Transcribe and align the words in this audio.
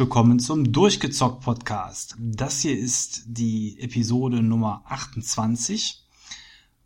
willkommen 0.00 0.38
zum 0.38 0.72
Durchgezockt 0.72 1.42
Podcast. 1.42 2.16
Das 2.18 2.60
hier 2.60 2.78
ist 2.78 3.24
die 3.26 3.78
Episode 3.80 4.42
Nummer 4.42 4.82
28 4.86 6.02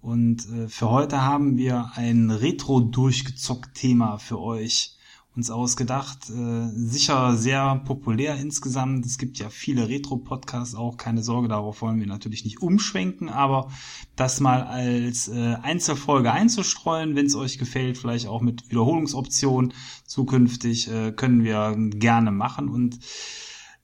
und 0.00 0.48
äh, 0.48 0.66
für 0.66 0.90
heute 0.90 1.22
haben 1.22 1.56
wir 1.56 1.92
ein 1.94 2.32
Retro-Durchgezockt-Thema 2.32 4.18
für 4.18 4.40
euch 4.40 4.93
uns 5.36 5.50
ausgedacht. 5.50 6.30
Äh, 6.30 6.68
sicher 6.74 7.36
sehr 7.36 7.82
populär 7.84 8.36
insgesamt. 8.36 9.04
Es 9.04 9.18
gibt 9.18 9.38
ja 9.38 9.48
viele 9.48 9.88
Retro-Podcasts 9.88 10.74
auch. 10.74 10.96
Keine 10.96 11.22
Sorge, 11.22 11.48
darauf 11.48 11.82
wollen 11.82 11.98
wir 11.98 12.06
natürlich 12.06 12.44
nicht 12.44 12.62
umschwenken, 12.62 13.28
aber 13.28 13.68
das 14.14 14.40
mal 14.40 14.62
als 14.62 15.28
äh, 15.28 15.56
Einzelfolge 15.62 16.30
einzustreuen, 16.30 17.16
wenn 17.16 17.26
es 17.26 17.34
euch 17.34 17.58
gefällt, 17.58 17.98
vielleicht 17.98 18.28
auch 18.28 18.42
mit 18.42 18.70
Wiederholungsoption 18.70 19.72
zukünftig, 20.06 20.88
äh, 20.88 21.12
können 21.12 21.42
wir 21.42 21.74
gerne 21.76 22.30
machen 22.30 22.68
und 22.68 22.98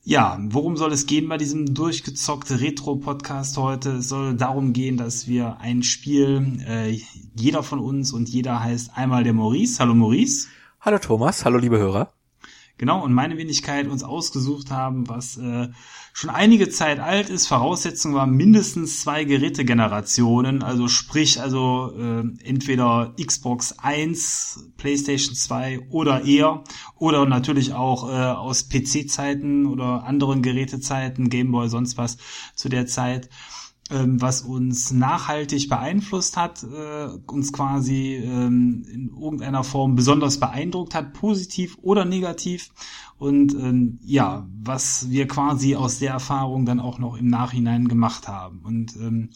ja, 0.03 0.39
worum 0.41 0.79
soll 0.79 0.93
es 0.93 1.05
gehen 1.05 1.29
bei 1.29 1.37
diesem 1.37 1.75
durchgezockte 1.75 2.61
Retro-Podcast 2.61 3.59
heute? 3.59 3.97
Es 3.97 4.09
soll 4.09 4.35
darum 4.35 4.73
gehen, 4.73 4.97
dass 4.97 5.29
wir 5.29 5.59
ein 5.59 5.83
Spiel, 5.83 6.59
äh, 6.67 6.99
jeder 7.35 7.63
von 7.63 7.81
uns 7.81 8.13
und 8.13 8.29
jeder 8.29 8.61
heißt 8.61 8.97
einmal 8.97 9.25
der 9.25 9.35
Maurice. 9.35 9.79
Hallo 9.79 9.95
Maurice. 9.95 10.49
Hallo 10.83 10.99
Thomas, 10.99 11.45
hallo 11.45 11.59
liebe 11.59 11.77
Hörer. 11.77 12.11
Genau, 12.79 13.05
und 13.05 13.13
meine 13.13 13.37
Wenigkeit 13.37 13.87
uns 13.87 14.03
ausgesucht 14.03 14.71
haben, 14.71 15.11
was 15.11 15.37
äh, 15.37 15.69
schon 16.15 16.31
einige 16.31 16.71
Zeit 16.71 17.01
alt 17.01 17.29
ist. 17.29 17.49
Voraussetzung 17.49 18.15
war 18.15 18.27
mindestens 18.27 19.03
zwei 19.03 19.25
Gerätegenerationen, 19.25 20.63
also 20.63 20.89
sprich 20.89 21.39
also 21.39 21.93
äh, 21.99 22.23
entweder 22.49 23.15
Xbox 23.23 23.79
1, 23.79 24.71
PlayStation 24.79 25.35
2 25.35 25.89
oder 25.91 26.25
eher 26.25 26.65
oder 26.97 27.27
natürlich 27.27 27.75
auch 27.75 28.09
äh, 28.09 28.13
aus 28.13 28.71
PC-Zeiten 28.71 29.67
oder 29.67 30.05
anderen 30.05 30.41
Gerätezeiten, 30.41 31.29
Gameboy, 31.29 31.69
sonst 31.69 31.99
was 31.99 32.17
zu 32.55 32.71
der 32.71 32.87
Zeit 32.87 33.29
ähm, 33.91 34.21
was 34.21 34.43
uns 34.43 34.93
nachhaltig 34.93 35.69
beeinflusst 35.69 36.37
hat, 36.37 36.63
äh, 36.63 37.09
uns 37.27 37.53
quasi 37.53 38.17
ähm, 38.17 38.85
in 38.91 39.09
irgendeiner 39.09 39.65
Form 39.65 39.97
besonders 39.97 40.39
beeindruckt 40.39 40.95
hat, 40.95 41.13
positiv 41.13 41.77
oder 41.83 42.05
negativ. 42.05 42.71
Und 43.19 43.53
ähm, 43.55 43.99
ja, 44.03 44.47
was 44.63 45.11
wir 45.11 45.27
quasi 45.27 45.77
aus 45.77 45.99
der 45.99 46.13
Erfahrung 46.13 46.65
dann 46.65 46.81
auch 46.81 46.99
noch 46.99 47.17
im 47.17 47.27
Nachhinein 47.27 47.89
gemacht 47.89 48.29
haben. 48.29 48.61
Und 48.61 48.97
ähm, 48.97 49.31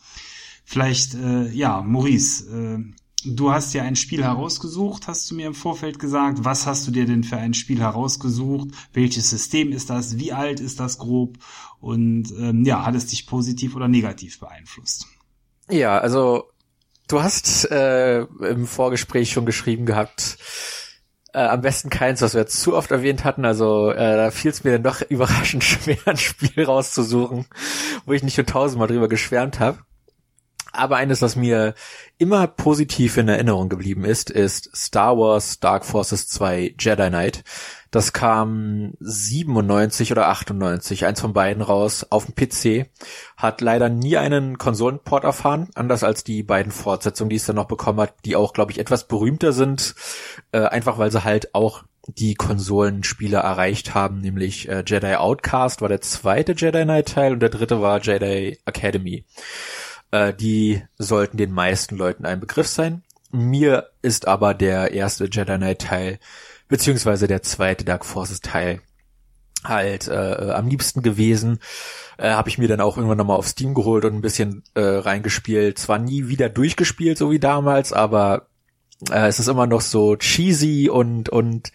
vielleicht, 0.65 1.15
äh, 1.15 1.51
ja, 1.51 1.83
Maurice, 1.83 2.47
äh, 2.51 3.04
du 3.25 3.53
hast 3.53 3.75
ja 3.75 3.83
ein 3.83 3.97
Spiel 3.97 4.23
herausgesucht, 4.23 5.09
hast 5.09 5.31
du 5.31 5.35
mir 5.35 5.47
im 5.47 5.55
Vorfeld 5.55 5.99
gesagt. 5.99 6.45
Was 6.45 6.67
hast 6.67 6.87
du 6.87 6.91
dir 6.91 7.07
denn 7.07 7.25
für 7.25 7.37
ein 7.37 7.55
Spiel 7.55 7.81
herausgesucht? 7.81 8.69
Welches 8.93 9.31
System 9.31 9.73
ist 9.73 9.91
das? 9.91 10.19
Wie 10.19 10.33
alt 10.33 10.61
ist 10.61 10.81
das 10.81 10.99
grob? 10.99 11.39
Und 11.81 12.31
ähm, 12.39 12.65
ja, 12.65 12.85
hat 12.85 12.95
es 12.95 13.07
dich 13.07 13.27
positiv 13.27 13.77
oder 13.77 13.89
negativ 13.89 14.41
beeinflusst? 14.41 15.07
Ja, 15.71 15.99
also 15.99 16.45
du 17.09 17.23
hast 17.23 17.71
äh, 17.71 18.23
im 18.23 18.67
Vorgespräch 18.67 19.31
schon 19.31 19.47
geschrieben 19.47 19.87
gehabt, 19.87 20.39
äh, 21.33 21.39
am 21.39 21.61
besten 21.61 21.91
keins, 21.91 22.23
was 22.23 22.35
wir 22.35 22.47
zu 22.47 22.77
oft 22.77 22.91
erwähnt 22.91 23.25
hatten. 23.25 23.45
Also 23.45 23.91
äh, 23.91 24.17
da 24.17 24.31
fiel 24.31 24.51
es 24.51 24.65
mir 24.65 24.73
dann 24.73 24.83
doch 24.83 25.03
überraschend 25.09 25.65
schwer, 25.65 25.99
ein 26.07 26.17
Spiel 26.17 26.65
rauszusuchen, 26.65 27.47
wo 28.07 28.13
ich 28.13 28.23
nicht 28.23 28.35
schon 28.35 28.47
tausendmal 28.47 28.89
drüber 28.89 29.09
geschwärmt 29.09 29.61
habe. 29.61 29.79
Aber 30.75 30.97
eines, 30.97 31.23
was 31.23 31.37
mir 31.37 31.75
immer 32.19 32.47
positiv 32.47 33.17
in 33.17 33.29
Erinnerung 33.29 33.69
geblieben 33.69 34.05
ist, 34.05 34.31
ist 34.31 34.71
Star 34.75 35.17
Wars 35.17 35.61
Dark 35.61 35.85
Forces 35.85 36.29
2 36.29 36.75
Jedi 36.79 37.09
Knight. 37.09 37.45
Das 37.91 38.13
kam 38.13 38.95
97 38.99 40.11
oder 40.11 40.29
98, 40.29 41.07
eins 41.07 41.21
von 41.21 41.33
beiden 41.33 41.63
raus, 41.63 42.05
auf 42.11 42.27
dem 42.27 42.35
PC. 42.35 42.91
Hat 43.37 43.61
leider 43.61 43.89
nie 43.89 44.17
einen 44.17 44.59
Konsolenport 44.59 45.23
erfahren, 45.23 45.69
anders 45.77 46.03
als 46.03 46.25
die 46.25 46.43
beiden 46.43 46.73
Fortsetzungen, 46.73 47.31
die 47.31 47.37
es 47.37 47.47
dann 47.47 47.55
noch 47.55 47.69
bekommen 47.69 48.01
hat, 48.01 48.15
die 48.25 48.35
auch, 48.35 48.53
glaube 48.53 48.73
ich, 48.73 48.81
etwas 48.81 49.07
berühmter 49.07 49.53
sind, 49.53 49.95
äh, 50.51 50.63
einfach 50.63 50.99
weil 50.99 51.13
sie 51.13 51.23
halt 51.23 51.55
auch 51.55 51.85
die 52.07 52.35
Konsolenspiele 52.35 53.39
erreicht 53.39 53.95
haben, 53.95 54.21
nämlich 54.21 54.69
äh, 54.69 54.83
Jedi 54.87 55.15
Outcast 55.15 55.81
war 55.81 55.89
der 55.89 56.01
zweite 56.01 56.53
Jedi 56.53 56.83
Knight 56.83 57.09
Teil 57.09 57.33
und 57.33 57.41
der 57.41 57.49
dritte 57.49 57.81
war 57.81 58.01
Jedi 58.01 58.59
Academy. 58.65 59.25
Äh, 60.15 60.33
die 60.33 60.81
sollten 60.97 61.39
den 61.39 61.51
meisten 61.51 61.97
Leuten 61.97 62.25
ein 62.25 62.39
Begriff 62.39 62.69
sein. 62.69 63.03
Mir 63.33 63.91
ist 64.01 64.29
aber 64.29 64.55
der 64.55 64.93
erste 64.93 65.25
Jedi 65.25 65.57
Knight 65.57 65.81
Teil 65.81 66.19
beziehungsweise 66.69 67.27
der 67.27 67.43
zweite 67.43 67.85
Dark 67.85 68.05
Forces 68.05 68.41
Teil 68.41 68.81
halt 69.65 70.07
äh, 70.07 70.53
am 70.55 70.69
liebsten 70.69 71.03
gewesen. 71.03 71.59
Äh, 72.17 72.31
Habe 72.31 72.49
ich 72.49 72.59
mir 72.59 72.69
dann 72.69 72.81
auch 72.81 72.97
irgendwann 72.97 73.19
nochmal 73.19 73.39
auf 73.39 73.49
Steam 73.49 73.75
geholt 73.75 74.05
und 74.05 74.15
ein 74.15 74.21
bisschen 74.21 74.63
äh, 74.75 74.83
reingespielt. 74.83 75.81
Zwar 75.81 75.99
nie 75.99 76.29
wieder 76.29 76.49
durchgespielt, 76.49 77.19
so 77.19 77.33
wie 77.33 77.41
damals, 77.41 77.93
aber 77.93 78.47
äh, 79.11 79.27
es 79.27 79.41
ist 79.41 79.49
immer 79.49 79.67
noch 79.67 79.81
so 79.81 80.15
cheesy 80.15 80.89
und 80.89 81.29
und 81.29 81.73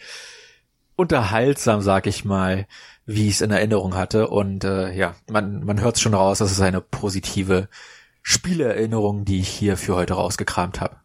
unterhaltsam, 0.96 1.82
sag 1.82 2.08
ich 2.08 2.24
mal, 2.24 2.68
wie 3.06 3.28
ich 3.28 3.36
es 3.36 3.42
in 3.42 3.52
Erinnerung 3.52 3.96
hatte. 3.96 4.30
Und 4.30 4.64
äh, 4.64 4.94
ja, 4.94 5.16
man, 5.30 5.66
man 5.66 5.82
hört 5.82 6.00
schon 6.00 6.14
raus, 6.14 6.38
dass 6.38 6.52
es 6.52 6.62
eine 6.62 6.80
positive 6.80 7.68
Spieleerinnerung, 8.22 9.26
die 9.26 9.40
ich 9.40 9.50
hier 9.50 9.78
für 9.78 9.96
heute 9.96 10.14
rausgekramt 10.14 10.82
habe. 10.82 10.98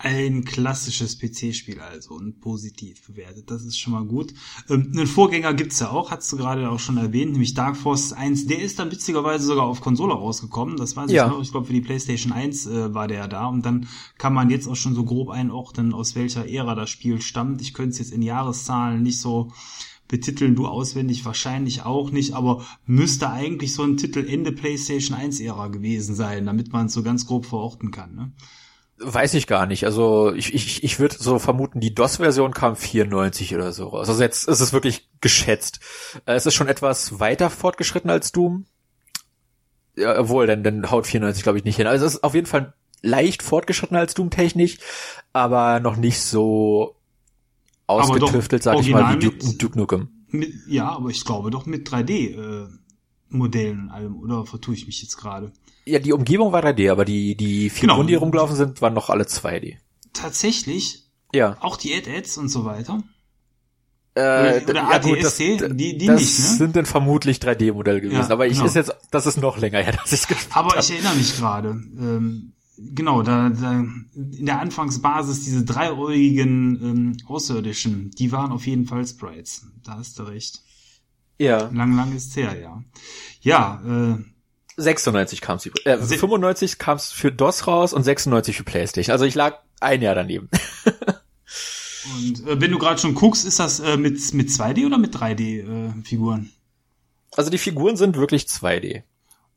Ein 0.00 0.44
klassisches 0.44 1.18
PC-Spiel 1.18 1.80
also 1.80 2.14
und 2.14 2.40
positiv 2.40 3.04
bewertet. 3.08 3.50
Das 3.50 3.64
ist 3.64 3.76
schon 3.76 3.94
mal 3.94 4.04
gut. 4.04 4.32
Ähm, 4.70 4.92
einen 4.94 5.08
Vorgänger 5.08 5.54
gibt's 5.54 5.80
ja 5.80 5.90
auch, 5.90 6.12
hast 6.12 6.30
du 6.30 6.36
gerade 6.36 6.70
auch 6.70 6.78
schon 6.78 6.98
erwähnt, 6.98 7.32
nämlich 7.32 7.54
Dark 7.54 7.76
Forces 7.76 8.12
1. 8.12 8.46
Der 8.46 8.60
ist 8.60 8.78
dann 8.78 8.92
witzigerweise 8.92 9.44
sogar 9.44 9.64
auf 9.64 9.80
Konsole 9.80 10.14
rausgekommen. 10.14 10.76
Das 10.76 10.94
weiß 10.94 11.10
ja. 11.10 11.26
ich 11.26 11.32
noch. 11.32 11.42
Ich 11.42 11.50
glaube, 11.50 11.66
für 11.66 11.72
die 11.72 11.80
PlayStation 11.80 12.32
1 12.32 12.66
äh, 12.66 12.94
war 12.94 13.08
der 13.08 13.26
da. 13.26 13.46
Und 13.46 13.66
dann 13.66 13.88
kann 14.18 14.32
man 14.32 14.50
jetzt 14.50 14.68
auch 14.68 14.76
schon 14.76 14.94
so 14.94 15.04
grob 15.04 15.30
einordnen, 15.30 15.92
aus 15.92 16.14
welcher 16.14 16.48
Ära 16.48 16.76
das 16.76 16.90
Spiel 16.90 17.20
stammt. 17.20 17.60
Ich 17.60 17.74
könnte 17.74 17.90
es 17.90 17.98
jetzt 17.98 18.12
in 18.12 18.22
Jahreszahlen 18.22 19.02
nicht 19.02 19.20
so 19.20 19.50
betiteln, 20.08 20.56
du 20.56 20.66
auswendig 20.66 21.24
wahrscheinlich 21.24 21.84
auch 21.84 22.10
nicht, 22.10 22.32
aber 22.32 22.64
müsste 22.86 23.30
eigentlich 23.30 23.74
so 23.74 23.84
ein 23.84 23.96
Titel 23.96 24.26
Ende 24.26 24.52
PlayStation 24.52 25.16
1 25.16 25.40
Ära 25.40 25.68
gewesen 25.68 26.14
sein, 26.14 26.46
damit 26.46 26.72
man 26.72 26.86
es 26.86 26.94
so 26.94 27.02
ganz 27.02 27.26
grob 27.26 27.46
verorten 27.46 27.90
kann. 27.90 28.14
Ne? 28.14 28.32
Weiß 29.00 29.34
ich 29.34 29.46
gar 29.46 29.66
nicht. 29.66 29.84
Also 29.84 30.32
ich, 30.34 30.52
ich, 30.54 30.82
ich 30.82 30.98
würde 30.98 31.16
so 31.18 31.38
vermuten, 31.38 31.78
die 31.78 31.94
DOS-Version 31.94 32.52
kam 32.52 32.74
94 32.74 33.54
oder 33.54 33.72
so 33.72 33.88
raus. 33.88 34.08
Also 34.08 34.22
jetzt 34.22 34.48
ist 34.48 34.60
es 34.60 34.72
wirklich 34.72 35.08
geschätzt. 35.20 35.80
Äh, 36.24 36.34
es 36.34 36.46
ist 36.46 36.54
schon 36.54 36.68
etwas 36.68 37.20
weiter 37.20 37.50
fortgeschritten 37.50 38.10
als 38.10 38.32
Doom. 38.32 38.64
Ja, 39.94 40.18
obwohl, 40.18 40.46
denn, 40.46 40.64
dann 40.64 40.90
haut 40.90 41.06
94 41.06 41.42
glaube 41.42 41.58
ich 41.58 41.64
nicht 41.64 41.76
hin. 41.76 41.86
Also 41.86 42.06
es 42.06 42.14
ist 42.14 42.24
auf 42.24 42.34
jeden 42.34 42.46
Fall 42.46 42.74
leicht 43.02 43.42
fortgeschritten 43.42 43.96
als 43.96 44.14
Doom 44.14 44.30
technisch, 44.30 44.78
aber 45.32 45.80
noch 45.80 45.96
nicht 45.96 46.20
so 46.20 46.97
ausgetüftelt, 47.88 48.62
sag 48.62 48.78
ich 48.80 48.90
mal, 48.90 49.14
wie 49.14 49.18
Duke, 49.18 49.46
mit, 49.46 49.62
Duke 49.62 49.78
Nukem. 49.78 50.08
Mit, 50.28 50.52
ja, 50.68 50.90
aber 50.90 51.08
ich 51.10 51.24
glaube 51.24 51.50
doch 51.50 51.66
mit 51.66 51.88
3D-Modellen 51.88 53.78
äh, 53.78 53.82
und 53.82 53.90
allem, 53.90 54.16
oder 54.20 54.46
vertue 54.46 54.74
ich 54.74 54.86
mich 54.86 55.02
jetzt 55.02 55.16
gerade? 55.16 55.52
Ja, 55.86 55.98
die 55.98 56.12
Umgebung 56.12 56.52
war 56.52 56.62
3D, 56.62 56.92
aber 56.92 57.04
die, 57.04 57.34
die 57.34 57.70
Figuren, 57.70 57.96
genau. 57.96 58.08
die 58.08 58.14
rumgelaufen 58.14 58.56
sind, 58.56 58.82
waren 58.82 58.94
noch 58.94 59.08
alle 59.08 59.24
2D. 59.24 59.76
Tatsächlich? 60.12 61.08
Ja. 61.32 61.56
Auch 61.60 61.76
die 61.76 61.94
Ad-Ads 61.94 62.38
und 62.38 62.48
so 62.48 62.64
weiter? 62.64 63.02
Äh, 64.14 64.62
oder, 64.64 64.74
ja, 64.74 64.98
gut, 64.98 65.22
das, 65.22 65.36
die, 65.36 65.56
die 65.56 66.06
das 66.06 66.20
nicht, 66.20 66.38
ne? 66.38 66.56
sind 66.56 66.76
dann 66.76 66.86
vermutlich 66.86 67.38
3D-Modelle 67.38 68.00
gewesen. 68.00 68.20
Ja, 68.20 68.30
aber 68.30 68.46
ich 68.46 68.54
genau. 68.54 68.66
ist 68.66 68.74
jetzt, 68.74 68.94
das 69.10 69.26
ist 69.26 69.36
noch 69.38 69.58
länger 69.58 69.78
her, 69.78 69.92
dass 70.02 70.12
ich 70.12 70.26
gespielt 70.26 70.56
Aber 70.56 70.70
hab. 70.70 70.80
ich 70.80 70.90
erinnere 70.90 71.14
mich 71.14 71.36
gerade. 71.36 71.68
Ähm, 71.68 72.52
genau, 72.78 73.22
da, 73.22 73.50
da 73.50 73.72
in 73.72 74.46
der 74.46 74.60
Anfangsbasis 74.60 75.44
diese 75.44 75.64
dreieugigen 75.64 76.80
ähm, 76.82 77.16
Außerirdischen, 77.26 78.10
die 78.12 78.32
waren 78.32 78.52
auf 78.52 78.66
jeden 78.66 78.86
Fall 78.86 79.06
Sprites. 79.06 79.66
Da 79.84 79.96
hast 79.96 80.18
du 80.18 80.24
recht. 80.24 80.62
Ja. 81.38 81.68
Lang, 81.72 81.96
lang 81.96 82.14
ist's 82.14 82.36
her, 82.36 82.58
ja. 82.58 82.82
Ja, 83.40 83.82
äh, 83.86 84.24
96 84.76 85.40
kam's 85.40 85.66
äh, 85.84 85.98
95 85.98 86.78
kam's 86.78 87.10
für 87.10 87.32
DOS 87.32 87.66
raus 87.66 87.92
und 87.92 88.04
96 88.04 88.56
für 88.56 88.64
PlayStation. 88.64 89.12
Also 89.12 89.24
ich 89.24 89.34
lag 89.34 89.58
ein 89.80 90.02
Jahr 90.02 90.14
daneben. 90.14 90.48
und 90.84 92.46
äh, 92.46 92.60
wenn 92.60 92.70
du 92.70 92.78
gerade 92.78 93.00
schon 93.00 93.14
guckst, 93.14 93.44
ist 93.44 93.58
das 93.58 93.80
äh, 93.80 93.96
mit 93.96 94.34
mit 94.34 94.50
2D 94.50 94.86
oder 94.86 94.98
mit 94.98 95.14
3D 95.14 95.62
äh, 95.62 96.02
Figuren? 96.04 96.50
Also 97.36 97.50
die 97.50 97.58
Figuren 97.58 97.96
sind 97.96 98.16
wirklich 98.16 98.44
2D. 98.44 99.02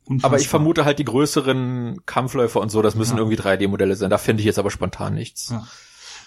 Unfassbar. 0.04 0.30
Aber 0.30 0.40
ich 0.40 0.48
vermute 0.48 0.84
halt 0.84 0.98
die 0.98 1.04
größeren 1.04 2.00
Kampfläufer 2.06 2.60
und 2.60 2.70
so, 2.70 2.82
das 2.82 2.96
müssen 2.96 3.16
ja. 3.16 3.18
irgendwie 3.18 3.38
3D-Modelle 3.38 3.94
sein. 3.94 4.10
Da 4.10 4.18
finde 4.18 4.40
ich 4.40 4.46
jetzt 4.46 4.58
aber 4.58 4.70
spontan 4.70 5.14
nichts. 5.14 5.50
Ja. 5.50 5.64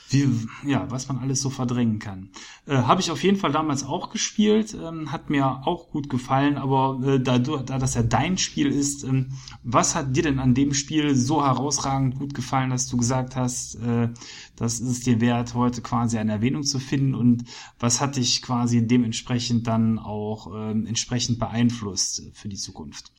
wie, 0.10 0.30
ja, 0.66 0.90
was 0.90 1.10
man 1.10 1.18
alles 1.18 1.42
so 1.42 1.50
verdrängen 1.50 2.00
kann. 2.00 2.30
Äh, 2.68 2.78
Habe 2.78 3.02
ich 3.02 3.12
auf 3.12 3.22
jeden 3.22 3.38
Fall 3.38 3.52
damals 3.52 3.84
auch 3.84 4.12
gespielt, 4.12 4.74
ähm, 4.74 5.12
hat 5.12 5.30
mir 5.30 5.68
auch 5.68 5.90
gut 5.90 6.10
gefallen, 6.10 6.58
aber 6.58 7.02
äh, 7.06 7.20
da, 7.20 7.38
du, 7.38 7.58
da 7.58 7.78
das 7.78 7.96
ja 7.96 8.04
dein 8.04 8.38
Spiel 8.38 8.68
ist, 8.68 9.04
ähm, 9.04 9.32
was 9.64 9.94
hat 9.94 10.16
dir 10.16 10.24
denn 10.24 10.40
an 10.40 10.54
dem 10.54 10.74
Spiel 10.74 11.14
so 11.14 11.44
herausragend 11.44 12.18
gut 12.18 12.34
gefallen, 12.34 12.70
dass 12.70 12.88
du 12.88 12.96
gesagt 12.96 13.36
hast, 13.36 13.76
äh, 13.76 14.10
das 14.56 14.80
ist 14.80 14.90
es 14.90 15.00
dir 15.02 15.20
wert, 15.20 15.54
heute 15.54 15.82
quasi 15.82 16.18
eine 16.18 16.32
Erwähnung 16.32 16.64
zu 16.64 16.80
finden 16.80 17.14
und 17.14 17.44
was 17.78 18.00
hat 18.00 18.16
dich 18.16 18.42
quasi 18.42 18.88
dementsprechend 18.88 19.68
dann 19.68 20.00
auch 20.00 20.48
ähm, 20.56 20.86
entsprechend 20.86 21.40
beeinflusst 21.40 22.24
für 22.34 22.48
die 22.48 22.56
Zukunft? 22.56 23.12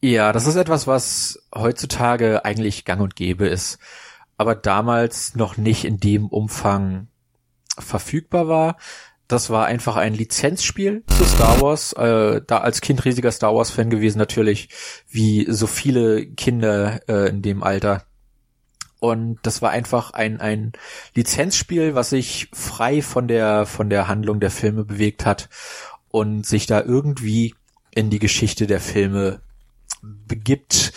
Ja, 0.00 0.32
das 0.32 0.46
ist 0.46 0.56
etwas, 0.56 0.86
was 0.86 1.42
heutzutage 1.54 2.44
eigentlich 2.44 2.84
gang 2.84 3.00
und 3.00 3.16
gäbe 3.16 3.46
ist 3.46 3.78
aber 4.40 4.54
damals 4.54 5.34
noch 5.34 5.58
nicht 5.58 5.84
in 5.84 5.98
dem 5.98 6.26
Umfang 6.26 7.08
verfügbar 7.78 8.48
war. 8.48 8.78
Das 9.28 9.50
war 9.50 9.66
einfach 9.66 9.96
ein 9.96 10.14
Lizenzspiel 10.14 11.04
zu 11.08 11.24
Star 11.24 11.60
Wars. 11.60 11.92
Äh, 11.92 12.40
da 12.46 12.56
als 12.56 12.80
Kind 12.80 13.04
riesiger 13.04 13.32
Star 13.32 13.54
Wars 13.54 13.68
Fan 13.68 13.90
gewesen 13.90 14.16
natürlich, 14.16 14.70
wie 15.10 15.44
so 15.50 15.66
viele 15.66 16.24
Kinder 16.24 17.06
äh, 17.06 17.28
in 17.28 17.42
dem 17.42 17.62
Alter. 17.62 18.06
Und 18.98 19.40
das 19.42 19.60
war 19.60 19.72
einfach 19.72 20.12
ein, 20.12 20.40
ein 20.40 20.72
Lizenzspiel, 21.14 21.94
was 21.94 22.08
sich 22.08 22.48
frei 22.54 23.02
von 23.02 23.28
der, 23.28 23.66
von 23.66 23.90
der 23.90 24.08
Handlung 24.08 24.40
der 24.40 24.50
Filme 24.50 24.86
bewegt 24.86 25.26
hat 25.26 25.50
und 26.08 26.46
sich 26.46 26.64
da 26.64 26.80
irgendwie 26.80 27.54
in 27.90 28.08
die 28.08 28.20
Geschichte 28.20 28.66
der 28.66 28.80
Filme 28.80 29.42
begibt 30.02 30.92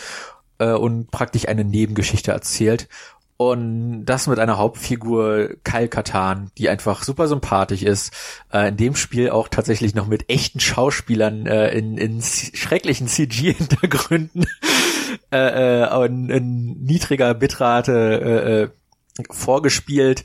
äh, 0.60 0.72
und 0.72 1.12
praktisch 1.12 1.48
eine 1.48 1.64
Nebengeschichte 1.64 2.32
erzählt. 2.32 2.88
Und 3.36 4.06
das 4.06 4.28
mit 4.28 4.40
einer 4.40 4.58
Hauptfigur 4.58 5.50
Kyle 5.64 5.90
Katan, 5.90 6.52
die 6.58 6.70
einfach 6.70 7.04
super 7.04 7.28
sympathisch 7.28 7.82
ist. 7.82 8.14
Äh, 8.54 8.70
in 8.70 8.78
dem 8.78 8.96
Spiel 8.96 9.32
auch 9.32 9.48
tatsächlich 9.48 9.96
noch 9.96 10.08
mit 10.08 10.30
echten 10.30 10.60
Schauspielern 10.60 11.48
äh, 11.48 11.72
in, 11.72 11.98
in 11.98 12.22
schrecklichen 12.22 13.08
CG-Hintergründen 13.08 14.46
äh, 15.32 15.84
äh, 15.84 16.06
und 16.06 16.30
in 16.30 16.84
niedriger 16.84 17.34
Bitrate 17.34 18.72
äh, 19.18 19.22
äh, 19.22 19.24
vorgespielt. 19.32 20.24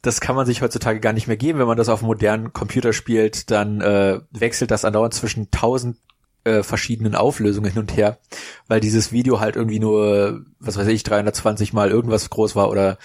Das 0.00 0.20
kann 0.20 0.36
man 0.36 0.46
sich 0.46 0.62
heutzutage 0.62 1.00
gar 1.00 1.12
nicht 1.12 1.26
mehr 1.26 1.36
geben. 1.36 1.58
Wenn 1.58 1.66
man 1.66 1.76
das 1.76 1.88
auf 1.88 2.00
modernen 2.00 2.52
Computer 2.52 2.92
spielt, 2.92 3.50
dann 3.50 3.80
äh, 3.80 4.20
wechselt 4.30 4.70
das 4.70 4.84
andauernd 4.84 5.14
zwischen 5.14 5.46
1000 5.46 5.98
äh, 6.46 6.62
verschiedenen 6.62 7.14
Auflösungen 7.14 7.72
hin 7.72 7.80
und 7.80 7.96
her, 7.96 8.18
weil 8.68 8.80
dieses 8.80 9.12
Video 9.12 9.40
halt 9.40 9.56
irgendwie 9.56 9.80
nur, 9.80 10.44
was 10.60 10.78
weiß 10.78 10.86
ich, 10.88 11.02
320 11.02 11.72
mal 11.72 11.90
irgendwas 11.90 12.30
groß 12.30 12.56
war 12.56 12.70
oder 12.70 12.98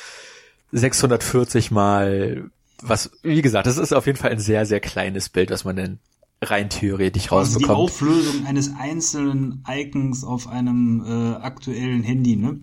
640 0.72 1.72
mal 1.72 2.50
was, 2.82 3.12
wie 3.22 3.42
gesagt, 3.42 3.68
das 3.68 3.78
ist 3.78 3.94
auf 3.94 4.06
jeden 4.06 4.18
Fall 4.18 4.32
ein 4.32 4.40
sehr, 4.40 4.66
sehr 4.66 4.80
kleines 4.80 5.30
Bild, 5.30 5.52
was 5.52 5.66
man 5.66 5.76
denn 5.76 6.00
rein 6.42 6.70
theoretisch 6.70 7.32
also 7.32 7.36
rausbekommt. 7.36 7.70
Die 7.70 7.84
Auflösung 7.84 8.46
eines 8.48 8.72
einzelnen 8.76 9.64
Icons 9.68 10.24
auf 10.24 10.48
einem 10.48 11.04
äh, 11.06 11.36
aktuellen 11.36 12.04
Handy, 12.04 12.36
ne? 12.36 12.60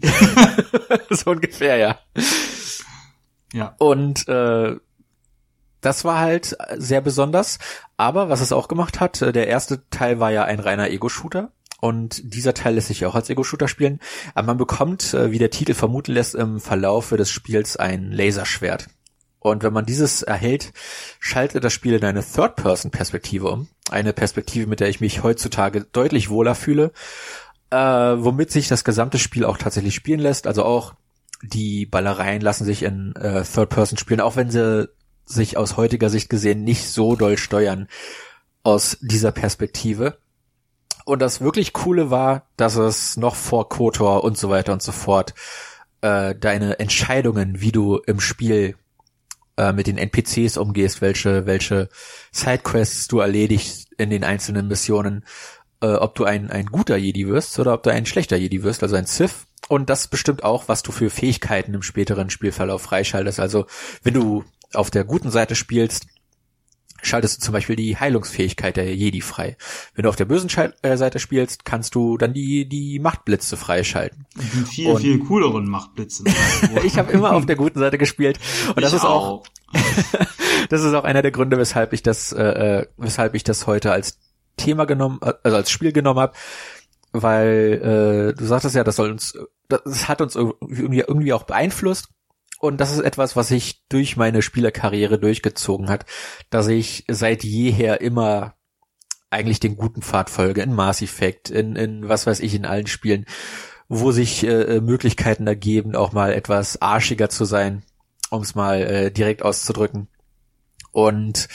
so 1.11 1.31
ungefähr, 1.31 1.77
ja. 1.77 1.99
Ja. 3.53 3.75
Und 3.79 4.27
äh, 4.29 4.77
das 5.81 6.05
war 6.05 6.19
halt 6.19 6.57
sehr 6.77 7.01
besonders. 7.01 7.59
Aber 7.97 8.29
was 8.29 8.41
es 8.41 8.53
auch 8.53 8.69
gemacht 8.69 9.01
hat, 9.01 9.23
äh, 9.23 9.33
der 9.33 9.49
erste 9.49 9.89
Teil 9.91 10.21
war 10.21 10.31
ja 10.31 10.45
ein 10.45 10.61
reiner 10.61 10.91
Ego-Shooter. 10.91 11.51
Und 11.81 12.35
dieser 12.35 12.55
Teil 12.55 12.75
lässt 12.75 12.89
sich 12.89 13.07
auch 13.07 13.15
als 13.15 13.31
Ego-Shooter 13.31 13.69
spielen. 13.69 14.01
Aber 14.35 14.47
man 14.49 14.57
bekommt, 14.57 15.15
äh, 15.15 15.31
wie 15.31 15.39
der 15.39 15.51
Titel 15.51 15.75
vermuten 15.75 16.13
lässt, 16.13 16.35
im 16.35 16.61
Verlaufe 16.61 17.17
des 17.17 17.31
Spiels 17.31 17.77
ein 17.77 18.11
Laserschwert. 18.11 18.89
Und 19.41 19.63
wenn 19.63 19.73
man 19.73 19.87
dieses 19.87 20.23
erhält, 20.23 20.73
schaltet 21.21 21.63
das 21.63 21.73
Spiel 21.73 21.95
in 21.95 22.05
eine 22.05 22.25
Third-Person-Perspektive 22.25 23.49
um. 23.49 23.69
Eine 23.91 24.13
Perspektive, 24.13 24.67
mit 24.67 24.81
der 24.81 24.89
ich 24.89 25.01
mich 25.01 25.23
heutzutage 25.23 25.87
deutlich 25.93 26.29
wohler 26.31 26.57
fühle. 26.57 26.93
Äh, 27.71 27.77
womit 27.77 28.51
sich 28.51 28.67
das 28.67 28.83
gesamte 28.83 29.19
Spiel 29.19 29.45
auch 29.45 29.59
tatsächlich 29.59 29.95
spielen 29.95 30.21
lässt. 30.21 30.49
Also 30.49 30.65
auch 30.65 30.95
die 31.43 31.87
Ballereien 31.87 32.43
lassen 32.43 32.65
sich 32.65 32.83
in 32.83 33.15
äh, 33.15 33.45
Third 33.45 33.69
Person 33.69 33.99
spielen, 33.99 34.21
auch 34.21 34.35
wenn 34.35 34.51
sie 34.51 34.89
sich 35.29 35.57
aus 35.57 35.77
heutiger 35.77 36.11
Sicht 36.11 36.31
gesehen 36.31 36.65
nicht 36.65 36.87
so 36.89 37.17
doll 37.17 37.39
steuern 37.39 37.89
aus 38.63 38.99
dieser 39.01 39.33
Perspektive. 39.33 40.19
Und 41.05 41.21
das 41.21 41.41
wirklich 41.41 41.73
Coole 41.73 42.11
war, 42.11 42.49
dass 42.57 42.77
es 42.77 43.17
noch 43.17 43.35
vor 43.35 43.69
Kotor 43.69 44.25
und 44.25 44.37
so 44.37 44.51
weiter 44.51 44.73
und 44.73 44.83
so 44.83 44.93
fort 44.93 45.35
äh, 46.01 46.35
deine 46.35 46.79
Entscheidungen, 46.79 47.61
wie 47.61 47.73
du 47.73 47.97
im 48.07 48.21
Spiel 48.21 48.77
äh, 49.57 49.73
mit 49.73 49.87
den 49.87 49.99
NPCs 49.99 50.57
umgehst, 50.57 51.01
welche 51.01 51.47
welche 51.47 51.89
Sidequests 52.31 53.09
du 53.09 53.21
erledigst 53.21 53.89
in 53.97 54.11
den 54.11 54.23
einzelnen 54.23 54.69
Missionen, 54.69 55.25
äh, 55.81 55.95
ob 55.95 56.15
du 56.15 56.25
ein 56.25 56.51
ein 56.51 56.67
guter 56.67 56.97
Jedi 56.97 57.27
wirst 57.27 57.59
oder 57.59 57.75
ob 57.75 57.83
du 57.83 57.91
ein 57.91 58.07
schlechter 58.07 58.37
Jedi 58.37 58.63
wirst, 58.63 58.83
also 58.83 58.97
ein 58.97 59.07
Sith. 59.07 59.47
Und 59.69 59.91
das 59.91 60.09
bestimmt 60.09 60.45
auch, 60.45 60.69
was 60.69 60.83
du 60.83 60.93
für 60.93 61.11
Fähigkeiten 61.11 61.75
im 61.75 61.83
späteren 61.83 62.31
Spielverlauf 62.31 62.83
freischaltest. 62.83 63.41
Also 63.41 63.67
wenn 64.03 64.15
du 64.15 64.45
auf 64.75 64.91
der 64.91 65.05
guten 65.05 65.31
Seite 65.31 65.55
spielst, 65.55 66.07
schaltest 67.03 67.39
du 67.39 67.45
zum 67.45 67.53
Beispiel 67.53 67.77
die 67.77 67.97
Heilungsfähigkeit 67.97 68.77
der 68.77 68.95
Jedi 68.95 69.21
frei. 69.21 69.57
Wenn 69.95 70.03
du 70.03 70.09
auf 70.09 70.17
der 70.17 70.25
bösen 70.25 70.51
äh, 70.83 70.97
Seite 70.97 71.19
spielst, 71.19 71.65
kannst 71.65 71.95
du 71.95 72.17
dann 72.19 72.33
die, 72.33 72.69
die 72.69 72.99
Machtblitze 72.99 73.57
freischalten. 73.57 74.27
Die 74.35 74.65
viel, 74.65 74.87
und 74.89 75.01
viel 75.01 75.19
cooleren 75.21 75.69
Machtblitze. 75.69 76.25
ich 76.85 76.99
habe 76.99 77.13
immer 77.13 77.35
auf 77.35 77.47
der 77.47 77.57
guten 77.57 77.79
Seite 77.79 77.99
gespielt. 77.99 78.39
Und 78.69 78.83
das 78.83 78.93
ich 78.93 78.99
ist 78.99 79.05
auch, 79.05 79.45
das 80.69 80.83
ist 80.83 80.95
auch 80.95 81.05
einer 81.05 81.23
der 81.23 81.31
Gründe, 81.31 81.57
weshalb 81.59 81.93
ich 81.93 82.03
das, 82.03 82.33
äh, 82.33 82.43
äh, 82.81 82.87
weshalb 82.97 83.35
ich 83.35 83.45
das 83.45 83.67
heute 83.67 83.93
als 83.93 84.19
Thema 84.57 84.85
genommen, 84.85 85.21
also 85.21 85.57
als 85.57 85.71
Spiel 85.71 85.93
genommen 85.93 86.21
habe. 86.21 86.33
Weil 87.13 88.33
äh, 88.35 88.39
du 88.39 88.45
sagtest 88.45 88.75
ja, 88.75 88.85
das 88.85 88.97
soll 88.97 89.11
uns, 89.11 89.39
das 89.69 90.09
hat 90.09 90.21
uns 90.21 90.35
irgendwie, 90.37 91.01
irgendwie 91.01 91.33
auch 91.33 91.45
beeinflusst. 91.45 92.09
Und 92.59 92.81
das 92.81 92.93
ist 92.93 93.01
etwas, 93.01 93.37
was 93.37 93.49
sich 93.49 93.85
durch 93.89 94.17
meine 94.17 94.43
Spielerkarriere 94.43 95.19
durchgezogen 95.19 95.89
hat, 95.89 96.07
dass 96.51 96.67
ich 96.69 97.05
seit 97.09 97.45
jeher 97.45 98.01
immer 98.01 98.55
eigentlich 99.31 99.61
den 99.61 99.77
guten 99.77 100.03
Pfad 100.03 100.31
folge, 100.31 100.63
in 100.63 100.75
Mass 100.75 101.03
Effect, 101.03 101.51
in, 101.51 101.77
in 101.77 102.09
was 102.09 102.27
weiß 102.27 102.41
ich, 102.41 102.55
in 102.55 102.65
allen 102.65 102.87
Spielen, 102.87 103.27
wo 103.89 104.11
sich 104.11 104.45
äh, 104.45 104.77
äh 104.77 104.81
Möglichkeiten 104.81 105.47
ergeben, 105.47 105.95
auch 105.95 106.13
mal 106.13 106.33
etwas 106.33 106.81
arschiger 106.83 107.29
zu 107.29 107.45
sein, 107.45 107.85
um 108.31 108.43
es 108.43 108.55
mal 108.55 108.81
äh, 108.83 109.11
direkt 109.11 109.43
auszudrücken. 109.43 110.09
Und 110.91 111.49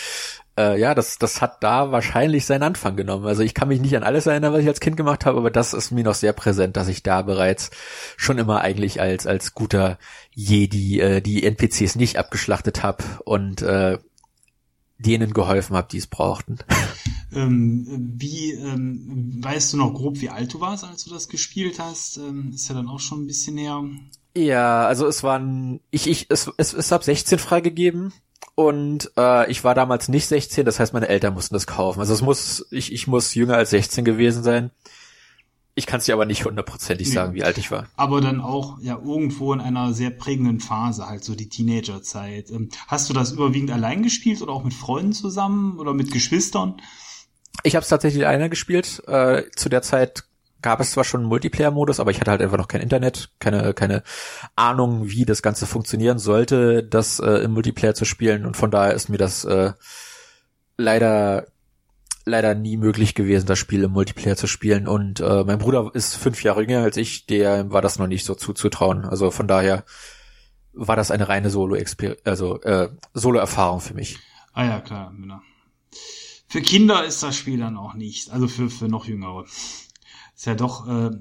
äh, 0.57 0.79
ja, 0.79 0.93
das, 0.93 1.17
das 1.17 1.41
hat 1.41 1.63
da 1.63 1.91
wahrscheinlich 1.91 2.45
seinen 2.45 2.63
Anfang 2.63 2.95
genommen. 2.95 3.25
Also 3.25 3.41
ich 3.41 3.53
kann 3.53 3.67
mich 3.67 3.81
nicht 3.81 3.95
an 3.95 4.03
alles 4.03 4.27
erinnern, 4.27 4.53
was 4.53 4.61
ich 4.61 4.67
als 4.67 4.79
Kind 4.79 4.97
gemacht 4.97 5.25
habe, 5.25 5.37
aber 5.37 5.51
das 5.51 5.73
ist 5.73 5.91
mir 5.91 6.03
noch 6.03 6.13
sehr 6.13 6.33
präsent, 6.33 6.77
dass 6.77 6.87
ich 6.87 7.03
da 7.03 7.21
bereits 7.21 7.71
schon 8.17 8.37
immer 8.37 8.61
eigentlich 8.61 9.01
als, 9.01 9.25
als 9.25 9.53
guter 9.53 9.97
Jedi 10.31 10.99
äh, 10.99 11.21
die 11.21 11.43
NPCs 11.43 11.95
nicht 11.95 12.17
abgeschlachtet 12.17 12.83
habe 12.83 13.03
und 13.25 13.61
äh, 13.61 13.97
denen 14.99 15.33
geholfen 15.33 15.75
habe, 15.75 15.87
die 15.91 15.97
es 15.97 16.07
brauchten. 16.07 16.59
Ähm, 17.35 18.13
wie 18.19 18.51
ähm, 18.51 19.39
weißt 19.41 19.73
du 19.73 19.77
noch 19.77 19.95
grob, 19.95 20.21
wie 20.21 20.29
alt 20.29 20.53
du 20.53 20.61
warst, 20.61 20.83
als 20.83 21.05
du 21.05 21.09
das 21.09 21.29
gespielt 21.29 21.79
hast? 21.79 22.17
Ähm, 22.17 22.51
ist 22.53 22.69
ja 22.69 22.75
dann 22.75 22.87
auch 22.87 22.99
schon 22.99 23.23
ein 23.23 23.25
bisschen 23.25 23.55
näher. 23.55 23.83
Ja, 24.37 24.85
also 24.85 25.07
es 25.07 25.23
waren 25.23 25.79
ich 25.89 26.05
ich 26.05 26.27
es 26.29 26.51
es 26.57 26.73
ist 26.73 26.93
ab 26.93 27.03
16 27.03 27.39
freigegeben 27.39 28.13
und 28.55 29.11
äh, 29.17 29.49
ich 29.49 29.63
war 29.63 29.73
damals 29.73 30.09
nicht 30.09 30.27
16, 30.27 30.65
das 30.65 30.79
heißt, 30.79 30.93
meine 30.93 31.07
Eltern 31.07 31.33
mussten 31.33 31.55
das 31.55 31.65
kaufen. 31.65 31.99
Also 31.99 32.13
es 32.13 32.21
muss, 32.21 32.67
ich, 32.69 32.93
ich 32.93 33.07
muss 33.07 33.33
jünger 33.33 33.57
als 33.57 33.71
16 33.71 34.05
gewesen 34.05 34.43
sein. 34.43 34.71
Ich 35.75 35.87
kann 35.87 35.99
es 35.99 36.05
dir 36.05 36.13
aber 36.13 36.25
nicht 36.25 36.45
hundertprozentig 36.45 37.07
nee. 37.07 37.13
sagen, 37.13 37.33
wie 37.33 37.43
alt 37.43 37.57
ich 37.57 37.71
war. 37.71 37.87
Aber 37.95 38.21
dann 38.21 38.41
auch 38.41 38.77
ja 38.79 38.99
irgendwo 39.03 39.53
in 39.53 39.59
einer 39.59 39.93
sehr 39.93 40.11
prägenden 40.11 40.59
Phase, 40.59 41.07
halt 41.07 41.23
so 41.23 41.33
die 41.33 41.49
Teenagerzeit. 41.49 42.51
Ähm, 42.51 42.69
hast 42.87 43.09
du 43.09 43.13
das 43.13 43.31
überwiegend 43.31 43.71
allein 43.71 44.03
gespielt 44.03 44.43
oder 44.43 44.53
auch 44.53 44.63
mit 44.63 44.75
Freunden 44.75 45.13
zusammen 45.13 45.79
oder 45.79 45.95
mit 45.95 46.11
Geschwistern? 46.11 46.75
Ich 47.63 47.75
habe 47.75 47.83
es 47.83 47.89
tatsächlich 47.89 48.25
alleine 48.27 48.51
gespielt. 48.51 49.01
Äh, 49.07 49.49
zu 49.55 49.67
der 49.69 49.81
Zeit 49.81 50.25
gab 50.63 50.79
es 50.79 50.91
zwar 50.91 51.03
schon 51.03 51.21
einen 51.21 51.29
Multiplayer-Modus, 51.29 51.99
aber 51.99 52.09
ich 52.09 52.19
hatte 52.19 52.31
halt 52.31 52.41
einfach 52.41 52.57
noch 52.57 52.67
kein 52.67 52.81
Internet, 52.81 53.29
keine, 53.39 53.73
keine 53.75 54.01
Ahnung, 54.55 55.09
wie 55.09 55.25
das 55.25 55.43
Ganze 55.43 55.67
funktionieren 55.67 56.17
sollte, 56.17 56.83
das 56.83 57.19
äh, 57.19 57.43
im 57.43 57.51
Multiplayer 57.51 57.93
zu 57.93 58.05
spielen. 58.05 58.45
Und 58.45 58.57
von 58.57 58.71
daher 58.71 58.93
ist 58.93 59.09
mir 59.09 59.17
das 59.17 59.45
äh, 59.45 59.73
leider 60.77 61.45
leider 62.25 62.55
nie 62.55 62.77
möglich 62.77 63.15
gewesen, 63.15 63.47
das 63.47 63.59
Spiel 63.59 63.83
im 63.83 63.91
Multiplayer 63.91 64.37
zu 64.37 64.47
spielen. 64.47 64.87
Und 64.87 65.19
äh, 65.19 65.43
mein 65.43 65.59
Bruder 65.59 65.91
ist 65.93 66.15
fünf 66.15 66.41
Jahre 66.43 66.61
jünger 66.61 66.83
als 66.83 66.97
ich, 66.97 67.25
der 67.25 67.71
war 67.71 67.81
das 67.81 67.99
noch 67.99 68.07
nicht 68.07 68.25
so 68.25 68.33
zuzutrauen. 68.33 69.05
Also 69.05 69.29
von 69.29 69.47
daher 69.47 69.83
war 70.71 70.95
das 70.95 71.11
eine 71.11 71.27
reine 71.27 71.49
Solo 71.49 71.77
also 72.23 72.61
äh, 72.61 72.89
Solo-Erfahrung 73.13 73.81
für 73.81 73.93
mich. 73.93 74.19
Ah 74.53 74.65
ja, 74.65 74.79
klar, 74.79 75.13
genau. 75.19 75.41
Für 76.47 76.61
Kinder 76.61 77.03
ist 77.03 77.23
das 77.23 77.35
Spiel 77.35 77.59
dann 77.59 77.77
auch 77.77 77.93
nicht, 77.93 78.31
also 78.31 78.47
für, 78.47 78.69
für 78.69 78.87
noch 78.87 79.05
jüngere 79.05 79.45
ist 80.35 80.45
ja 80.45 80.55
doch 80.55 80.87
äh, 80.87 81.11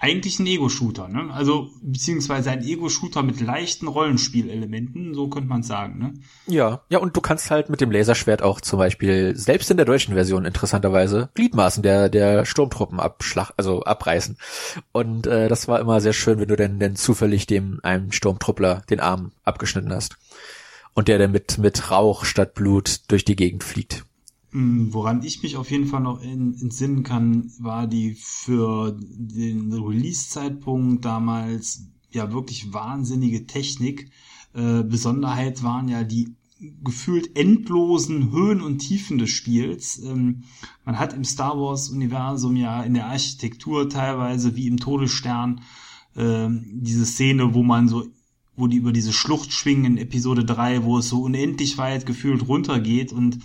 eigentlich 0.00 0.38
ein 0.38 0.46
Ego-Shooter, 0.46 1.08
ne? 1.08 1.30
Also, 1.30 1.68
beziehungsweise 1.82 2.50
ein 2.50 2.64
Ego-Shooter 2.64 3.22
mit 3.22 3.38
leichten 3.40 3.86
Rollenspielelementen, 3.86 5.12
so 5.12 5.28
könnte 5.28 5.48
man 5.48 5.62
sagen, 5.62 5.98
ne? 5.98 6.14
Ja, 6.46 6.80
ja, 6.88 6.98
und 6.98 7.14
du 7.14 7.20
kannst 7.20 7.50
halt 7.50 7.68
mit 7.68 7.82
dem 7.82 7.90
Laserschwert 7.90 8.40
auch 8.40 8.62
zum 8.62 8.78
Beispiel, 8.78 9.36
selbst 9.36 9.70
in 9.70 9.76
der 9.76 9.84
deutschen 9.84 10.14
Version 10.14 10.46
interessanterweise, 10.46 11.28
Gliedmaßen 11.34 11.82
der, 11.82 12.08
der 12.08 12.46
Sturmtruppen 12.46 12.98
abschlag, 12.98 13.52
also 13.58 13.82
abreißen. 13.82 14.38
Und 14.92 15.26
äh, 15.26 15.48
das 15.48 15.68
war 15.68 15.78
immer 15.80 16.00
sehr 16.00 16.14
schön, 16.14 16.40
wenn 16.40 16.48
du 16.48 16.56
denn, 16.56 16.78
denn 16.78 16.96
zufällig 16.96 17.46
dem 17.46 17.80
einem 17.82 18.10
Sturmtruppler 18.10 18.82
den 18.88 19.00
Arm 19.00 19.32
abgeschnitten 19.44 19.92
hast. 19.92 20.16
Und 20.94 21.08
der 21.08 21.18
dann 21.18 21.30
mit, 21.30 21.58
mit 21.58 21.90
Rauch 21.90 22.24
statt 22.24 22.54
Blut 22.54 23.02
durch 23.08 23.24
die 23.24 23.36
Gegend 23.36 23.64
fliegt. 23.64 24.04
Mm, 24.52 24.92
woran 24.92 25.22
ich 25.22 25.42
mich 25.42 25.56
auf 25.56 25.70
jeden 25.70 25.86
Fall 25.86 26.00
noch 26.00 26.22
in, 26.22 26.54
entsinnen 26.60 27.02
kann, 27.02 27.52
war 27.58 27.86
die 27.86 28.14
für 28.14 28.98
den 29.00 29.72
Release-Zeitpunkt 29.72 31.04
damals 31.04 31.86
ja 32.10 32.32
wirklich 32.32 32.72
wahnsinnige 32.72 33.46
Technik. 33.46 34.10
Äh, 34.52 34.82
Besonderheit 34.82 35.62
waren 35.62 35.88
ja 35.88 36.02
die 36.02 36.34
gefühlt 36.82 37.36
endlosen 37.36 38.32
Höhen 38.32 38.60
und 38.60 38.78
Tiefen 38.78 39.18
des 39.18 39.30
Spiels. 39.30 39.98
Ähm, 40.02 40.42
man 40.84 40.98
hat 40.98 41.14
im 41.14 41.24
Star 41.24 41.58
Wars-Universum 41.58 42.56
ja 42.56 42.82
in 42.82 42.94
der 42.94 43.06
Architektur 43.06 43.88
teilweise 43.88 44.56
wie 44.56 44.66
im 44.66 44.78
Todesstern 44.78 45.62
äh, 46.16 46.48
diese 46.50 47.06
Szene, 47.06 47.54
wo 47.54 47.62
man 47.62 47.88
so 47.88 48.06
wo 48.56 48.66
die 48.66 48.76
über 48.76 48.92
diese 48.92 49.14
Schlucht 49.14 49.52
schwingen 49.52 49.86
in 49.86 49.96
Episode 49.96 50.44
3, 50.44 50.84
wo 50.84 50.98
es 50.98 51.08
so 51.08 51.22
unendlich 51.22 51.78
weit 51.78 52.04
gefühlt 52.04 52.46
runtergeht 52.46 53.10
und 53.10 53.38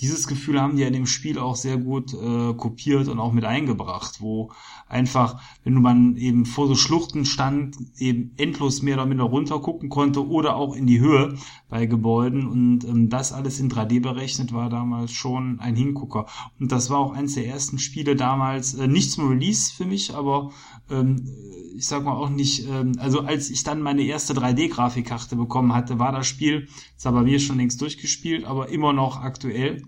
dieses 0.00 0.26
Gefühl 0.26 0.60
haben 0.60 0.76
die 0.76 0.82
ja 0.82 0.88
in 0.88 0.94
dem 0.94 1.06
Spiel 1.06 1.38
auch 1.38 1.56
sehr 1.56 1.76
gut 1.76 2.12
äh, 2.14 2.54
kopiert 2.54 3.08
und 3.08 3.18
auch 3.18 3.32
mit 3.32 3.44
eingebracht, 3.44 4.20
wo 4.20 4.50
einfach, 4.88 5.40
wenn 5.62 5.80
man 5.80 6.16
eben 6.16 6.46
vor 6.46 6.66
so 6.66 6.74
Schluchten 6.74 7.24
stand, 7.24 7.76
eben 7.98 8.32
endlos 8.36 8.82
mehr 8.82 8.96
oder 8.96 9.06
minder 9.06 9.24
runter 9.24 9.60
gucken 9.60 9.88
konnte 9.88 10.26
oder 10.26 10.56
auch 10.56 10.74
in 10.74 10.86
die 10.86 11.00
Höhe 11.00 11.36
bei 11.68 11.86
Gebäuden 11.86 12.46
und 12.46 12.84
ähm, 12.84 13.08
das 13.08 13.32
alles 13.32 13.60
in 13.60 13.70
3D 13.70 14.00
berechnet 14.00 14.52
war 14.52 14.68
damals 14.68 15.12
schon 15.12 15.60
ein 15.60 15.76
Hingucker. 15.76 16.26
Und 16.60 16.72
das 16.72 16.90
war 16.90 16.98
auch 16.98 17.12
eines 17.12 17.34
der 17.34 17.46
ersten 17.46 17.78
Spiele 17.78 18.16
damals, 18.16 18.74
äh, 18.74 18.86
nicht 18.86 19.10
zum 19.10 19.28
Release 19.28 19.72
für 19.72 19.84
mich, 19.84 20.14
aber 20.14 20.50
ähm, 20.90 21.26
ich 21.76 21.86
sag 21.86 22.04
mal 22.04 22.12
auch 22.12 22.30
nicht, 22.30 22.66
ähm, 22.68 22.92
also 22.98 23.20
als 23.20 23.50
ich 23.50 23.64
dann 23.64 23.82
meine 23.82 24.02
erste 24.02 24.34
3D-Grafikkarte 24.34 25.36
bekommen 25.36 25.74
hatte, 25.74 25.98
war 25.98 26.12
das 26.12 26.26
Spiel, 26.26 26.68
zwar 26.96 27.12
bei 27.12 27.22
mir 27.22 27.40
schon 27.40 27.58
längst 27.58 27.80
durchgespielt, 27.80 28.44
aber 28.44 28.68
immer 28.68 28.92
noch 28.92 29.20
aktuell. 29.20 29.82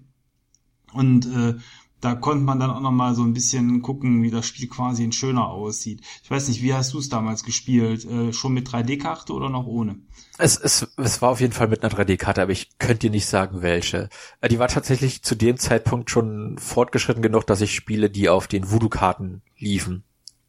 Und 0.93 1.27
äh, 1.27 1.55
da 2.01 2.15
konnte 2.15 2.45
man 2.45 2.61
dann 2.61 2.71
auch 2.71 2.81
noch 2.81 2.93
mal 2.93 3.15
so 3.15 3.23
ein 3.23 3.33
bisschen 3.33 3.81
gucken, 3.83 4.23
wie 4.23 4.31
das 4.31 4.47
Spiel 4.47 4.69
quasi 4.69 5.03
in 5.03 5.13
schöner 5.13 5.49
aussieht. 5.49 6.03
Ich 6.23 6.31
weiß 6.31 6.49
nicht, 6.49 6.63
wie 6.63 6.75
hast 6.75 6.93
du 6.93 6.99
es 6.99 7.09
damals 7.09 7.43
gespielt? 7.43 8.05
Äh, 8.05 8.33
schon 8.33 8.53
mit 8.53 8.69
3D-Karte 8.69 9.33
oder 9.33 9.49
noch 9.49 9.67
ohne? 9.67 9.97
Es, 10.39 10.59
es, 10.59 10.87
es 10.97 11.23
war 11.23 11.31
auf 11.31 11.41
jeden 11.41 11.55
Fall 11.55 11.69
mit 11.69 11.83
einer 11.83 11.93
3D-Karte, 11.93 12.43
aber 12.43 12.53
ich 12.53 12.79
könnte 12.79 13.09
dir 13.09 13.11
nicht 13.11 13.27
sagen, 13.27 13.63
welche. 13.63 14.11
Äh, 14.41 14.49
die 14.49 14.59
war 14.59 14.69
tatsächlich 14.69 15.23
zu 15.23 15.35
dem 15.35 15.57
Zeitpunkt 15.57 16.11
schon 16.11 16.59
fortgeschritten 16.59 17.23
genug, 17.23 17.47
dass 17.47 17.63
ich 17.63 17.75
Spiele, 17.75 18.11
die 18.11 18.29
auf 18.29 18.47
den 18.47 18.71
Voodoo-Karten 18.71 19.43
liefen, 19.57 20.05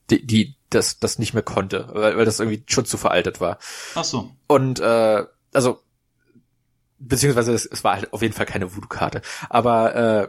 die, 0.09 0.25
die 0.25 0.55
das, 0.69 0.99
das 0.99 1.19
nicht 1.19 1.33
mehr 1.33 1.43
konnte, 1.43 1.87
weil, 1.93 2.17
weil 2.17 2.25
das 2.25 2.39
irgendwie 2.39 2.63
schon 2.67 2.85
zu 2.85 2.97
veraltet 2.97 3.39
war. 3.39 3.57
Ach 3.95 4.03
so. 4.03 4.31
Und 4.47 4.79
äh, 4.79 5.23
also 5.53 5.79
beziehungsweise 6.99 7.53
es, 7.53 7.65
es 7.65 7.83
war 7.83 7.95
halt 7.95 8.13
auf 8.13 8.21
jeden 8.21 8.33
Fall 8.33 8.45
keine 8.45 8.75
Voodoo-Karte. 8.75 9.21
Aber 9.49 9.95
äh, 9.95 10.27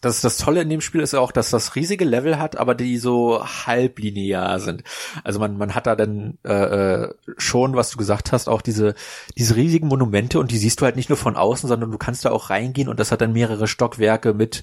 das, 0.00 0.22
das 0.22 0.38
Tolle 0.38 0.62
in 0.62 0.70
dem 0.70 0.80
Spiel 0.80 1.02
ist 1.02 1.14
auch, 1.14 1.30
dass 1.30 1.50
das 1.50 1.74
riesige 1.74 2.04
Level 2.04 2.38
hat, 2.38 2.56
aber 2.56 2.74
die 2.74 2.96
so 2.96 3.44
halblinear 3.44 4.58
sind. 4.58 4.82
Also 5.24 5.38
man, 5.40 5.58
man 5.58 5.74
hat 5.74 5.86
da 5.86 5.94
dann 5.94 6.38
äh, 6.44 6.52
äh, 6.52 7.14
schon, 7.36 7.74
was 7.74 7.90
du 7.90 7.98
gesagt 7.98 8.32
hast, 8.32 8.48
auch 8.48 8.62
diese, 8.62 8.94
diese 9.36 9.56
riesigen 9.56 9.88
Monumente 9.88 10.38
und 10.38 10.50
die 10.52 10.58
siehst 10.58 10.80
du 10.80 10.86
halt 10.86 10.96
nicht 10.96 11.10
nur 11.10 11.18
von 11.18 11.36
außen, 11.36 11.68
sondern 11.68 11.90
du 11.90 11.98
kannst 11.98 12.24
da 12.24 12.30
auch 12.30 12.48
reingehen 12.50 12.88
und 12.88 12.98
das 12.98 13.12
hat 13.12 13.20
dann 13.20 13.32
mehrere 13.32 13.68
Stockwerke 13.68 14.32
mit 14.32 14.62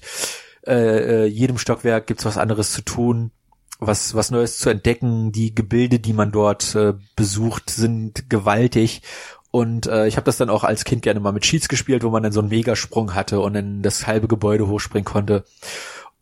äh, 0.66 1.24
äh 1.24 1.26
jedem 1.26 1.58
Stockwerk 1.58 2.08
gibt's 2.08 2.24
was 2.24 2.38
anderes 2.38 2.72
zu 2.72 2.82
tun 2.82 3.30
was, 3.78 4.14
was 4.14 4.30
Neues 4.30 4.58
zu 4.58 4.70
entdecken. 4.70 5.32
Die 5.32 5.54
Gebilde, 5.54 5.98
die 5.98 6.12
man 6.12 6.32
dort 6.32 6.74
äh, 6.74 6.94
besucht, 7.16 7.70
sind 7.70 8.28
gewaltig. 8.30 9.02
Und 9.50 9.86
äh, 9.86 10.06
ich 10.06 10.16
habe 10.16 10.24
das 10.24 10.36
dann 10.36 10.50
auch 10.50 10.64
als 10.64 10.84
Kind 10.84 11.02
gerne 11.02 11.20
mal 11.20 11.32
mit 11.32 11.44
Cheats 11.44 11.68
gespielt, 11.68 12.04
wo 12.04 12.10
man 12.10 12.22
dann 12.22 12.32
so 12.32 12.40
einen 12.40 12.50
Megasprung 12.50 13.14
hatte 13.14 13.40
und 13.40 13.54
dann 13.54 13.82
das 13.82 14.06
halbe 14.06 14.28
Gebäude 14.28 14.68
hochspringen 14.68 15.04
konnte. 15.04 15.44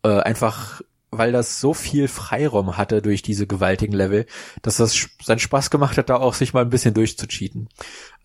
Äh, 0.03 0.19
einfach 0.19 0.81
weil 1.09 1.31
das 1.31 1.61
so 1.61 1.73
viel 1.73 2.09
Freiraum 2.09 2.75
hatte 2.75 3.01
durch 3.01 3.21
diese 3.21 3.47
gewaltigen 3.47 3.93
Level, 3.93 4.25
dass 4.61 4.75
das 4.75 5.07
seinen 5.23 5.39
Spaß 5.39 5.69
gemacht 5.69 5.97
hat, 5.97 6.09
da 6.09 6.17
auch 6.17 6.33
sich 6.33 6.53
mal 6.53 6.61
ein 6.61 6.69
bisschen 6.69 6.93
durchzucheaten, 6.93 7.69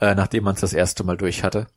äh, 0.01 0.17
nachdem 0.17 0.43
man 0.45 0.57
es 0.57 0.63
das 0.63 0.73
erste 0.73 1.05
Mal 1.05 1.17
durch 1.17 1.45
hatte 1.45 1.69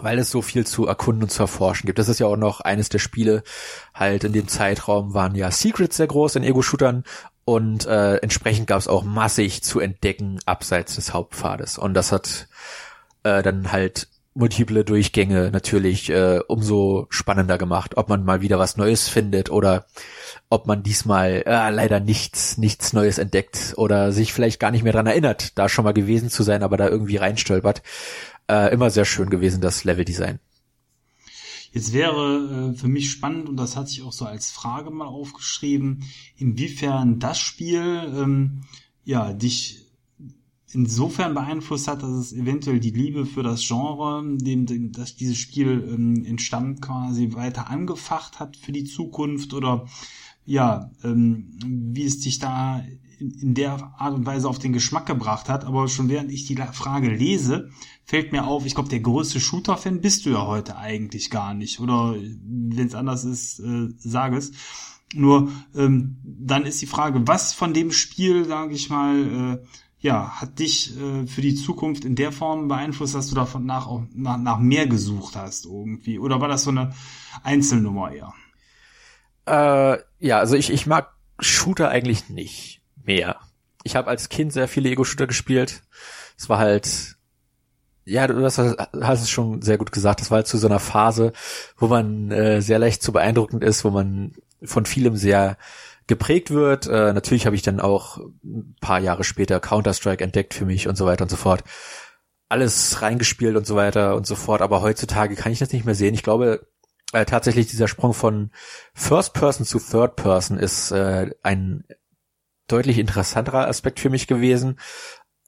weil 0.00 0.18
es 0.18 0.30
so 0.30 0.42
viel 0.42 0.66
zu 0.66 0.86
erkunden 0.86 1.24
und 1.24 1.30
zu 1.30 1.42
erforschen 1.42 1.86
gibt. 1.86 1.98
Das 1.98 2.08
ist 2.08 2.20
ja 2.20 2.26
auch 2.26 2.36
noch 2.36 2.60
eines 2.60 2.88
der 2.88 2.98
Spiele, 2.98 3.42
halt 3.94 4.24
in 4.24 4.32
dem 4.32 4.48
Zeitraum 4.48 5.14
waren 5.14 5.34
ja 5.34 5.50
Secrets 5.50 5.96
sehr 5.96 6.06
groß 6.06 6.36
in 6.36 6.44
Ego-Shootern 6.44 7.04
und 7.44 7.86
äh, 7.86 8.16
entsprechend 8.16 8.66
gab 8.66 8.78
es 8.78 8.88
auch 8.88 9.04
massig 9.04 9.62
zu 9.62 9.80
entdecken 9.80 10.38
abseits 10.46 10.94
des 10.94 11.12
Hauptpfades. 11.12 11.78
Und 11.78 11.94
das 11.94 12.10
hat 12.10 12.48
äh, 13.22 13.42
dann 13.42 13.70
halt 13.70 14.08
multiple 14.34 14.84
Durchgänge 14.84 15.50
natürlich 15.52 16.10
äh, 16.10 16.40
umso 16.48 17.06
spannender 17.08 17.56
gemacht, 17.56 17.96
ob 17.96 18.08
man 18.08 18.24
mal 18.24 18.40
wieder 18.40 18.58
was 18.58 18.76
Neues 18.76 19.08
findet 19.08 19.48
oder 19.48 19.86
ob 20.50 20.66
man 20.66 20.82
diesmal 20.82 21.44
äh, 21.46 21.70
leider 21.70 22.00
nichts, 22.00 22.58
nichts 22.58 22.92
Neues 22.92 23.18
entdeckt 23.18 23.74
oder 23.76 24.10
sich 24.10 24.32
vielleicht 24.32 24.58
gar 24.58 24.72
nicht 24.72 24.82
mehr 24.82 24.92
dran 24.92 25.06
erinnert, 25.06 25.56
da 25.56 25.68
schon 25.68 25.84
mal 25.84 25.94
gewesen 25.94 26.30
zu 26.30 26.42
sein, 26.42 26.64
aber 26.64 26.76
da 26.76 26.88
irgendwie 26.88 27.16
reinstolpert. 27.16 27.82
Äh, 28.48 28.74
immer 28.74 28.90
sehr 28.90 29.04
schön 29.04 29.30
gewesen, 29.30 29.60
das 29.60 29.84
Leveldesign. 29.84 30.38
Jetzt 31.72 31.92
wäre 31.92 32.72
äh, 32.72 32.78
für 32.78 32.88
mich 32.88 33.10
spannend, 33.10 33.48
und 33.48 33.56
das 33.56 33.76
hatte 33.76 33.90
ich 33.90 34.02
auch 34.02 34.12
so 34.12 34.26
als 34.26 34.50
Frage 34.50 34.90
mal 34.90 35.06
aufgeschrieben, 35.06 36.04
inwiefern 36.36 37.18
das 37.18 37.38
Spiel 37.38 37.80
ähm, 38.14 38.62
ja 39.04 39.32
dich 39.32 39.80
insofern 40.74 41.34
beeinflusst 41.34 41.88
hat, 41.88 42.02
dass 42.02 42.10
es 42.10 42.32
eventuell 42.32 42.80
die 42.80 42.90
Liebe 42.90 43.26
für 43.26 43.42
das 43.42 43.66
Genre, 43.66 44.22
dem, 44.36 44.66
dem 44.66 44.92
dass 44.92 45.16
dieses 45.16 45.38
Spiel 45.38 45.84
ähm, 45.88 46.24
entstammt, 46.24 46.82
quasi 46.82 47.32
weiter 47.32 47.70
angefacht 47.70 48.40
hat 48.40 48.56
für 48.56 48.72
die 48.72 48.84
Zukunft 48.84 49.54
oder 49.54 49.86
ja, 50.44 50.90
ähm, 51.02 51.58
wie 51.64 52.04
es 52.04 52.20
dich 52.20 52.38
da 52.38 52.84
in, 53.18 53.30
in 53.30 53.54
der 53.54 53.94
Art 53.98 54.14
und 54.14 54.26
Weise 54.26 54.48
auf 54.48 54.58
den 54.58 54.72
Geschmack 54.72 55.06
gebracht 55.06 55.48
hat. 55.48 55.64
Aber 55.64 55.88
schon 55.88 56.08
während 56.08 56.30
ich 56.30 56.44
die 56.44 56.56
Frage 56.56 57.08
lese, 57.08 57.70
fällt 58.04 58.32
mir 58.32 58.46
auf, 58.46 58.66
ich 58.66 58.74
glaube, 58.74 58.90
der 58.90 59.00
größte 59.00 59.40
Shooter-Fan 59.40 60.00
bist 60.00 60.26
du 60.26 60.30
ja 60.30 60.46
heute 60.46 60.76
eigentlich 60.76 61.30
gar 61.30 61.54
nicht. 61.54 61.80
Oder 61.80 62.14
wenn 62.14 62.86
es 62.86 62.94
anders 62.94 63.24
ist, 63.24 63.60
äh, 63.60 63.88
sage 63.98 64.36
es. 64.36 64.52
Nur 65.14 65.50
ähm, 65.74 66.18
dann 66.24 66.66
ist 66.66 66.82
die 66.82 66.86
Frage, 66.86 67.26
was 67.26 67.54
von 67.54 67.72
dem 67.72 67.92
Spiel, 67.92 68.44
sage 68.44 68.74
ich 68.74 68.90
mal, 68.90 69.60
äh, 69.62 69.66
ja, 70.00 70.40
hat 70.40 70.58
dich 70.58 70.98
äh, 71.00 71.26
für 71.26 71.40
die 71.40 71.54
Zukunft 71.54 72.04
in 72.04 72.14
der 72.14 72.30
Form 72.30 72.68
beeinflusst, 72.68 73.14
dass 73.14 73.28
du 73.28 73.34
davon 73.34 73.64
nach, 73.64 73.86
auch 73.86 74.02
nach, 74.12 74.36
nach 74.36 74.58
mehr 74.58 74.86
gesucht 74.86 75.34
hast 75.34 75.64
irgendwie? 75.64 76.18
Oder 76.18 76.40
war 76.42 76.48
das 76.48 76.64
so 76.64 76.70
eine 76.70 76.94
Einzelnummer 77.42 78.12
eher? 78.12 78.34
Äh, 79.46 79.98
ja, 80.18 80.38
also 80.38 80.56
ich, 80.56 80.70
ich 80.70 80.86
mag 80.86 81.14
Shooter 81.38 81.88
eigentlich 81.88 82.28
nicht 82.28 82.82
mehr. 83.02 83.40
Ich 83.82 83.96
habe 83.96 84.08
als 84.08 84.28
Kind 84.28 84.52
sehr 84.52 84.68
viele 84.68 84.90
Ego-Shooter 84.90 85.26
gespielt. 85.26 85.84
Es 86.36 86.48
war 86.48 86.58
halt 86.58 87.16
ja, 88.04 88.26
du 88.26 88.42
hast, 88.44 88.58
hast 88.58 89.22
es 89.22 89.30
schon 89.30 89.62
sehr 89.62 89.78
gut 89.78 89.92
gesagt. 89.92 90.20
Das 90.20 90.30
war 90.30 90.36
halt 90.36 90.46
zu 90.46 90.58
so 90.58 90.66
einer 90.66 90.80
Phase, 90.80 91.32
wo 91.76 91.86
man 91.86 92.30
äh, 92.30 92.60
sehr 92.60 92.78
leicht 92.78 93.02
zu 93.02 93.12
beeindruckend 93.12 93.64
ist, 93.64 93.84
wo 93.84 93.90
man 93.90 94.32
von 94.62 94.86
vielem 94.86 95.16
sehr 95.16 95.56
geprägt 96.06 96.50
wird. 96.50 96.86
Äh, 96.86 97.12
natürlich 97.12 97.46
habe 97.46 97.56
ich 97.56 97.62
dann 97.62 97.80
auch 97.80 98.18
ein 98.44 98.76
paar 98.80 99.00
Jahre 99.00 99.24
später 99.24 99.60
Counter-Strike 99.60 100.22
entdeckt 100.22 100.54
für 100.54 100.66
mich 100.66 100.86
und 100.88 100.96
so 100.96 101.06
weiter 101.06 101.22
und 101.22 101.30
so 101.30 101.36
fort. 101.36 101.64
Alles 102.48 103.00
reingespielt 103.00 103.56
und 103.56 103.66
so 103.66 103.74
weiter 103.74 104.16
und 104.16 104.26
so 104.26 104.34
fort. 104.34 104.60
Aber 104.60 104.82
heutzutage 104.82 105.34
kann 105.34 105.52
ich 105.52 105.58
das 105.58 105.72
nicht 105.72 105.86
mehr 105.86 105.94
sehen. 105.94 106.14
Ich 106.14 106.22
glaube, 106.22 106.66
äh, 107.12 107.24
tatsächlich 107.24 107.68
dieser 107.68 107.88
Sprung 107.88 108.12
von 108.12 108.50
First 108.92 109.32
Person 109.32 109.64
zu 109.64 109.78
Third 109.78 110.16
Person 110.16 110.58
ist 110.58 110.90
äh, 110.90 111.30
ein 111.42 111.84
deutlich 112.66 112.98
interessanterer 112.98 113.68
Aspekt 113.68 114.00
für 114.00 114.10
mich 114.10 114.26
gewesen. 114.26 114.78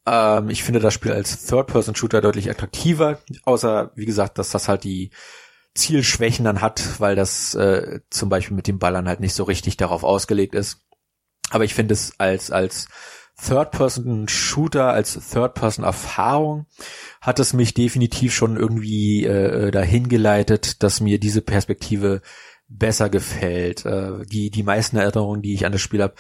Ähm, 0.07 0.49
ich 0.51 0.63
finde 0.63 0.81
das 0.81 0.95
Spiel 0.95 1.13
als 1.13 1.47
Third-Person-Shooter 1.47 2.21
deutlich 2.21 2.51
attraktiver, 2.51 3.19
außer, 3.45 3.91
wie 3.95 4.07
gesagt, 4.07 4.39
dass 4.39 4.51
das 4.51 4.69
halt 4.69 4.85
die 4.85 5.11
Zielschwächen 5.75 6.45
dann 6.45 6.61
hat, 6.61 7.01
weil 7.01 7.17
das 7.17 7.55
äh, 7.55 8.01
zum 8.11 8.29
Beispiel 8.29 8.57
mit 8.57 8.67
dem 8.67 8.79
Ballern 8.79 9.09
halt 9.09 9.21
nicht 9.21 9.35
so 9.35 9.45
richtig 9.45 9.77
darauf 9.77 10.05
ausgelegt 10.05 10.55
ist. 10.55 10.87
Aber 11.51 11.65
ich 11.65 11.75
finde 11.75 11.95
es 11.95 12.19
als, 12.19 12.51
als 12.51 12.89
Third-Person-Shooter, 13.41 14.91
als 14.91 15.19
Third-Person-Erfahrung 15.31 16.67
hat 17.21 17.39
es 17.39 17.53
mich 17.53 17.75
definitiv 17.75 18.35
schon 18.35 18.57
irgendwie 18.57 19.25
äh, 19.27 19.71
dahin 19.71 20.09
geleitet, 20.09 20.83
dass 20.83 21.01
mir 21.01 21.21
diese 21.21 21.43
Perspektive 21.43 22.23
besser 22.69 23.11
gefällt. 23.11 23.85
Äh, 23.85 24.25
die, 24.25 24.51
die 24.51 24.63
meisten 24.63 24.97
Erinnerungen, 24.97 25.43
die 25.43 25.55
ich 25.55 25.67
an 25.67 25.73
das 25.73 25.83
Spiel 25.83 26.03
habe, 26.03 26.15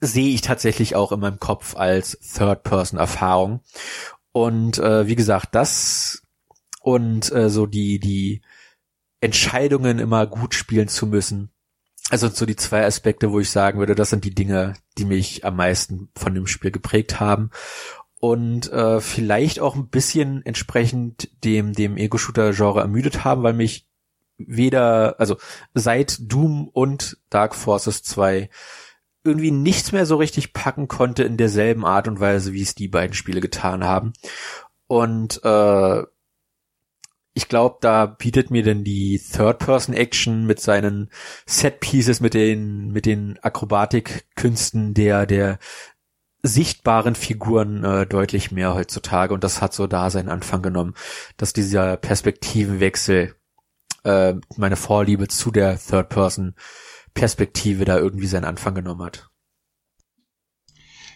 sehe 0.00 0.34
ich 0.34 0.40
tatsächlich 0.40 0.94
auch 0.94 1.12
in 1.12 1.20
meinem 1.20 1.40
Kopf 1.40 1.76
als 1.76 2.18
Third-Person-Erfahrung. 2.34 3.60
Und 4.32 4.78
äh, 4.78 5.06
wie 5.06 5.16
gesagt, 5.16 5.54
das 5.54 6.22
und 6.80 7.32
äh, 7.32 7.50
so 7.50 7.66
die 7.66 7.98
die 7.98 8.42
Entscheidungen 9.20 9.98
immer 9.98 10.26
gut 10.26 10.54
spielen 10.54 10.88
zu 10.88 11.06
müssen. 11.06 11.50
Also 12.10 12.28
so 12.28 12.46
die 12.46 12.56
zwei 12.56 12.86
Aspekte, 12.86 13.32
wo 13.32 13.40
ich 13.40 13.50
sagen 13.50 13.78
würde, 13.78 13.94
das 13.94 14.10
sind 14.10 14.24
die 14.24 14.34
Dinge, 14.34 14.74
die 14.96 15.04
mich 15.04 15.44
am 15.44 15.56
meisten 15.56 16.08
von 16.16 16.34
dem 16.34 16.46
Spiel 16.46 16.70
geprägt 16.70 17.20
haben 17.20 17.50
und 18.20 18.72
äh, 18.72 19.00
vielleicht 19.00 19.60
auch 19.60 19.74
ein 19.74 19.88
bisschen 19.88 20.44
entsprechend 20.46 21.30
dem 21.44 21.72
dem 21.72 21.96
Ego-Shooter-Genre 21.96 22.80
ermüdet 22.80 23.24
haben, 23.24 23.42
weil 23.42 23.52
mich 23.52 23.86
weder, 24.38 25.16
also 25.18 25.36
seit 25.74 26.18
Doom 26.20 26.68
und 26.68 27.18
Dark 27.28 27.54
Forces 27.54 28.02
2 28.04 28.48
irgendwie 29.28 29.50
nichts 29.50 29.92
mehr 29.92 30.06
so 30.06 30.16
richtig 30.16 30.52
packen 30.52 30.88
konnte 30.88 31.22
in 31.22 31.36
derselben 31.36 31.84
Art 31.84 32.08
und 32.08 32.20
Weise, 32.20 32.52
wie 32.52 32.62
es 32.62 32.74
die 32.74 32.88
beiden 32.88 33.14
Spiele 33.14 33.40
getan 33.40 33.84
haben. 33.84 34.12
Und 34.86 35.44
äh, 35.44 36.02
ich 37.34 37.48
glaube, 37.48 37.76
da 37.80 38.06
bietet 38.06 38.50
mir 38.50 38.64
denn 38.64 38.82
die 38.82 39.20
Third-Person-Action 39.20 40.44
mit 40.44 40.60
seinen 40.60 41.08
Set-Pieces, 41.46 42.20
mit 42.20 42.34
den, 42.34 42.90
mit 42.90 43.06
den 43.06 43.38
Akrobatikkünsten 43.40 44.92
der, 44.92 45.24
der 45.24 45.58
sichtbaren 46.42 47.14
Figuren 47.14 47.84
äh, 47.84 48.06
deutlich 48.06 48.50
mehr 48.50 48.74
heutzutage. 48.74 49.34
Und 49.34 49.44
das 49.44 49.60
hat 49.60 49.72
so 49.72 49.86
da 49.86 50.10
seinen 50.10 50.28
Anfang 50.28 50.62
genommen, 50.62 50.94
dass 51.36 51.52
dieser 51.52 51.96
Perspektivenwechsel 51.96 53.34
äh, 54.04 54.34
meine 54.56 54.76
Vorliebe 54.76 55.28
zu 55.28 55.50
der 55.50 55.78
Third-Person-Perspektive 57.18 57.84
da 57.84 57.98
irgendwie 57.98 58.26
seinen 58.26 58.44
Anfang 58.44 58.74
genommen 58.74 59.02
hat. 59.02 59.30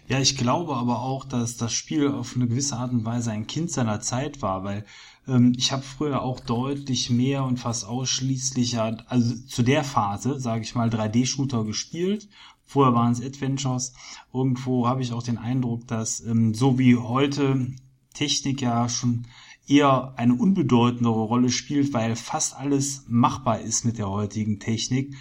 Ja, 0.09 0.18
ich 0.18 0.37
glaube 0.37 0.76
aber 0.76 1.00
auch, 1.00 1.25
dass 1.25 1.56
das 1.56 1.73
Spiel 1.73 2.09
auf 2.09 2.35
eine 2.35 2.49
gewisse 2.49 2.76
Art 2.76 2.92
und 2.92 3.04
Weise 3.04 3.30
ein 3.30 3.47
Kind 3.47 3.71
seiner 3.71 4.00
Zeit 4.00 4.42
war, 4.42 4.64
weil 4.64 4.85
ähm, 5.28 5.54
ich 5.56 5.71
habe 5.71 5.82
früher 5.82 6.23
auch 6.23 6.40
deutlich 6.40 7.09
mehr 7.09 7.44
und 7.44 7.59
fast 7.59 7.87
ausschließlich, 7.87 8.78
also 8.80 9.35
zu 9.47 9.62
der 9.62 9.85
Phase, 9.85 10.40
sage 10.40 10.62
ich 10.62 10.75
mal, 10.75 10.88
3D-Shooter 10.88 11.64
gespielt. 11.64 12.28
Vorher 12.64 12.94
waren 12.94 13.12
es 13.12 13.23
Adventures. 13.23 13.94
Irgendwo 14.32 14.88
habe 14.88 15.02
ich 15.02 15.12
auch 15.12 15.23
den 15.23 15.38
Eindruck, 15.38 15.87
dass 15.87 16.21
ähm, 16.21 16.52
so 16.52 16.78
wie 16.78 16.97
heute 16.97 17.68
Technik 18.12 18.61
ja 18.61 18.88
schon 18.88 19.26
eher 19.68 20.14
eine 20.16 20.35
unbedeutendere 20.35 21.23
Rolle 21.23 21.49
spielt, 21.49 21.94
weil 21.94 22.16
fast 22.16 22.56
alles 22.56 23.04
machbar 23.09 23.61
ist 23.61 23.85
mit 23.85 23.99
der 23.99 24.11
heutigen 24.11 24.59
Technik. 24.59 25.14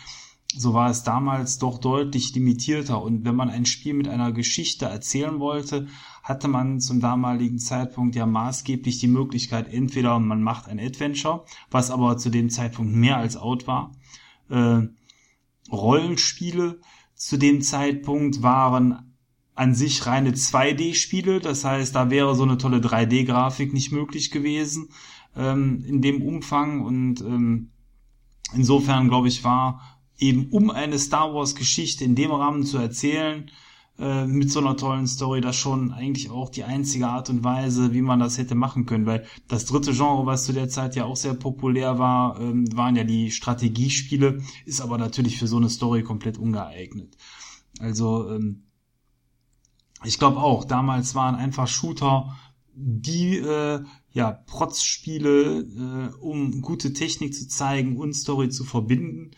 So 0.57 0.73
war 0.73 0.89
es 0.89 1.03
damals 1.03 1.59
doch 1.59 1.77
deutlich 1.77 2.33
limitierter. 2.35 3.01
Und 3.01 3.23
wenn 3.23 3.35
man 3.35 3.49
ein 3.49 3.65
Spiel 3.65 3.93
mit 3.93 4.07
einer 4.07 4.31
Geschichte 4.31 4.85
erzählen 4.85 5.39
wollte, 5.39 5.87
hatte 6.23 6.47
man 6.47 6.79
zum 6.79 6.99
damaligen 6.99 7.57
Zeitpunkt 7.57 8.15
ja 8.15 8.25
maßgeblich 8.25 8.99
die 8.99 9.07
Möglichkeit, 9.07 9.71
entweder 9.73 10.19
man 10.19 10.43
macht 10.43 10.67
ein 10.67 10.79
Adventure, 10.79 11.45
was 11.69 11.89
aber 11.89 12.17
zu 12.17 12.29
dem 12.29 12.49
Zeitpunkt 12.49 12.93
mehr 12.93 13.17
als 13.17 13.37
out 13.37 13.65
war. 13.65 13.91
Äh, 14.49 14.87
Rollenspiele 15.71 16.79
zu 17.15 17.37
dem 17.37 17.61
Zeitpunkt 17.61 18.41
waren 18.41 19.13
an 19.55 19.75
sich 19.75 20.05
reine 20.05 20.31
2D-Spiele. 20.31 21.39
Das 21.39 21.63
heißt, 21.63 21.95
da 21.95 22.09
wäre 22.09 22.35
so 22.35 22.43
eine 22.43 22.57
tolle 22.57 22.79
3D-Grafik 22.79 23.73
nicht 23.73 23.91
möglich 23.91 24.31
gewesen 24.31 24.89
ähm, 25.35 25.83
in 25.85 26.01
dem 26.01 26.21
Umfang. 26.21 26.81
Und 26.81 27.21
ähm, 27.21 27.69
insofern, 28.53 29.07
glaube 29.07 29.27
ich, 29.27 29.43
war 29.43 29.90
eben 30.17 30.49
um 30.49 30.69
eine 30.69 30.99
Star 30.99 31.33
Wars-Geschichte 31.33 32.03
in 32.03 32.15
dem 32.15 32.31
Rahmen 32.31 32.63
zu 32.63 32.77
erzählen, 32.77 33.49
äh, 33.99 34.25
mit 34.25 34.51
so 34.51 34.59
einer 34.59 34.77
tollen 34.77 35.05
Story, 35.05 35.41
das 35.41 35.55
schon 35.55 35.91
eigentlich 35.91 36.31
auch 36.31 36.49
die 36.49 36.63
einzige 36.63 37.07
Art 37.07 37.29
und 37.29 37.43
Weise, 37.43 37.93
wie 37.93 38.01
man 38.01 38.19
das 38.19 38.37
hätte 38.37 38.55
machen 38.55 38.85
können. 38.85 39.05
Weil 39.05 39.25
das 39.47 39.65
dritte 39.65 39.93
Genre, 39.93 40.25
was 40.25 40.45
zu 40.45 40.53
der 40.53 40.69
Zeit 40.69 40.95
ja 40.95 41.05
auch 41.05 41.15
sehr 41.15 41.33
populär 41.33 41.99
war, 41.99 42.39
ähm, 42.39 42.65
waren 42.75 42.95
ja 42.95 43.03
die 43.03 43.31
Strategiespiele, 43.31 44.41
ist 44.65 44.81
aber 44.81 44.97
natürlich 44.97 45.37
für 45.37 45.47
so 45.47 45.57
eine 45.57 45.69
Story 45.69 46.03
komplett 46.03 46.37
ungeeignet. 46.37 47.15
Also 47.79 48.29
ähm, 48.29 48.63
ich 50.03 50.17
glaube 50.17 50.37
auch, 50.37 50.65
damals 50.65 51.13
waren 51.13 51.35
einfach 51.35 51.67
Shooter 51.67 52.35
die 52.73 53.37
äh, 53.37 53.83
ja 54.13 54.31
Protzspiele, 54.31 55.59
äh, 55.59 56.15
um 56.19 56.61
gute 56.61 56.93
Technik 56.93 57.35
zu 57.35 57.47
zeigen 57.47 57.97
und 57.97 58.13
Story 58.13 58.49
zu 58.49 58.63
verbinden. 58.63 59.31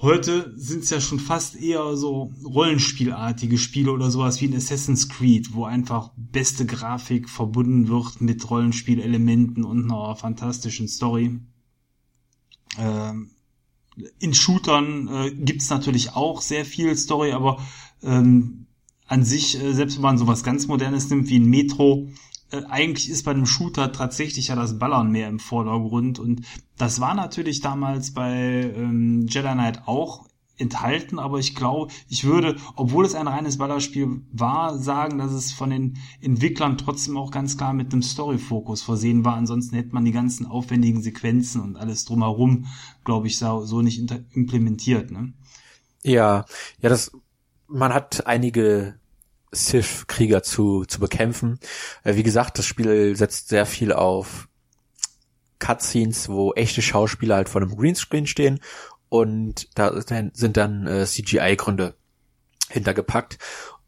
Heute 0.00 0.52
sind 0.54 0.84
es 0.84 0.90
ja 0.90 1.00
schon 1.00 1.18
fast 1.18 1.56
eher 1.56 1.96
so 1.96 2.32
Rollenspielartige 2.44 3.58
Spiele 3.58 3.90
oder 3.90 4.12
sowas 4.12 4.40
wie 4.40 4.44
in 4.44 4.54
Assassin's 4.54 5.08
Creed, 5.08 5.54
wo 5.54 5.64
einfach 5.64 6.12
beste 6.16 6.66
Grafik 6.66 7.28
verbunden 7.28 7.88
wird 7.88 8.20
mit 8.20 8.48
Rollenspielelementen 8.48 9.64
und 9.64 9.90
einer 9.90 10.14
fantastischen 10.14 10.86
Story. 10.86 11.40
Ähm, 12.78 13.30
in 14.20 14.34
Shootern 14.34 15.08
äh, 15.08 15.30
gibt's 15.34 15.68
natürlich 15.68 16.14
auch 16.14 16.42
sehr 16.42 16.64
viel 16.64 16.96
Story, 16.96 17.32
aber 17.32 17.60
ähm, 18.04 18.66
an 19.08 19.24
sich, 19.24 19.60
äh, 19.60 19.72
selbst 19.72 19.96
wenn 19.96 20.02
man 20.02 20.18
sowas 20.18 20.44
ganz 20.44 20.68
Modernes 20.68 21.10
nimmt 21.10 21.28
wie 21.28 21.40
ein 21.40 21.50
Metro, 21.50 22.08
äh, 22.50 22.62
eigentlich 22.68 23.10
ist 23.10 23.24
bei 23.24 23.32
einem 23.32 23.46
Shooter 23.46 23.92
tatsächlich 23.92 24.48
ja 24.48 24.56
das 24.56 24.78
Ballern 24.78 25.10
mehr 25.10 25.28
im 25.28 25.38
Vordergrund 25.38 26.18
und 26.18 26.42
das 26.76 27.00
war 27.00 27.14
natürlich 27.14 27.60
damals 27.60 28.12
bei 28.12 28.32
ähm, 28.32 29.26
Jedi 29.28 29.52
Knight 29.52 29.86
auch 29.86 30.28
enthalten, 30.58 31.18
aber 31.18 31.38
ich 31.38 31.54
glaube, 31.54 31.92
ich 32.08 32.24
würde, 32.24 32.56
obwohl 32.74 33.04
es 33.04 33.14
ein 33.14 33.28
reines 33.28 33.58
Ballerspiel 33.58 34.22
war, 34.32 34.76
sagen, 34.78 35.18
dass 35.18 35.32
es 35.32 35.52
von 35.52 35.70
den 35.70 35.98
Entwicklern 36.20 36.76
trotzdem 36.78 37.16
auch 37.16 37.30
ganz 37.30 37.56
klar 37.56 37.72
mit 37.72 37.92
einem 37.92 38.02
Story-Fokus 38.02 38.82
versehen 38.82 39.24
war. 39.24 39.36
Ansonsten 39.36 39.76
hätte 39.76 39.94
man 39.94 40.04
die 40.04 40.12
ganzen 40.12 40.46
aufwendigen 40.46 41.00
Sequenzen 41.00 41.60
und 41.60 41.76
alles 41.76 42.04
drumherum, 42.04 42.66
glaube 43.04 43.28
ich, 43.28 43.38
so, 43.38 43.64
so 43.64 43.82
nicht 43.82 44.00
implementiert. 44.32 45.10
Ne? 45.10 45.32
Ja, 46.02 46.44
ja, 46.80 46.88
das 46.88 47.12
man 47.68 47.92
hat 47.92 48.26
einige 48.26 48.98
Sith-Krieger 49.50 50.42
zu, 50.42 50.84
zu 50.84 51.00
bekämpfen. 51.00 51.58
Äh, 52.04 52.16
wie 52.16 52.22
gesagt, 52.22 52.58
das 52.58 52.66
Spiel 52.66 53.16
setzt 53.16 53.48
sehr 53.48 53.66
viel 53.66 53.92
auf 53.92 54.48
Cutscenes, 55.58 56.28
wo 56.28 56.52
echte 56.52 56.82
Schauspieler 56.82 57.36
halt 57.36 57.48
vor 57.48 57.60
einem 57.60 57.76
Greenscreen 57.76 58.26
stehen 58.26 58.60
und 59.08 59.68
da 59.74 60.00
sind 60.00 60.56
dann 60.56 60.86
äh, 60.86 61.06
CGI-Gründe 61.06 61.94
hintergepackt. 62.68 63.38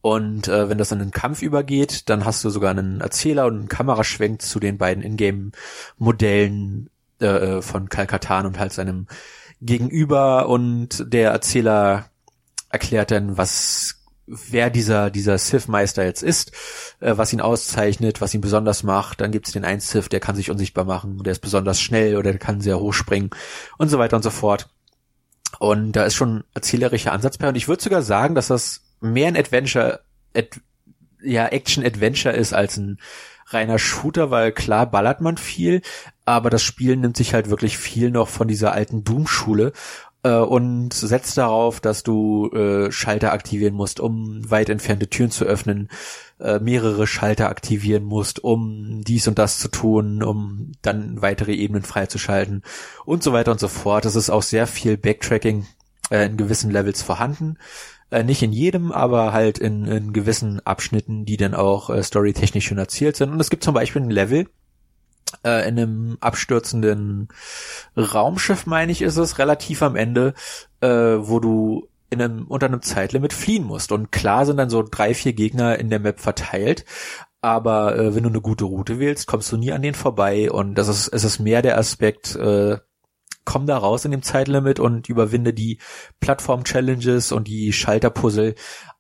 Und 0.03 0.49
äh, 0.49 0.71
wenn 0.71 0.79
das 0.79 0.93
in 0.93 1.01
einen 1.01 1.11
Kampf 1.11 1.43
übergeht, 1.43 2.09
dann 2.09 2.25
hast 2.25 2.43
du 2.43 2.49
sogar 2.49 2.71
einen 2.71 3.03
Erzähler 3.03 3.45
und 3.47 3.59
einen 3.59 3.69
Kameraschwenk 3.69 4.41
zu 4.41 4.59
den 4.59 4.79
beiden 4.79 5.03
Ingame-Modellen 5.03 6.89
äh, 7.21 7.27
äh 7.27 7.63
von 7.63 7.91
Kalkatan 7.91 8.47
und 8.47 8.59
halt 8.59 8.73
seinem 8.73 9.07
Gegenüber 9.61 10.49
und 10.49 11.05
der 11.13 11.33
Erzähler 11.33 12.09
erklärt 12.71 13.11
dann, 13.11 13.37
was 13.37 14.00
wer 14.31 14.71
dieser 14.71 15.11
dieser 15.11 15.39
Sith-Meister 15.39 16.05
jetzt 16.05 16.23
ist, 16.23 16.53
äh, 17.01 17.17
was 17.17 17.33
ihn 17.33 17.41
auszeichnet, 17.41 18.21
was 18.21 18.35
ihn 18.35 18.41
besonders 18.41 18.83
macht. 18.83 19.21
Dann 19.21 19.33
gibt 19.33 19.47
es 19.47 19.53
den 19.53 19.65
einen 19.65 19.81
Sith, 19.81 20.09
der 20.09 20.21
kann 20.21 20.37
sich 20.37 20.51
unsichtbar 20.51 20.85
machen, 20.85 21.23
der 21.23 21.33
ist 21.33 21.41
besonders 21.41 21.81
schnell 21.81 22.17
oder 22.17 22.31
der 22.31 22.39
kann 22.39 22.61
sehr 22.61 22.79
hoch 22.79 22.93
springen 22.93 23.31
und 23.79 23.89
so 23.89 23.99
weiter 23.99 24.17
und 24.17 24.23
so 24.23 24.31
fort. 24.31 24.69
Und 25.59 25.93
da 25.93 26.05
ist 26.05 26.15
schon 26.15 26.45
erzählerischer 26.55 27.13
Ansatz 27.13 27.39
bei. 27.39 27.49
Und 27.49 27.57
ich 27.57 27.69
würde 27.69 27.83
sogar 27.83 28.03
sagen, 28.03 28.35
dass 28.35 28.49
das 28.49 28.83
mehr 29.01 29.29
ein 29.29 29.37
Adventure, 29.37 30.01
Ad, 30.35 30.61
ja, 31.23 31.47
Action-Adventure 31.47 32.35
ist 32.35 32.53
als 32.53 32.77
ein 32.77 32.99
reiner 33.51 33.79
Shooter, 33.79 34.31
weil 34.31 34.53
klar 34.53 34.91
ballert 34.91 35.21
man 35.21 35.37
viel, 35.37 35.83
aber 36.25 36.51
das 36.51 36.63
Spiel 36.63 36.97
nimmt 36.97 37.17
sich 37.17 37.35
halt 37.35 37.51
wirklich 37.51 37.79
viel 37.79 38.11
noch 38.11 38.29
von 38.29 38.49
dieser 38.49 38.73
alten 38.73 39.05
Doom-Schule 39.05 39.73
äh, 40.23 40.35
und 40.35 40.93
setzt 40.93 41.37
darauf, 41.39 41.81
dass 41.81 42.03
du 42.03 42.51
äh, 42.51 42.93
Schalter 42.93 43.33
aktivieren 43.33 43.75
musst, 43.75 44.01
um 44.01 44.49
weit 44.51 44.69
entfernte 44.69 45.09
Türen 45.09 45.31
zu 45.31 45.45
öffnen, 45.45 45.89
äh, 46.39 46.59
mehrere 46.59 47.07
Schalter 47.07 47.49
aktivieren 47.49 48.05
musst, 48.05 48.43
um 48.43 49.03
dies 49.03 49.29
und 49.29 49.39
das 49.39 49.59
zu 49.59 49.69
tun, 49.69 50.23
um 50.23 50.73
dann 50.83 51.21
weitere 51.23 51.55
Ebenen 51.55 51.83
freizuschalten 51.83 52.63
und 53.05 53.23
so 53.23 53.33
weiter 53.33 53.53
und 53.53 53.61
so 53.61 53.69
fort. 53.69 54.05
Es 54.05 54.17
ist 54.17 54.31
auch 54.31 54.43
sehr 54.43 54.67
viel 54.67 54.97
Backtracking 54.97 55.67
äh, 56.11 56.27
in 56.27 56.37
gewissen 56.37 56.71
Levels 56.71 57.03
vorhanden. 57.03 57.57
Äh, 58.11 58.25
nicht 58.25 58.43
in 58.43 58.53
jedem, 58.53 58.93
aber 58.93 59.33
halt 59.33 59.59
in, 59.59 59.87
in 59.87 60.13
gewissen 60.13 60.65
Abschnitten, 60.67 61.25
die 61.25 61.37
dann 61.37 61.55
auch 61.55 61.91
äh, 61.91 62.03
storytechnisch 62.03 62.67
schon 62.67 62.79
erzählt 62.79 63.17
sind. 63.17 63.31
Und 63.31 63.41
es 63.41 63.51
gibt 63.51 63.63
zum 63.63 63.75
Beispiel 63.75 64.03
ein 64.03 64.11
Level, 64.11 64.47
äh, 65.45 65.69
in 65.69 65.79
einem 65.79 66.19
abstürzenden 66.21 67.29
Raumschiff, 67.97 68.67
meine 68.67 68.93
ich, 68.93 69.03
ist 69.03 69.17
es, 69.17 69.39
relativ 69.39 69.83
am 69.83 69.97
Ende, 69.97 70.35
äh, 70.81 70.89
wo 70.89 71.39
du 71.41 71.89
in 72.11 72.21
einem, 72.21 72.47
unter 72.49 72.67
einem 72.67 72.83
Zeitlimit 72.83 73.33
fliehen 73.33 73.65
musst. 73.65 73.93
Und 73.93 74.11
klar 74.11 74.45
sind 74.45 74.57
dann 74.57 74.71
so 74.71 74.83
drei, 74.83 75.15
vier 75.15 75.33
Gegner 75.33 75.79
in 75.79 75.91
der 75.91 76.01
Map 76.01 76.19
verteilt, 76.19 76.85
aber 77.41 77.97
äh, 77.97 78.15
wenn 78.15 78.25
du 78.25 78.29
eine 78.29 78.41
gute 78.41 78.65
Route 78.65 78.99
wählst, 78.99 79.27
kommst 79.27 79.51
du 79.53 79.57
nie 79.57 79.73
an 79.73 79.83
denen 79.83 79.95
vorbei 79.95 80.51
und 80.51 80.75
das 80.75 80.89
ist, 80.89 81.09
es 81.09 81.25
ist 81.25 81.39
mehr 81.39 81.63
der 81.63 81.79
Aspekt, 81.79 82.37
äh, 82.37 82.79
komm 83.45 83.67
da 83.67 83.79
raus 83.79 84.05
in 84.05 84.11
dem 84.11 84.23
Zeitlimit 84.23 84.81
und 84.81 85.09
überwinde 85.09 85.53
die 85.53 85.79
Plattform-Challenges 86.21 87.33
und 87.33 87.49
die 87.49 87.73
Schalterpuzzle, 87.73 88.55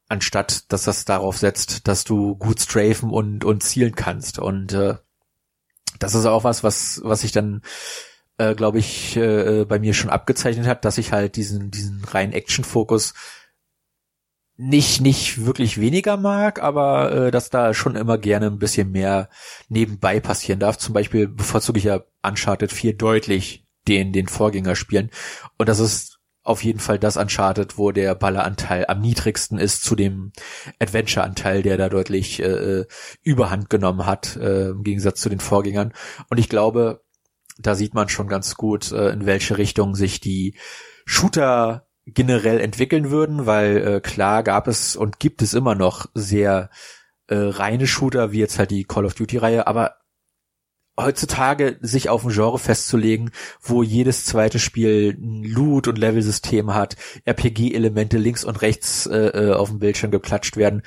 anstatt 0.08 0.72
dass 0.72 0.84
das 0.84 1.04
darauf 1.04 1.38
setzt, 1.38 1.86
dass 1.88 2.04
du 2.04 2.36
gut 2.36 2.60
strafen 2.60 3.10
und, 3.10 3.44
und 3.44 3.62
zielen 3.62 3.94
kannst. 3.94 4.38
Und 4.38 4.72
äh, 4.72 4.96
das 5.98 6.14
ist 6.14 6.26
auch 6.26 6.44
was, 6.44 6.64
was, 6.64 7.00
was 7.04 7.24
ich 7.24 7.32
dann 7.32 7.62
äh, 8.40 8.54
glaube 8.54 8.78
ich, 8.78 9.16
äh, 9.16 9.66
bei 9.66 9.78
mir 9.78 9.92
schon 9.92 10.08
abgezeichnet 10.08 10.66
hat, 10.66 10.86
dass 10.86 10.96
ich 10.96 11.12
halt 11.12 11.36
diesen, 11.36 11.70
diesen 11.70 12.02
reinen 12.04 12.32
Action-Fokus 12.32 13.12
nicht, 14.56 15.00
nicht 15.00 15.44
wirklich 15.44 15.78
weniger 15.78 16.16
mag, 16.16 16.62
aber 16.62 17.12
äh, 17.12 17.30
dass 17.30 17.50
da 17.50 17.74
schon 17.74 17.96
immer 17.96 18.18
gerne 18.18 18.46
ein 18.46 18.58
bisschen 18.58 18.90
mehr 18.92 19.28
nebenbei 19.68 20.20
passieren 20.20 20.58
darf. 20.58 20.78
Zum 20.78 20.94
Beispiel 20.94 21.28
bevorzuge 21.28 21.78
ich 21.78 21.84
ja 21.84 22.02
Uncharted 22.22 22.72
4 22.72 22.96
deutlich 22.96 23.66
den, 23.88 24.12
den 24.12 24.28
Vorgänger 24.28 24.76
spielen. 24.76 25.10
Und 25.58 25.68
das 25.68 25.80
ist 25.80 26.18
auf 26.42 26.64
jeden 26.64 26.80
Fall 26.80 26.98
das 26.98 27.16
Uncharted, 27.16 27.76
wo 27.76 27.92
der 27.92 28.14
Balleranteil 28.14 28.86
am 28.88 29.00
niedrigsten 29.00 29.58
ist 29.58 29.82
zu 29.84 29.94
dem 29.94 30.32
Adventure-Anteil, 30.78 31.62
der 31.62 31.76
da 31.76 31.88
deutlich 31.88 32.40
äh, 32.40 32.86
Überhand 33.22 33.68
genommen 33.68 34.06
hat, 34.06 34.36
äh, 34.36 34.70
im 34.70 34.82
Gegensatz 34.82 35.20
zu 35.20 35.28
den 35.28 35.40
Vorgängern. 35.40 35.92
Und 36.30 36.38
ich 36.38 36.48
glaube, 36.48 37.02
da 37.58 37.74
sieht 37.74 37.94
man 37.94 38.08
schon 38.08 38.26
ganz 38.26 38.54
gut, 38.54 38.90
äh, 38.90 39.10
in 39.10 39.26
welche 39.26 39.58
Richtung 39.58 39.94
sich 39.94 40.20
die 40.20 40.56
Shooter 41.04 41.86
generell 42.06 42.58
entwickeln 42.60 43.10
würden, 43.10 43.46
weil 43.46 43.76
äh, 43.76 44.00
klar 44.00 44.42
gab 44.42 44.66
es 44.66 44.96
und 44.96 45.20
gibt 45.20 45.42
es 45.42 45.52
immer 45.54 45.74
noch 45.74 46.06
sehr 46.14 46.70
äh, 47.28 47.36
reine 47.36 47.86
Shooter, 47.86 48.32
wie 48.32 48.38
jetzt 48.38 48.58
halt 48.58 48.70
die 48.70 48.84
Call 48.84 49.04
of 49.04 49.14
Duty-Reihe, 49.14 49.66
aber 49.66 49.96
heutzutage 50.98 51.78
sich 51.80 52.08
auf 52.08 52.24
ein 52.24 52.32
Genre 52.32 52.58
festzulegen, 52.58 53.30
wo 53.60 53.82
jedes 53.82 54.24
zweite 54.24 54.58
Spiel 54.58 55.16
ein 55.18 55.44
Loot- 55.44 55.88
und 55.88 55.98
Level-System 55.98 56.74
hat, 56.74 56.96
RPG-Elemente 57.24 58.18
links 58.18 58.44
und 58.44 58.62
rechts 58.62 59.06
äh, 59.06 59.28
äh, 59.28 59.52
auf 59.52 59.70
dem 59.70 59.78
Bildschirm 59.78 60.10
geklatscht 60.10 60.56
werden, 60.56 60.82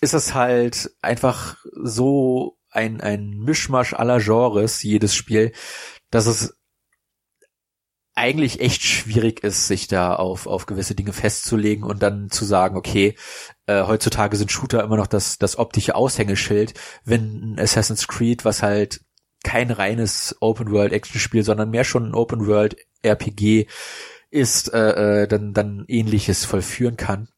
ist 0.00 0.14
es 0.14 0.34
halt 0.34 0.90
einfach 1.02 1.56
so 1.72 2.58
ein, 2.70 3.00
ein 3.00 3.38
Mischmasch 3.38 3.94
aller 3.94 4.18
Genres, 4.18 4.82
jedes 4.82 5.14
Spiel, 5.14 5.52
dass 6.10 6.26
es 6.26 6.56
eigentlich 8.14 8.60
echt 8.60 8.82
schwierig 8.82 9.42
ist, 9.42 9.66
sich 9.66 9.88
da 9.88 10.14
auf, 10.14 10.46
auf 10.46 10.66
gewisse 10.66 10.94
Dinge 10.94 11.12
festzulegen 11.12 11.84
und 11.84 12.02
dann 12.02 12.30
zu 12.30 12.44
sagen, 12.44 12.76
okay, 12.76 13.16
äh, 13.66 13.84
heutzutage 13.84 14.36
sind 14.36 14.52
Shooter 14.52 14.82
immer 14.84 14.96
noch 14.96 15.06
das, 15.06 15.38
das 15.38 15.58
optische 15.58 15.94
Aushängeschild, 15.94 16.74
wenn 17.04 17.56
Assassin's 17.58 18.06
Creed, 18.08 18.44
was 18.44 18.62
halt 18.62 19.00
kein 19.44 19.70
reines 19.70 20.36
Open-World-Action-Spiel, 20.40 21.42
sondern 21.42 21.70
mehr 21.70 21.84
schon 21.84 22.10
ein 22.10 22.14
Open-World-RPG 22.14 23.66
ist, 24.30 24.72
äh, 24.72 25.22
äh, 25.22 25.28
dann, 25.28 25.52
dann 25.52 25.84
ähnliches 25.88 26.44
vollführen 26.44 26.96
kann. 26.96 27.28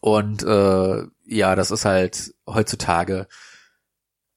Und 0.00 0.42
äh, 0.42 1.02
ja, 1.26 1.54
das 1.56 1.70
ist 1.70 1.84
halt 1.84 2.34
heutzutage 2.46 3.26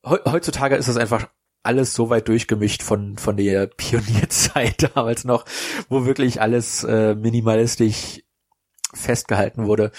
heutzutage 0.06 0.76
ist 0.76 0.88
es 0.88 0.98
einfach 0.98 1.28
alles 1.64 1.94
so 1.94 2.10
weit 2.10 2.28
durchgemischt 2.28 2.84
von 2.84 3.18
von 3.18 3.38
der 3.38 3.68
Pionierzeit 3.68 4.92
damals 4.96 5.24
noch, 5.24 5.46
wo 5.90 6.06
wirklich 6.06 6.42
alles 6.42 6.84
äh, 6.84 7.16
minimalistisch 7.16 8.22
festgehalten 8.94 9.66
wurde, 9.66 9.92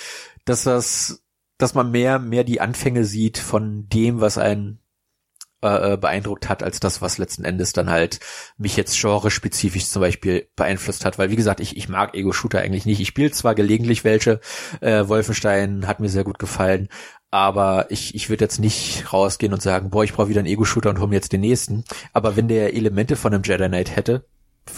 dass 0.44 0.64
das, 0.64 1.24
dass 1.58 1.74
man 1.74 1.90
mehr 1.90 2.18
mehr 2.18 2.44
die 2.44 2.60
Anfänge 2.60 3.04
sieht 3.04 3.38
von 3.38 3.88
dem, 3.88 4.20
was 4.20 4.38
einen 4.38 4.80
äh, 5.62 5.94
äh 5.94 5.96
beeindruckt 5.96 6.48
hat, 6.48 6.62
als 6.62 6.78
das, 6.80 7.00
was 7.00 7.18
letzten 7.18 7.44
Endes 7.44 7.72
dann 7.72 7.90
halt 7.90 8.20
mich 8.58 8.76
jetzt 8.76 9.00
genre-spezifisch 9.00 9.88
zum 9.88 10.00
Beispiel 10.00 10.48
beeinflusst 10.56 11.04
hat. 11.04 11.18
Weil 11.18 11.30
wie 11.30 11.36
gesagt, 11.36 11.60
ich, 11.60 11.76
ich 11.76 11.88
mag 11.88 12.14
Ego-Shooter 12.14 12.60
eigentlich 12.60 12.86
nicht. 12.86 13.00
Ich 13.00 13.08
spiele 13.08 13.30
zwar 13.30 13.54
gelegentlich 13.54 14.04
welche, 14.04 14.40
äh, 14.80 15.08
Wolfenstein 15.08 15.86
hat 15.86 16.00
mir 16.00 16.10
sehr 16.10 16.24
gut 16.24 16.38
gefallen, 16.38 16.88
aber 17.34 17.90
ich, 17.90 18.14
ich 18.14 18.28
würde 18.28 18.44
jetzt 18.44 18.60
nicht 18.60 19.12
rausgehen 19.12 19.52
und 19.52 19.60
sagen, 19.60 19.90
boah, 19.90 20.04
ich 20.04 20.12
brauche 20.12 20.28
wieder 20.28 20.38
einen 20.38 20.46
Ego-Shooter 20.46 20.90
und 20.90 21.00
hol 21.00 21.08
mir 21.08 21.16
jetzt 21.16 21.32
den 21.32 21.40
nächsten. 21.40 21.82
Aber 22.12 22.36
wenn 22.36 22.46
der 22.46 22.74
Elemente 22.74 23.16
von 23.16 23.34
einem 23.34 23.42
Jedi 23.42 23.66
Knight 23.66 23.96
hätte, 23.96 24.24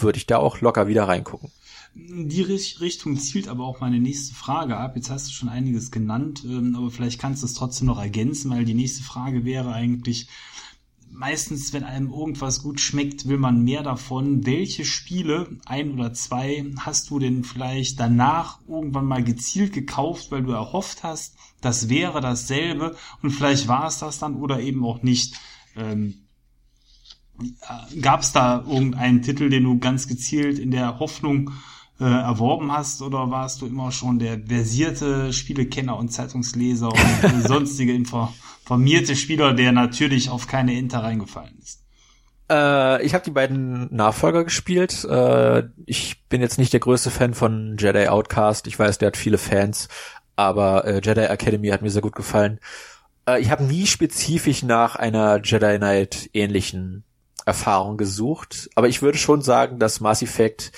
würde 0.01 0.17
ich 0.17 0.27
da 0.27 0.39
auch 0.39 0.63
locker 0.63 0.89
wieder 0.89 1.07
reingucken. 1.07 1.51
Die 1.95 2.41
Richtung 2.41 3.19
zielt 3.19 3.49
aber 3.49 3.67
auch 3.67 3.81
meine 3.81 4.01
nächste 4.01 4.35
Frage 4.35 4.79
ab. 4.79 4.97
Jetzt 4.97 5.11
hast 5.11 5.29
du 5.29 5.33
schon 5.33 5.51
einiges 5.51 5.91
genannt, 5.91 6.45
ähm, 6.47 6.75
aber 6.75 6.91
vielleicht 6.91 7.21
kannst 7.21 7.43
du 7.43 7.47
es 7.47 7.53
trotzdem 7.53 7.89
noch 7.89 8.01
ergänzen, 8.01 8.51
weil 8.51 8.65
die 8.65 8.73
nächste 8.73 9.03
Frage 9.03 9.45
wäre 9.45 9.75
eigentlich, 9.75 10.27
meistens, 11.11 11.73
wenn 11.73 11.85
einem 11.85 12.11
irgendwas 12.11 12.63
gut 12.63 12.81
schmeckt, 12.81 13.29
will 13.29 13.39
man 13.39 13.65
mehr 13.65 13.83
davon. 13.83 14.47
Welche 14.47 14.85
Spiele, 14.85 15.59
ein 15.65 15.93
oder 15.93 16.13
zwei, 16.13 16.65
hast 16.79 17.11
du 17.11 17.19
denn 17.19 17.45
vielleicht 17.45 17.99
danach 17.99 18.61
irgendwann 18.69 19.07
mal 19.07 19.25
gezielt 19.25 19.73
gekauft, 19.73 20.31
weil 20.31 20.43
du 20.43 20.53
erhofft 20.53 21.03
hast, 21.03 21.37
das 21.67 21.89
wäre 21.89 22.21
dasselbe 22.21 22.97
und 23.23 23.33
vielleicht 23.33 23.67
war 23.69 23.89
es 23.89 23.99
das 23.99 24.19
dann 24.19 24.37
oder 24.37 24.61
eben 24.61 24.85
auch 24.85 25.03
nicht. 25.03 25.35
Ähm, 25.77 26.23
Gab 28.01 28.23
es 28.23 28.33
da 28.33 28.65
irgendeinen 28.67 29.21
Titel, 29.21 29.51
den 29.51 29.65
du 29.65 29.79
ganz 29.79 30.09
gezielt 30.09 30.59
in 30.59 30.71
der 30.71 31.01
Hoffnung 31.01 31.51
äh, 32.01 32.05
erworben 32.05 32.73
hast 32.73 33.03
oder 33.03 33.31
warst 33.31 33.61
du 33.61 33.67
immer 33.67 33.93
schon 33.93 34.19
der 34.19 34.41
versierte 34.47 35.35
Spielekenner 35.35 35.99
und 35.99 36.11
Zeitungsleser 36.11 36.89
und 36.89 37.43
sonstige 37.47 37.93
informierte 37.93 39.17
Spieler, 39.17 39.53
der 39.53 39.73
natürlich 39.73 40.31
auf 40.31 40.47
keine 40.47 40.79
Inter 40.79 41.03
reingefallen 41.03 41.59
ist? 41.59 41.87
Äh, 42.51 43.05
ich 43.05 43.15
habe 43.15 43.25
die 43.25 43.31
beiden 43.33 43.95
Nachfolger 43.95 44.45
gespielt. 44.45 45.05
Äh, 45.05 45.65
ich 45.85 46.23
bin 46.29 46.41
jetzt 46.41 46.59
nicht 46.59 46.73
der 46.73 46.81
größte 46.81 47.11
Fan 47.11 47.35
von 47.35 47.77
Jedi 47.79 48.09
Outcast. 48.09 48.67
Ich 48.67 48.79
weiß, 48.79 48.99
der 48.99 49.09
hat 49.09 49.17
viele 49.17 49.39
Fans, 49.39 49.89
aber 50.37 50.85
äh, 50.85 51.01
Jedi 51.03 51.23
Academy 51.23 51.69
hat 51.69 51.83
mir 51.83 51.91
sehr 51.91 52.03
gut 52.03 52.15
gefallen. 52.15 52.61
Äh, 53.27 53.41
ich 53.41 53.51
habe 53.51 53.65
nie 53.65 53.87
spezifisch 53.87 54.63
nach 54.63 54.97
einer 54.97 55.41
Jedi 55.43 55.79
Knight 55.79 56.31
ähnlichen 56.33 57.05
Erfahrung 57.45 57.97
gesucht, 57.97 58.71
aber 58.75 58.89
ich 58.89 59.03
würde 59.03 59.19
schon 59.19 59.43
sagen, 59.43 59.79
dass 59.79 60.01
Mass 60.01 60.23
Effect 60.23 60.73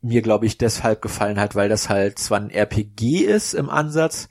mir, 0.00 0.22
glaube 0.22 0.46
ich, 0.46 0.58
deshalb 0.58 1.02
gefallen 1.02 1.38
hat, 1.38 1.54
weil 1.54 1.68
das 1.68 1.88
halt 1.88 2.18
zwar 2.18 2.40
ein 2.40 2.50
RPG 2.50 3.24
ist 3.24 3.54
im 3.54 3.70
Ansatz, 3.70 4.28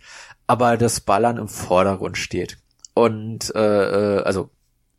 aber 0.47 0.77
das 0.77 0.99
Ballern 0.99 1.37
im 1.37 1.47
Vordergrund 1.47 2.17
steht. 2.17 2.57
Und 2.93 3.55
äh, 3.55 4.17
äh 4.17 4.23
also 4.23 4.49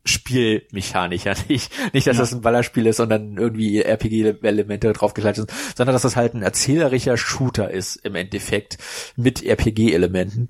Spielmechanik, 0.05 1.23
ja 1.23 1.33
nicht, 1.47 1.71
nicht, 1.93 2.07
dass 2.07 2.17
ja. 2.17 2.23
das 2.23 2.33
ein 2.33 2.41
Ballerspiel 2.41 2.87
ist 2.87 2.99
und 2.99 3.09
dann 3.09 3.37
irgendwie 3.37 3.81
RPG-Elemente 3.81 4.91
draufgeklatscht 4.91 5.37
sind, 5.37 5.53
sondern 5.75 5.93
dass 5.93 6.01
das 6.01 6.15
halt 6.15 6.33
ein 6.33 6.41
erzählerischer 6.41 7.15
Shooter 7.17 7.71
ist 7.71 7.95
im 7.97 8.15
Endeffekt 8.15 8.77
mit 9.15 9.43
RPG-Elementen. 9.43 10.49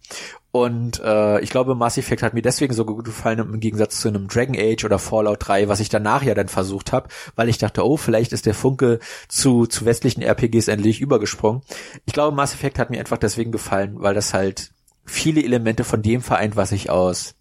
Und 0.51 1.01
äh, 1.03 1.39
ich 1.41 1.49
glaube, 1.49 1.73
Mass 1.73 1.97
Effect 1.97 2.21
hat 2.21 2.35
mir 2.35 2.43
deswegen 2.43 2.75
so 2.75 2.85
gut 2.85 3.05
gefallen 3.05 3.39
im 3.39 3.59
Gegensatz 3.59 3.99
zu 3.99 4.07
einem 4.07 4.27
Dragon 4.27 4.55
Age 4.55 4.85
oder 4.85 4.99
Fallout 4.99 5.47
3, 5.47 5.67
was 5.67 5.79
ich 5.79 5.89
danach 5.89 6.21
ja 6.21 6.35
dann 6.35 6.47
versucht 6.47 6.91
habe, 6.91 7.09
weil 7.35 7.49
ich 7.49 7.57
dachte, 7.57 7.83
oh, 7.83 7.97
vielleicht 7.97 8.33
ist 8.33 8.45
der 8.45 8.53
Funke 8.53 8.99
zu, 9.27 9.65
zu 9.65 9.85
westlichen 9.85 10.21
RPGs 10.21 10.67
endlich 10.67 11.01
übergesprungen. 11.01 11.63
Ich 12.05 12.13
glaube, 12.13 12.35
Mass 12.35 12.53
Effect 12.53 12.77
hat 12.77 12.91
mir 12.91 12.99
einfach 12.99 13.17
deswegen 13.17 13.51
gefallen, 13.51 13.95
weil 13.95 14.13
das 14.13 14.35
halt 14.35 14.71
viele 15.05 15.43
Elemente 15.43 15.83
von 15.83 16.03
dem 16.03 16.21
vereint, 16.21 16.55
was 16.55 16.71
ich 16.71 16.91
aus 16.91 17.33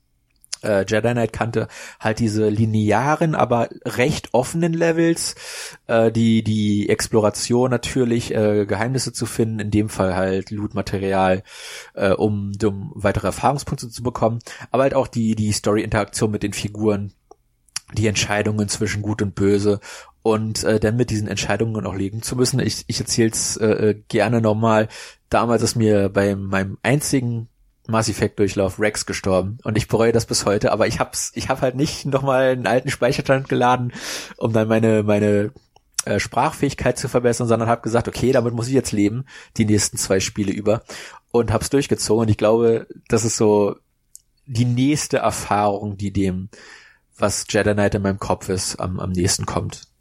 äh, 0.62 0.84
Jedi 0.86 1.12
Knight 1.12 1.32
kannte, 1.32 1.68
halt 2.00 2.18
diese 2.18 2.48
linearen, 2.48 3.34
aber 3.34 3.68
recht 3.84 4.30
offenen 4.32 4.72
Levels, 4.72 5.34
äh, 5.86 6.10
die 6.12 6.42
die 6.42 6.88
Exploration 6.88 7.70
natürlich, 7.70 8.34
äh, 8.34 8.66
Geheimnisse 8.66 9.12
zu 9.12 9.26
finden, 9.26 9.60
in 9.60 9.70
dem 9.70 9.88
Fall 9.88 10.14
halt 10.14 10.50
Loot-Material, 10.50 11.42
äh, 11.94 12.10
um, 12.10 12.52
um 12.62 12.92
weitere 12.94 13.28
Erfahrungspunkte 13.28 13.88
zu 13.88 14.02
bekommen, 14.02 14.40
aber 14.70 14.84
halt 14.84 14.94
auch 14.94 15.08
die 15.08 15.34
die 15.34 15.52
Story-Interaktion 15.52 16.30
mit 16.30 16.42
den 16.42 16.52
Figuren, 16.52 17.12
die 17.94 18.06
Entscheidungen 18.06 18.68
zwischen 18.68 19.02
Gut 19.02 19.22
und 19.22 19.34
Böse 19.34 19.80
und 20.22 20.64
äh, 20.64 20.78
dann 20.80 20.96
mit 20.96 21.10
diesen 21.10 21.28
Entscheidungen 21.28 21.84
auch 21.86 21.94
legen 21.94 22.22
zu 22.22 22.36
müssen. 22.36 22.60
Ich, 22.60 22.84
ich 22.86 23.00
erzähle 23.00 23.30
es 23.30 23.56
äh, 23.56 23.66
äh, 23.66 24.02
gerne 24.08 24.40
nochmal. 24.40 24.88
Damals 25.28 25.62
ist 25.62 25.76
mir 25.76 26.08
bei 26.08 26.36
meinem 26.36 26.78
einzigen 26.82 27.48
Mass 27.88 28.08
Effect 28.08 28.38
Durchlauf 28.38 28.78
Rex 28.78 29.06
gestorben. 29.06 29.58
Und 29.64 29.76
ich 29.76 29.88
bereue 29.88 30.12
das 30.12 30.26
bis 30.26 30.46
heute, 30.46 30.72
aber 30.72 30.86
ich 30.86 31.00
hab's, 31.00 31.32
ich 31.34 31.48
hab 31.48 31.62
halt 31.62 31.74
nicht 31.74 32.04
nochmal 32.06 32.50
einen 32.50 32.66
alten 32.66 32.90
Speicherstand 32.90 33.48
geladen, 33.48 33.92
um 34.36 34.52
dann 34.52 34.68
meine, 34.68 35.02
meine 35.02 35.52
äh, 36.04 36.18
Sprachfähigkeit 36.18 36.98
zu 36.98 37.08
verbessern, 37.08 37.48
sondern 37.48 37.68
habe 37.68 37.82
gesagt, 37.82 38.08
okay, 38.08 38.32
damit 38.32 38.54
muss 38.54 38.68
ich 38.68 38.74
jetzt 38.74 38.92
leben, 38.92 39.24
die 39.56 39.64
nächsten 39.64 39.96
zwei 39.96 40.20
Spiele 40.20 40.52
über. 40.52 40.82
Und 41.30 41.52
hab's 41.52 41.70
durchgezogen. 41.70 42.22
Und 42.22 42.28
ich 42.28 42.36
glaube, 42.36 42.86
das 43.08 43.24
ist 43.24 43.36
so 43.36 43.76
die 44.46 44.64
nächste 44.64 45.18
Erfahrung, 45.18 45.96
die 45.96 46.12
dem, 46.12 46.48
was 47.16 47.46
Jedi 47.48 47.72
Knight 47.72 47.94
in 47.94 48.02
meinem 48.02 48.18
Kopf 48.18 48.48
ist, 48.48 48.76
am, 48.76 49.00
am 49.00 49.10
nächsten 49.10 49.46
kommt. 49.46 49.91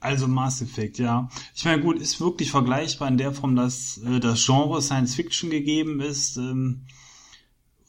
Also 0.00 0.26
Mass 0.26 0.62
Effect, 0.62 0.98
ja. 0.98 1.28
Ich 1.54 1.64
meine, 1.66 1.82
gut, 1.82 1.98
ist 1.98 2.20
wirklich 2.20 2.50
vergleichbar 2.50 3.08
in 3.08 3.18
der 3.18 3.32
Form, 3.32 3.54
dass 3.54 3.98
äh, 3.98 4.18
das 4.18 4.44
Genre 4.44 4.80
Science 4.80 5.14
Fiction 5.14 5.50
gegeben 5.50 6.00
ist. 6.00 6.38
Ähm, 6.38 6.86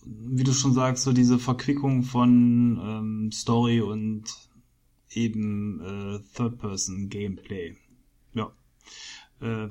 wie 0.03 0.43
du 0.43 0.53
schon 0.53 0.73
sagst, 0.73 1.03
so 1.03 1.13
diese 1.13 1.39
Verquickung 1.39 2.03
von 2.03 2.79
ähm, 2.83 3.31
Story 3.31 3.81
und 3.81 4.23
eben 5.11 5.79
äh, 5.79 6.19
Third-Person-Gameplay. 6.35 7.77
Ja. 8.33 8.51
Äh, 9.39 9.69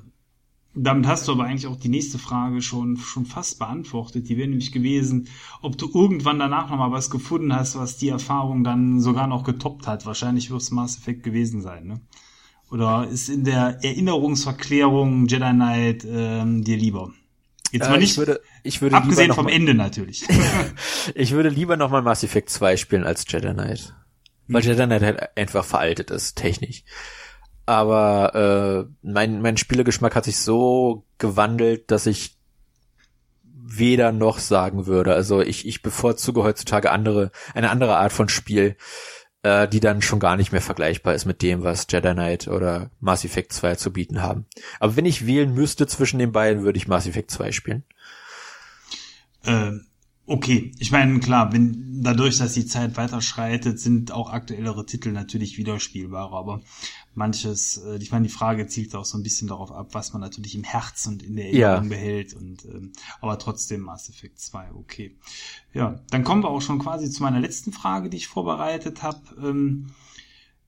damit 0.72 1.07
hast 1.09 1.26
du 1.26 1.33
aber 1.33 1.44
eigentlich 1.44 1.66
auch 1.66 1.76
die 1.76 1.88
nächste 1.88 2.18
Frage 2.18 2.62
schon, 2.62 2.96
schon 2.96 3.26
fast 3.26 3.59
beantwortet. 3.59 4.29
Die 4.29 4.37
wäre 4.37 4.48
nämlich 4.48 4.70
gewesen, 4.70 5.29
ob 5.62 5.76
du 5.76 5.90
irgendwann 5.92 6.38
danach 6.38 6.70
nochmal 6.70 6.92
was 6.92 7.11
gefunden 7.11 7.55
hast, 7.55 7.76
was 7.76 7.96
die 7.96 8.09
Erfahrung 8.09 8.62
dann 8.62 9.00
sogar 9.00 9.26
noch 9.26 9.42
getoppt 9.42 9.88
hat. 9.88 10.07
Wahrscheinlich 10.07 10.50
wird 10.50 10.62
es 10.62 10.70
Mass 10.70 10.96
Effect 10.96 11.24
gewesen 11.24 11.61
sein, 11.61 11.87
ne? 11.87 12.00
Oder 12.70 13.09
ist 13.11 13.28
in 13.28 13.44
der 13.44 13.78
Erinnerungsverklärung 13.83 15.26
Jedi 15.26 15.50
Knight 15.50 16.06
ähm, 16.09 16.62
dir 16.62 16.76
lieber? 16.76 17.11
Jetzt 17.72 17.88
mal 17.88 17.98
nicht, 17.98 18.12
ich 18.12 18.18
würde, 18.18 18.40
ich 18.62 18.83
würde 18.83 18.96
abgesehen 18.96 19.33
vom 19.33 19.46
mal, 19.46 19.52
Ende 19.52 19.74
natürlich. 19.74 20.26
ich 21.14 21.33
würde 21.33 21.48
lieber 21.48 21.76
nochmal 21.76 22.02
Mass 22.02 22.24
Effect 22.24 22.50
2 22.50 22.76
spielen 22.76 23.04
als 23.04 23.24
Jedi 23.28 23.52
Knight. 23.52 23.94
Weil 24.48 24.62
Jedi 24.62 24.85
Knight 24.87 25.02
halt 25.02 25.37
einfach 25.37 25.64
veraltet 25.64 26.11
ist, 26.11 26.37
technisch. 26.37 26.83
Aber 27.66 28.35
äh, 28.35 28.92
mein, 29.02 29.42
mein 29.42 29.56
Spielegeschmack 29.56 30.16
hat 30.16 30.24
sich 30.24 30.38
so 30.38 31.04
gewandelt, 31.18 31.90
dass 31.90 32.06
ich 32.06 32.37
weder 33.44 34.11
noch 34.11 34.40
sagen 34.40 34.87
würde. 34.87 35.14
Also 35.14 35.40
ich, 35.40 35.66
ich 35.66 35.83
bevorzuge 35.83 36.42
heutzutage 36.42 36.90
andere, 36.90 37.30
eine 37.54 37.70
andere 37.70 37.96
Art 37.96 38.12
von 38.12 38.28
Spiel, 38.28 38.76
äh, 39.42 39.68
die 39.68 39.81
dann 39.81 40.03
schon 40.03 40.20
gar 40.20 40.37
nicht 40.37 40.53
mehr 40.53 40.61
vergleichbar 40.61 41.14
ist 41.14 41.24
mit 41.24 41.42
dem, 41.42 41.62
was 41.62 41.87
Jedi 41.88 42.12
Knight 42.12 42.48
oder 42.48 42.90
Mass 43.00 43.24
Effect 43.24 43.53
2 43.53 43.76
zu 43.76 43.92
bieten 43.92 44.22
haben. 44.22 44.46
Aber 44.79 44.96
wenn 44.96 45.07
ich 45.07 45.26
wählen 45.26 45.53
müsste 45.53 45.87
zwischen 45.87 46.18
den 46.18 46.33
beiden, 46.33 46.62
würde 46.62 46.76
ich 46.76 46.88
Mass 46.88 47.07
Effect 47.07 47.31
2 47.31 47.53
spielen. 47.53 47.85
Ähm, 49.44 49.87
okay, 50.30 50.70
ich 50.78 50.92
meine, 50.92 51.18
klar, 51.18 51.52
wenn 51.52 52.02
dadurch, 52.02 52.38
dass 52.38 52.54
die 52.54 52.64
Zeit 52.64 52.96
weiter 52.96 53.20
schreitet, 53.20 53.80
sind 53.80 54.12
auch 54.12 54.30
aktuellere 54.30 54.86
Titel 54.86 55.10
natürlich 55.10 55.58
widerspielbarer, 55.58 56.36
aber 56.36 56.60
manches, 57.14 57.78
äh, 57.78 57.96
ich 57.96 58.12
meine, 58.12 58.28
die 58.28 58.32
Frage 58.32 58.68
zielt 58.68 58.94
auch 58.94 59.04
so 59.04 59.18
ein 59.18 59.24
bisschen 59.24 59.48
darauf 59.48 59.72
ab, 59.72 59.88
was 59.90 60.12
man 60.12 60.22
natürlich 60.22 60.54
im 60.54 60.62
Herz 60.62 61.08
und 61.08 61.24
in 61.24 61.34
der 61.34 61.46
Erinnerung 61.46 61.84
ja. 61.84 61.88
behält 61.88 62.34
und 62.34 62.64
ähm, 62.64 62.92
aber 63.20 63.38
trotzdem 63.40 63.80
Mass 63.80 64.08
Effect 64.08 64.38
2, 64.38 64.70
okay. 64.74 65.16
Ja, 65.74 66.00
dann 66.10 66.22
kommen 66.22 66.44
wir 66.44 66.50
auch 66.50 66.62
schon 66.62 66.78
quasi 66.78 67.10
zu 67.10 67.24
meiner 67.24 67.40
letzten 67.40 67.72
Frage, 67.72 68.08
die 68.08 68.18
ich 68.18 68.28
vorbereitet 68.28 69.02
habe. 69.02 69.20
Ähm, 69.42 69.88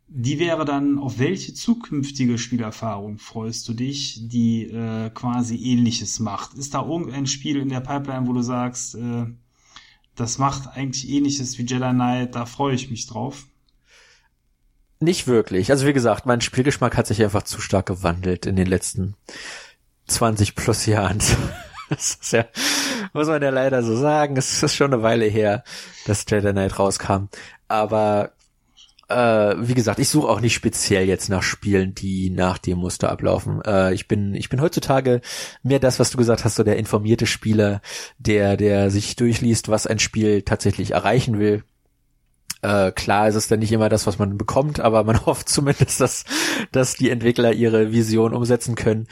die 0.09 0.39
wäre 0.41 0.65
dann, 0.65 0.99
auf 0.99 1.19
welche 1.19 1.55
zukünftige 1.55 2.37
Spielerfahrung 2.37 3.19
freust 3.19 3.67
du 3.69 3.75
dich, 3.75 4.29
die 4.29 4.65
äh, 4.65 5.09
quasi 5.11 5.57
ähnliches 5.57 6.19
macht? 6.19 6.55
Ist 6.55 6.75
da 6.75 6.85
irgendein 6.85 7.27
Spiel 7.27 7.57
in 7.57 7.71
der 7.71 7.81
Pipeline, 7.81 8.27
wo 8.27 8.33
du 8.35 8.43
sagst, 8.43 8.97
äh, 8.97 9.27
das 10.17 10.39
macht 10.39 10.77
eigentlich 10.77 11.09
ähnliches 11.09 11.59
wie 11.59 11.63
Jedi 11.63 11.91
Knight, 11.91 12.35
da 12.35 12.47
freue 12.47 12.75
ich 12.75 12.91
mich 12.91 13.07
drauf? 13.07 13.45
Nicht 15.01 15.27
wirklich. 15.27 15.71
Also 15.71 15.87
wie 15.87 15.93
gesagt, 15.93 16.27
mein 16.27 16.41
Spielgeschmack 16.41 16.97
hat 16.97 17.07
sich 17.07 17.23
einfach 17.23 17.43
zu 17.43 17.61
stark 17.61 17.87
gewandelt 17.87 18.47
in 18.47 18.57
den 18.57 18.67
letzten 18.67 19.17
20 20.07 20.55
plus 20.55 20.87
Jahren. 20.87 21.19
Das 21.89 22.15
ist 22.15 22.33
ja, 22.33 22.47
muss 23.13 23.27
man 23.27 23.43
ja 23.43 23.51
leider 23.51 23.83
so 23.83 23.95
sagen. 23.95 24.39
Es 24.39 24.63
ist 24.63 24.75
schon 24.75 24.95
eine 24.95 25.03
Weile 25.03 25.27
her, 25.27 25.63
dass 26.07 26.25
Jedi 26.27 26.51
Knight 26.53 26.79
rauskam. 26.79 27.27
Aber 27.69 28.33
äh, 29.13 29.69
wie 29.69 29.75
gesagt, 29.75 29.99
ich 29.99 30.09
suche 30.09 30.29
auch 30.29 30.41
nicht 30.41 30.55
speziell 30.55 31.07
jetzt 31.07 31.29
nach 31.29 31.43
Spielen, 31.43 31.95
die 31.95 32.31
nach 32.31 32.59
dem 32.59 32.79
Muster 32.79 33.11
ablaufen. 33.11 33.63
Äh, 33.65 33.95
ich 33.95 34.09
bin, 34.09 34.35
ich 34.35 34.49
bin 34.49 34.61
heutzutage 34.61 35.21
mehr 35.63 35.79
das, 35.79 35.99
was 36.01 36.11
du 36.11 36.19
gesagt 36.19 36.45
hast, 36.45 36.57
so 36.57 36.63
der 36.63 36.79
informierte 36.79 37.27
Spieler, 37.27 37.81
der, 38.19 38.57
der 38.57 38.91
sich 38.91 39.17
durchliest, 39.17 39.69
was 39.69 39.87
ein 39.87 39.99
Spiel 39.99 40.43
tatsächlich 40.43 40.93
erreichen 40.93 41.39
will 41.39 41.65
äh, 42.63 42.93
klar 42.93 43.29
ist 43.29 43.35
es 43.35 43.49
dann 43.49 43.59
nicht 43.59 43.73
immer 43.73 43.89
das, 43.89 44.07
was 44.07 44.19
man 44.19 44.39
bekommt, 44.39 44.81
aber 44.81 45.05
man 45.05 45.27
hofft 45.27 45.49
zumindest, 45.49 46.01
dass, 46.01 46.25
dass 46.71 46.95
die 46.95 47.11
Entwickler 47.11 47.53
ihre 47.53 47.93
Vision 47.93 48.35
umsetzen 48.35 48.77
können. 48.77 49.09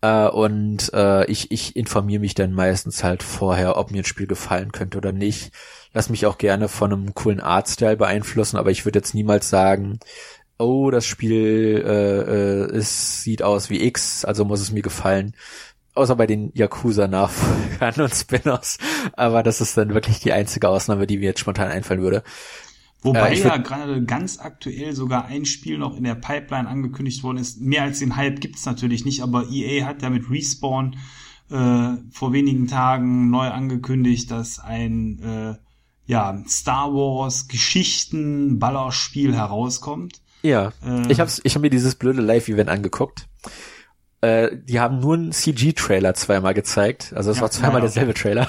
Äh, 0.00 0.28
und 0.28 0.92
äh, 0.94 1.24
ich, 1.26 1.50
ich 1.50 1.76
informiere 1.76 2.20
mich 2.20 2.34
dann 2.34 2.52
meistens 2.52 3.02
halt 3.02 3.22
vorher, 3.22 3.76
ob 3.76 3.90
mir 3.90 4.02
ein 4.02 4.04
Spiel 4.04 4.26
gefallen 4.26 4.72
könnte 4.72 4.98
oder 4.98 5.12
nicht. 5.12 5.52
Lass 5.96 6.10
mich 6.10 6.26
auch 6.26 6.36
gerne 6.36 6.68
von 6.68 6.92
einem 6.92 7.14
coolen 7.14 7.40
Artstyle 7.40 7.96
beeinflussen, 7.96 8.58
aber 8.58 8.70
ich 8.70 8.84
würde 8.84 8.98
jetzt 8.98 9.14
niemals 9.14 9.48
sagen, 9.48 9.98
oh, 10.58 10.90
das 10.90 11.06
Spiel 11.06 11.82
äh, 11.86 12.20
äh, 12.20 12.76
es 12.76 13.22
sieht 13.22 13.42
aus 13.42 13.70
wie 13.70 13.82
X, 13.82 14.22
also 14.26 14.44
muss 14.44 14.60
es 14.60 14.72
mir 14.72 14.82
gefallen. 14.82 15.32
Außer 15.94 16.14
bei 16.14 16.26
den 16.26 16.52
Yakuza-Nachfolgern 16.52 17.94
und 18.02 18.14
Spin-offs. 18.14 18.76
Aber 19.14 19.42
das 19.42 19.62
ist 19.62 19.74
dann 19.78 19.94
wirklich 19.94 20.20
die 20.20 20.34
einzige 20.34 20.68
Ausnahme, 20.68 21.06
die 21.06 21.16
mir 21.16 21.30
jetzt 21.30 21.40
spontan 21.40 21.68
einfallen 21.68 22.02
würde. 22.02 22.22
Wobei 23.00 23.32
äh, 23.32 23.40
ja 23.40 23.56
gerade 23.56 24.04
ganz 24.04 24.38
aktuell 24.38 24.92
sogar 24.92 25.24
ein 25.24 25.46
Spiel 25.46 25.78
noch 25.78 25.96
in 25.96 26.04
der 26.04 26.16
Pipeline 26.16 26.68
angekündigt 26.68 27.22
worden 27.22 27.38
ist. 27.38 27.62
Mehr 27.62 27.84
als 27.84 28.00
den 28.00 28.16
Hype 28.16 28.42
gibt's 28.42 28.66
natürlich 28.66 29.06
nicht, 29.06 29.22
aber 29.22 29.46
EA 29.50 29.86
hat 29.86 30.02
ja 30.02 30.10
mit 30.10 30.28
Respawn 30.28 30.96
äh, 31.48 31.94
vor 32.10 32.34
wenigen 32.34 32.66
Tagen 32.66 33.30
neu 33.30 33.48
angekündigt, 33.48 34.30
dass 34.30 34.58
ein 34.58 35.20
äh, 35.20 35.65
ja, 36.06 36.42
Star 36.48 36.92
Wars 36.92 37.48
Geschichten 37.48 38.58
Ballerspiel 38.58 39.34
herauskommt. 39.34 40.20
Ja, 40.42 40.72
äh, 40.84 41.10
ich 41.10 41.20
habe 41.20 41.30
ich 41.42 41.54
hab 41.54 41.62
mir 41.62 41.70
dieses 41.70 41.96
blöde 41.96 42.22
Live-Event 42.22 42.70
angeguckt. 42.70 43.26
Äh, 44.20 44.56
die 44.64 44.80
haben 44.80 45.00
nur 45.00 45.14
einen 45.14 45.32
CG-Trailer 45.32 46.14
zweimal 46.14 46.54
gezeigt, 46.54 47.12
also 47.14 47.30
es 47.30 47.36
ja, 47.36 47.42
war 47.42 47.50
zweimal 47.50 47.76
ja, 47.76 47.80
derselbe 47.80 48.14
Trailer. 48.14 48.48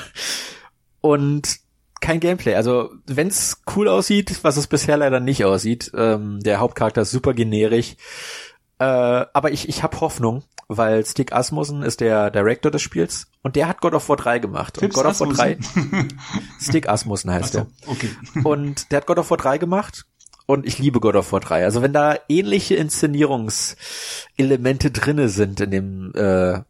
Und 1.02 1.60
kein 2.00 2.20
Gameplay. 2.20 2.56
Also 2.56 2.91
wenn's 3.06 3.62
cool 3.76 3.88
aussieht, 3.88 4.39
was 4.43 4.58
es 4.58 4.67
bisher 4.67 4.98
leider 4.98 5.20
nicht 5.20 5.46
aussieht, 5.46 5.91
ähm, 5.96 6.39
der 6.41 6.60
Hauptcharakter 6.60 7.02
ist 7.02 7.12
super 7.12 7.34
generisch. 7.34 7.96
Äh, 8.80 8.86
aber 8.86 9.52
ich, 9.52 9.70
ich 9.70 9.84
habe 9.84 10.00
Hoffnung, 10.02 10.44
weil 10.68 11.06
Stick 11.06 11.34
Asmussen 11.34 11.82
ist 11.82 12.02
der 12.02 12.30
Director 12.30 12.72
des 12.72 12.82
Spiels 12.82 13.28
und 13.42 13.56
der 13.56 13.68
hat 13.68 13.82
God 13.82 13.94
of 13.94 14.08
War 14.10 14.18
3 14.18 14.40
gemacht. 14.40 14.78
und 14.78 14.94
God 14.94 15.06
of 15.06 15.20
War 15.20 15.30
3. 15.30 15.58
Stick 16.62 16.88
Asmussen 16.90 17.32
heißt 17.32 17.54
so, 17.54 17.60
er. 17.60 17.68
Okay. 17.88 18.10
Und 18.44 18.92
der 18.92 18.98
hat 18.98 19.08
God 19.08 19.20
of 19.20 19.30
War 19.32 19.38
3 19.38 19.58
gemacht 19.58 20.06
und 20.46 20.66
ich 20.66 20.78
liebe 20.80 21.00
God 21.00 21.16
of 21.16 21.32
War 21.32 21.40
3. 21.40 21.63
Also 21.63 21.82
wenn 21.82 21.94
da 21.94 22.18
ähnliche 22.30 22.76
Inszenierungselemente 22.76 24.92
drinne 24.92 25.30
sind 25.30 25.60
in 25.60 25.72
dem 25.72 26.12
äh, 26.13 26.62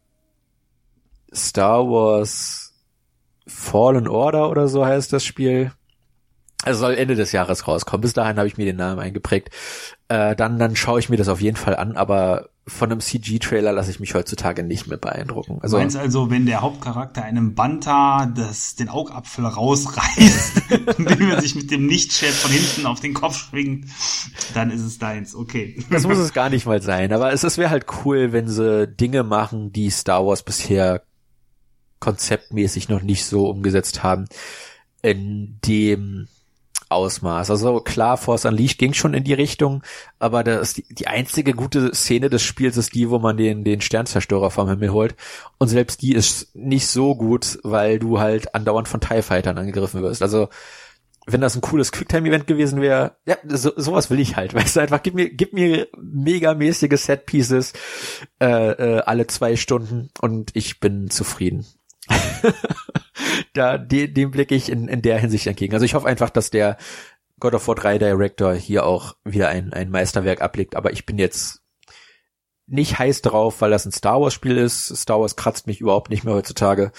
Star 1.34 1.84
Wars 1.84 2.64
Fallen 3.46 4.08
Order 4.08 4.50
oder 4.50 4.68
so 4.68 4.84
heißt 4.84 5.12
das 5.12 5.24
Spiel. 5.24 5.72
Also 6.64 6.80
soll 6.80 6.94
Ende 6.94 7.14
des 7.14 7.32
Jahres 7.32 7.68
rauskommen. 7.68 8.02
Bis 8.02 8.14
dahin 8.14 8.36
habe 8.36 8.48
ich 8.48 8.56
mir 8.56 8.64
den 8.64 8.76
Namen 8.76 8.98
eingeprägt. 8.98 9.50
Äh, 10.08 10.34
dann 10.34 10.58
dann 10.58 10.74
schaue 10.74 10.98
ich 10.98 11.08
mir 11.08 11.16
das 11.16 11.28
auf 11.28 11.40
jeden 11.40 11.56
Fall 11.56 11.76
an, 11.76 11.96
aber 11.96 12.50
von 12.68 12.90
einem 12.90 13.00
CG-Trailer 13.00 13.72
lasse 13.72 13.90
ich 13.90 14.00
mich 14.00 14.14
heutzutage 14.14 14.62
nicht 14.62 14.86
mehr 14.86 14.98
beeindrucken. 14.98 15.58
Also, 15.62 15.76
du 15.76 15.82
meinst 15.82 15.96
also, 15.96 16.30
wenn 16.30 16.46
der 16.46 16.60
Hauptcharakter 16.60 17.22
einem 17.22 17.54
Banta 17.54 18.26
das, 18.26 18.74
den 18.74 18.88
Augapfel 18.88 19.46
rausreißt, 19.46 20.62
indem 20.98 21.30
er 21.30 21.40
sich 21.40 21.54
mit 21.54 21.70
dem 21.70 21.88
Lichtschwert 21.88 22.34
von 22.34 22.50
hinten 22.50 22.86
auf 22.86 23.00
den 23.00 23.14
Kopf 23.14 23.36
schwingt, 23.36 23.86
dann 24.54 24.70
ist 24.70 24.82
es 24.82 24.98
deins, 24.98 25.34
okay. 25.34 25.82
Das 25.90 26.06
muss 26.06 26.18
es 26.18 26.32
gar 26.34 26.50
nicht 26.50 26.66
mal 26.66 26.82
sein, 26.82 27.12
aber 27.12 27.32
es, 27.32 27.42
es 27.42 27.56
wäre 27.56 27.70
halt 27.70 27.86
cool, 28.04 28.32
wenn 28.32 28.48
sie 28.48 28.86
Dinge 28.86 29.22
machen, 29.22 29.72
die 29.72 29.90
Star 29.90 30.26
Wars 30.26 30.42
bisher 30.42 31.02
konzeptmäßig 32.00 32.88
noch 32.88 33.02
nicht 33.02 33.24
so 33.24 33.48
umgesetzt 33.48 34.02
haben 34.02 34.26
in 35.02 35.58
dem 35.64 36.28
Ausmaß. 36.90 37.50
Also 37.50 37.80
klar, 37.80 38.16
Force 38.16 38.44
Unleashed 38.44 38.78
ging 38.78 38.92
schon 38.94 39.14
in 39.14 39.24
die 39.24 39.34
Richtung, 39.34 39.82
aber 40.18 40.44
das 40.44 40.74
die, 40.74 40.84
die 40.88 41.06
einzige 41.06 41.52
gute 41.52 41.94
Szene 41.94 42.30
des 42.30 42.42
Spiels 42.42 42.76
ist 42.76 42.94
die, 42.94 43.10
wo 43.10 43.18
man 43.18 43.36
den 43.36 43.64
den 43.64 43.80
Sternzerstörer 43.80 44.50
vom 44.50 44.68
Himmel 44.68 44.92
holt 44.92 45.16
und 45.58 45.68
selbst 45.68 46.02
die 46.02 46.14
ist 46.14 46.54
nicht 46.54 46.86
so 46.86 47.14
gut, 47.14 47.58
weil 47.62 47.98
du 47.98 48.20
halt 48.20 48.54
andauernd 48.54 48.88
von 48.88 49.00
TIE 49.00 49.22
Fightern 49.22 49.58
angegriffen 49.58 50.02
wirst. 50.02 50.22
Also 50.22 50.48
wenn 51.30 51.42
das 51.42 51.54
ein 51.54 51.60
cooles 51.60 51.92
Quicktime-Event 51.92 52.46
gewesen 52.46 52.80
wäre, 52.80 53.16
ja, 53.26 53.36
so, 53.44 53.72
sowas 53.76 54.08
will 54.08 54.18
ich 54.18 54.36
halt. 54.36 54.54
Weißt 54.54 54.76
du, 54.76 54.80
einfach 54.80 55.02
gib 55.02 55.14
mir, 55.14 55.28
gib 55.28 55.52
mir 55.52 55.88
megamäßige 56.00 56.98
Set-Pieces 56.98 57.74
äh, 58.40 58.46
äh, 58.46 59.00
alle 59.00 59.26
zwei 59.26 59.56
Stunden 59.56 60.08
und 60.20 60.50
ich 60.54 60.80
bin 60.80 61.10
zufrieden. 61.10 61.66
da, 63.54 63.78
de, 63.78 64.08
dem 64.08 64.30
blicke 64.30 64.54
ich 64.54 64.70
in, 64.70 64.88
in 64.88 65.02
der 65.02 65.18
Hinsicht 65.18 65.46
entgegen. 65.46 65.74
Also 65.74 65.84
ich 65.84 65.94
hoffe 65.94 66.08
einfach, 66.08 66.30
dass 66.30 66.50
der 66.50 66.76
God 67.40 67.54
of 67.54 67.68
War 67.68 67.74
3 67.74 67.98
Director 67.98 68.54
hier 68.54 68.86
auch 68.86 69.16
wieder 69.24 69.48
ein, 69.48 69.72
ein 69.72 69.90
Meisterwerk 69.90 70.40
ablegt, 70.40 70.76
aber 70.76 70.92
ich 70.92 71.06
bin 71.06 71.18
jetzt 71.18 71.62
nicht 72.66 72.98
heiß 72.98 73.22
drauf, 73.22 73.60
weil 73.60 73.70
das 73.70 73.86
ein 73.86 73.92
Star 73.92 74.20
Wars 74.20 74.34
Spiel 74.34 74.58
ist. 74.58 74.94
Star 74.94 75.20
Wars 75.20 75.36
kratzt 75.36 75.66
mich 75.66 75.80
überhaupt 75.80 76.10
nicht 76.10 76.24
mehr 76.24 76.34
heutzutage. 76.34 76.92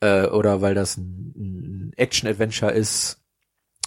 Äh, 0.00 0.26
oder 0.26 0.62
weil 0.62 0.74
das 0.74 0.96
ein, 0.96 1.34
ein 1.36 1.92
Action-Adventure 1.96 2.72
ist. 2.72 3.20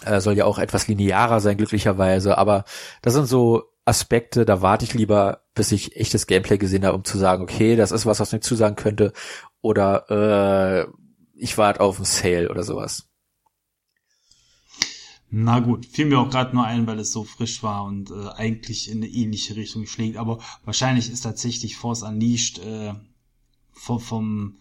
Äh, 0.04 0.20
soll 0.20 0.36
ja 0.36 0.44
auch 0.44 0.58
etwas 0.58 0.88
linearer 0.88 1.40
sein, 1.40 1.56
glücklicherweise. 1.56 2.38
Aber 2.38 2.64
das 3.02 3.14
sind 3.14 3.26
so 3.26 3.64
Aspekte, 3.84 4.44
da 4.44 4.62
warte 4.62 4.84
ich 4.84 4.94
lieber, 4.94 5.42
bis 5.54 5.72
ich 5.72 5.96
echtes 5.96 6.26
Gameplay 6.26 6.58
gesehen 6.58 6.84
habe, 6.84 6.96
um 6.96 7.04
zu 7.04 7.18
sagen, 7.18 7.42
okay, 7.42 7.76
das 7.76 7.92
ist 7.92 8.04
was, 8.04 8.20
was 8.20 8.32
mir 8.32 8.40
zusagen 8.40 8.76
könnte 8.76 9.12
oder 9.66 10.86
äh, 10.86 10.86
ich 11.34 11.58
warte 11.58 11.80
auf 11.80 11.96
einen 11.96 12.04
Sale 12.04 12.48
oder 12.48 12.62
sowas. 12.62 13.08
Na 15.28 15.58
gut, 15.58 15.86
fiel 15.86 16.06
mir 16.06 16.20
auch 16.20 16.30
gerade 16.30 16.54
nur 16.54 16.64
ein, 16.64 16.86
weil 16.86 17.00
es 17.00 17.10
so 17.10 17.24
frisch 17.24 17.64
war 17.64 17.84
und 17.84 18.12
äh, 18.12 18.28
eigentlich 18.36 18.88
in 18.88 18.98
eine 18.98 19.08
ähnliche 19.08 19.56
Richtung 19.56 19.86
schlägt. 19.86 20.18
Aber 20.18 20.38
wahrscheinlich 20.64 21.10
ist 21.10 21.22
tatsächlich 21.22 21.76
Force 21.76 22.04
Unleashed 22.04 22.60
äh, 22.60 22.94
vom, 23.72 23.98
vom, 23.98 24.58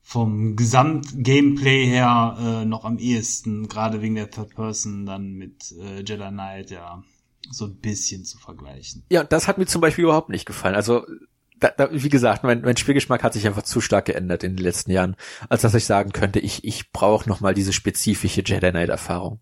vom 0.00 0.56
Gesamt-Gameplay 0.56 1.84
her 1.84 2.36
äh, 2.40 2.64
noch 2.64 2.86
am 2.86 2.98
ehesten, 2.98 3.68
gerade 3.68 4.00
wegen 4.00 4.14
der 4.14 4.30
Third 4.30 4.54
Person 4.54 5.04
dann 5.04 5.34
mit 5.34 5.70
äh, 5.72 5.98
Jedi 5.98 6.30
Knight, 6.30 6.70
ja, 6.70 7.04
so 7.50 7.66
ein 7.66 7.76
bisschen 7.76 8.24
zu 8.24 8.38
vergleichen. 8.38 9.04
Ja, 9.10 9.22
das 9.22 9.48
hat 9.48 9.58
mir 9.58 9.66
zum 9.66 9.82
Beispiel 9.82 10.04
überhaupt 10.04 10.30
nicht 10.30 10.46
gefallen. 10.46 10.76
Also 10.76 11.04
da, 11.60 11.68
da, 11.76 11.88
wie 11.92 12.08
gesagt, 12.08 12.42
mein, 12.42 12.62
mein 12.62 12.76
Spielgeschmack 12.76 13.22
hat 13.22 13.34
sich 13.34 13.46
einfach 13.46 13.62
zu 13.62 13.80
stark 13.80 14.06
geändert 14.06 14.42
in 14.42 14.56
den 14.56 14.64
letzten 14.64 14.90
Jahren, 14.90 15.16
als 15.48 15.62
dass 15.62 15.74
ich 15.74 15.84
sagen 15.84 16.12
könnte, 16.12 16.40
ich, 16.40 16.64
ich 16.64 16.90
brauche 16.92 17.28
noch 17.28 17.40
mal 17.40 17.54
diese 17.54 17.72
spezifische 17.72 18.42
Jedi 18.44 18.70
Knight 18.70 18.88
Erfahrung. 18.88 19.40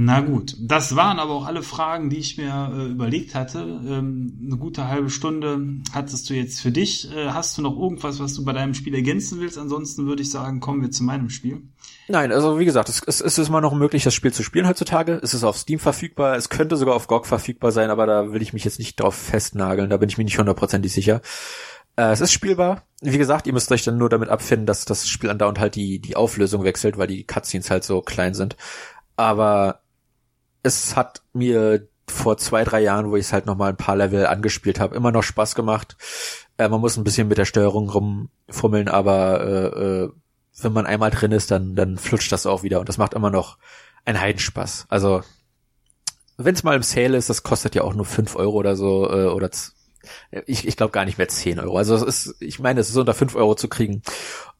Na 0.00 0.20
gut, 0.20 0.54
das 0.60 0.94
waren 0.94 1.18
aber 1.18 1.32
auch 1.32 1.44
alle 1.44 1.64
Fragen, 1.64 2.08
die 2.08 2.18
ich 2.18 2.38
mir 2.38 2.72
äh, 2.72 2.84
überlegt 2.84 3.34
hatte. 3.34 3.58
Ähm, 3.58 4.38
eine 4.46 4.56
gute 4.56 4.86
halbe 4.86 5.10
Stunde 5.10 5.60
hattest 5.92 6.30
du 6.30 6.34
jetzt 6.34 6.60
für 6.60 6.70
dich. 6.70 7.12
Äh, 7.12 7.30
hast 7.30 7.58
du 7.58 7.62
noch 7.62 7.76
irgendwas, 7.76 8.20
was 8.20 8.32
du 8.34 8.44
bei 8.44 8.52
deinem 8.52 8.74
Spiel 8.74 8.94
ergänzen 8.94 9.40
willst? 9.40 9.58
Ansonsten 9.58 10.06
würde 10.06 10.22
ich 10.22 10.30
sagen, 10.30 10.60
kommen 10.60 10.82
wir 10.82 10.92
zu 10.92 11.02
meinem 11.02 11.30
Spiel. 11.30 11.62
Nein, 12.06 12.30
also 12.30 12.60
wie 12.60 12.64
gesagt, 12.64 12.88
es, 12.88 13.02
es, 13.04 13.20
es 13.20 13.38
ist 13.38 13.48
immer 13.48 13.60
noch 13.60 13.74
möglich, 13.74 14.04
das 14.04 14.14
Spiel 14.14 14.32
zu 14.32 14.44
spielen 14.44 14.68
heutzutage. 14.68 15.18
Es 15.20 15.34
ist 15.34 15.42
auf 15.42 15.58
Steam 15.58 15.80
verfügbar, 15.80 16.36
es 16.36 16.48
könnte 16.48 16.76
sogar 16.76 16.94
auf 16.94 17.08
GOG 17.08 17.26
verfügbar 17.26 17.72
sein, 17.72 17.90
aber 17.90 18.06
da 18.06 18.32
will 18.32 18.40
ich 18.40 18.52
mich 18.52 18.62
jetzt 18.62 18.78
nicht 18.78 19.00
drauf 19.00 19.16
festnageln, 19.16 19.90
da 19.90 19.96
bin 19.96 20.08
ich 20.08 20.16
mir 20.16 20.22
nicht 20.22 20.38
hundertprozentig 20.38 20.92
sicher. 20.92 21.22
Äh, 21.96 22.12
es 22.12 22.20
ist 22.20 22.30
spielbar. 22.30 22.84
Wie 23.02 23.18
gesagt, 23.18 23.48
ihr 23.48 23.52
müsst 23.52 23.72
euch 23.72 23.82
dann 23.82 23.98
nur 23.98 24.10
damit 24.10 24.28
abfinden, 24.28 24.66
dass 24.66 24.84
das 24.84 25.08
Spiel 25.08 25.28
andauernd 25.28 25.58
halt 25.58 25.74
die, 25.74 25.98
die 25.98 26.14
Auflösung 26.14 26.62
wechselt, 26.62 26.98
weil 26.98 27.08
die 27.08 27.24
Cutscenes 27.24 27.68
halt 27.68 27.82
so 27.82 28.00
klein 28.00 28.34
sind. 28.34 28.56
Aber 29.16 29.80
es 30.62 30.96
hat 30.96 31.22
mir 31.32 31.88
vor 32.06 32.38
zwei, 32.38 32.64
drei 32.64 32.80
Jahren, 32.80 33.10
wo 33.10 33.16
ich 33.16 33.26
es 33.26 33.32
halt 33.32 33.46
nochmal 33.46 33.70
ein 33.70 33.76
paar 33.76 33.96
Level 33.96 34.26
angespielt 34.26 34.80
habe, 34.80 34.96
immer 34.96 35.12
noch 35.12 35.22
Spaß 35.22 35.54
gemacht. 35.54 35.96
Äh, 36.56 36.68
man 36.68 36.80
muss 36.80 36.96
ein 36.96 37.04
bisschen 37.04 37.28
mit 37.28 37.38
der 37.38 37.44
Steuerung 37.44 37.88
rumfummeln, 37.90 38.88
aber 38.88 39.40
äh, 39.40 40.04
äh, 40.04 40.10
wenn 40.60 40.72
man 40.72 40.86
einmal 40.86 41.10
drin 41.10 41.32
ist, 41.32 41.50
dann, 41.50 41.74
dann 41.74 41.98
flutscht 41.98 42.32
das 42.32 42.46
auch 42.46 42.62
wieder 42.62 42.80
und 42.80 42.88
das 42.88 42.98
macht 42.98 43.14
immer 43.14 43.30
noch 43.30 43.58
einen 44.04 44.20
Heidenspaß. 44.20 44.86
Also 44.88 45.22
wenn 46.36 46.54
es 46.54 46.62
mal 46.62 46.76
im 46.76 46.82
Sale 46.82 47.16
ist, 47.16 47.28
das 47.28 47.42
kostet 47.42 47.74
ja 47.74 47.82
auch 47.82 47.94
nur 47.94 48.06
fünf 48.06 48.36
Euro 48.36 48.56
oder 48.56 48.76
so, 48.76 49.10
äh, 49.10 49.26
oder 49.26 49.50
ich, 50.46 50.66
ich 50.66 50.76
glaube 50.76 50.92
gar 50.92 51.04
nicht 51.04 51.18
mehr 51.18 51.28
zehn 51.28 51.58
Euro. 51.58 51.76
Also 51.76 51.94
es 51.94 52.02
ist, 52.02 52.42
ich 52.42 52.58
meine, 52.58 52.80
es 52.80 52.90
ist 52.90 52.96
unter 52.96 53.14
fünf 53.14 53.34
Euro 53.34 53.54
zu 53.54 53.68
kriegen 53.68 54.02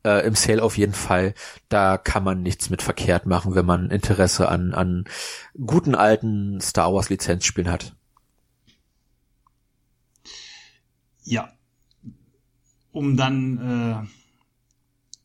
äh, 0.05 0.27
im 0.27 0.35
Sale 0.35 0.63
auf 0.63 0.79
jeden 0.79 0.95
Fall. 0.95 1.35
Da 1.69 1.99
kann 1.99 2.25
man 2.25 2.43
nichts 2.43 2.71
mit 2.71 2.83
verkehrt 2.83 3.27
machen, 3.27 3.55
wenn 3.55 3.67
man 3.67 3.91
Interesse 3.91 4.49
an, 4.49 4.75
an 4.75 5.05
guten 5.55 5.95
alten 5.95 6.61
Star 6.61 6.93
Wars 6.93 7.11
Lizenzspielen 7.11 7.71
hat. 7.71 7.95
Ja. 11.25 11.53
Um 12.91 13.17
dann, 13.17 13.59
äh, 13.59 14.09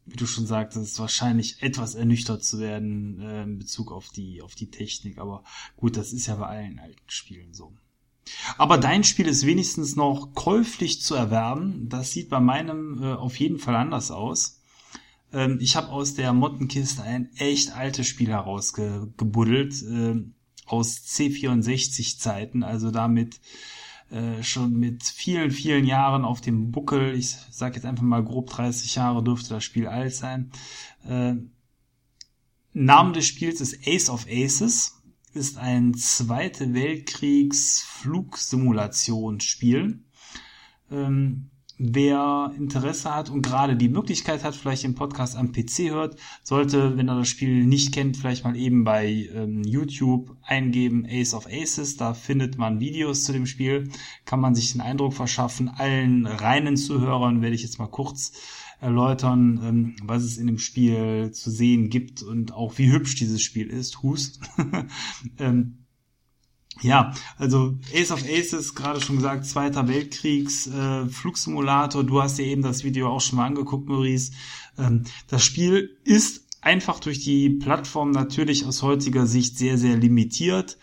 wie 0.06 0.18
du 0.18 0.28
schon 0.28 0.46
sagtest, 0.46 1.00
wahrscheinlich 1.00 1.64
etwas 1.64 1.96
ernüchtert 1.96 2.44
zu 2.44 2.60
werden 2.60 3.22
äh, 3.22 3.44
in 3.44 3.58
Bezug 3.58 3.92
auf 3.92 4.10
die, 4.10 4.42
auf 4.42 4.54
die 4.54 4.70
Technik. 4.70 5.18
Aber 5.18 5.44
gut, 5.78 5.96
das 5.96 6.12
ist 6.14 6.28
ja 6.28 6.36
bei 6.36 6.48
allen 6.48 6.80
alten 6.80 7.10
Spielen 7.10 7.54
so. 7.54 7.74
Aber 8.58 8.78
dein 8.78 9.04
Spiel 9.04 9.28
ist 9.28 9.46
wenigstens 9.46 9.96
noch 9.96 10.34
käuflich 10.34 11.02
zu 11.02 11.16
erwerben. 11.16 11.88
Das 11.90 12.12
sieht 12.12 12.30
bei 12.30 12.40
meinem 12.40 13.02
äh, 13.04 13.14
auf 13.14 13.40
jeden 13.40 13.60
Fall 13.60 13.76
anders 13.76 14.12
aus. 14.12 14.60
Ähm, 15.32 15.58
ich 15.60 15.76
habe 15.76 15.90
aus 15.90 16.14
der 16.14 16.34
Mottenkiste 16.34 17.04
ein 17.04 17.30
echt 17.36 17.76
altes 17.76 18.08
Spiel 18.08 18.30
herausgebuddelt, 18.30 19.82
äh, 19.84 20.16
aus 20.66 21.04
C64-Zeiten, 21.06 22.64
also 22.64 22.92
damit 22.92 23.42
äh, 24.10 24.44
schon 24.44 24.74
mit 24.74 25.04
vielen, 25.04 25.52
vielen 25.52 25.86
Jahren 25.86 26.24
auf 26.24 26.40
dem 26.40 26.72
Buckel. 26.72 27.16
Ich 27.16 27.32
sage 27.52 27.76
jetzt 27.76 27.86
einfach 27.86 28.04
mal 28.04 28.24
grob 28.24 28.50
30 28.50 28.96
Jahre 28.96 29.24
dürfte 29.24 29.50
das 29.50 29.64
Spiel 29.64 29.88
alt 29.88 30.14
sein. 30.14 30.52
Äh, 31.08 31.34
Name 32.74 33.12
des 33.14 33.26
Spiels 33.26 33.62
ist 33.62 33.88
Ace 33.88 34.10
of 34.10 34.26
Aces, 34.28 35.03
ist 35.34 35.58
ein 35.58 35.96
Zweite 35.96 36.74
Weltkriegs 36.74 37.82
Flugsimulationsspiel. 37.82 40.00
Ähm, 40.92 41.50
Wer 41.80 42.54
Interesse 42.56 43.14
hat 43.14 43.32
und 43.32 43.42
gerade 43.42 43.76
die 43.76 43.90
Möglichkeit 43.90 44.44
hat, 44.44 44.56
vielleicht 44.56 44.84
den 44.84 44.94
Podcast 44.94 45.36
am 45.36 45.52
PC 45.52 45.90
hört, 45.90 46.18
sollte, 46.44 46.98
wenn 46.98 47.10
er 47.10 47.18
das 47.18 47.28
Spiel 47.28 47.66
nicht 47.66 47.94
kennt, 47.94 48.16
vielleicht 48.16 48.44
mal 48.44 48.56
eben 48.56 48.84
bei 48.84 49.28
ähm, 49.34 49.64
YouTube 49.64 50.38
eingeben 50.44 51.08
Ace 51.10 51.34
of 51.34 51.48
Aces. 51.48 51.98
Da 51.98 52.14
findet 52.14 52.60
man 52.60 52.80
Videos 52.80 53.24
zu 53.24 53.34
dem 53.34 53.48
Spiel, 53.48 53.90
kann 54.24 54.40
man 54.40 54.54
sich 54.54 54.72
den 54.72 54.82
Eindruck 54.82 55.14
verschaffen. 55.14 55.68
Allen 55.68 56.28
reinen 56.28 56.78
Zuhörern 56.78 57.42
werde 57.42 57.56
ich 57.56 57.64
jetzt 57.64 57.80
mal 57.80 57.88
kurz 57.88 58.34
erläutern, 58.84 59.60
ähm, 59.64 59.96
was 60.04 60.24
es 60.24 60.38
in 60.38 60.48
dem 60.48 60.60
Spiel 60.60 61.32
zu 61.32 61.50
sehen 61.50 61.90
gibt 61.90 62.22
und 62.22 62.54
auch 62.54 62.78
wie 62.78 62.92
hübsch 62.92 63.16
dieses 63.16 63.42
Spiel 63.42 63.68
ist. 63.68 64.04
Hust. 64.04 64.42
ähm, 65.40 65.80
ja, 66.82 67.14
also 67.38 67.78
Ace 67.94 68.12
of 68.12 68.24
Aces, 68.24 68.76
gerade 68.76 69.00
schon 69.00 69.18
gesagt, 69.18 69.46
Zweiter 69.46 69.88
Weltkriegs 69.88 70.68
äh, 70.68 71.06
Flugsimulator. 71.08 72.04
Du 72.04 72.22
hast 72.22 72.38
dir 72.38 72.46
eben 72.46 72.62
das 72.62 72.84
Video 72.84 73.10
auch 73.10 73.22
schon 73.22 73.38
mal 73.38 73.46
angeguckt, 73.46 73.88
Maurice. 73.88 74.34
Ähm, 74.78 75.04
das 75.28 75.44
Spiel 75.44 75.98
ist 76.04 76.48
einfach 76.62 77.00
durch 77.00 77.20
die 77.20 77.50
Plattform 77.50 78.12
natürlich 78.12 78.66
aus 78.66 78.82
heutiger 78.82 79.28
Sicht 79.28 79.58
sehr, 79.58 79.78
sehr 79.78 79.98
limitiert. 79.98 80.78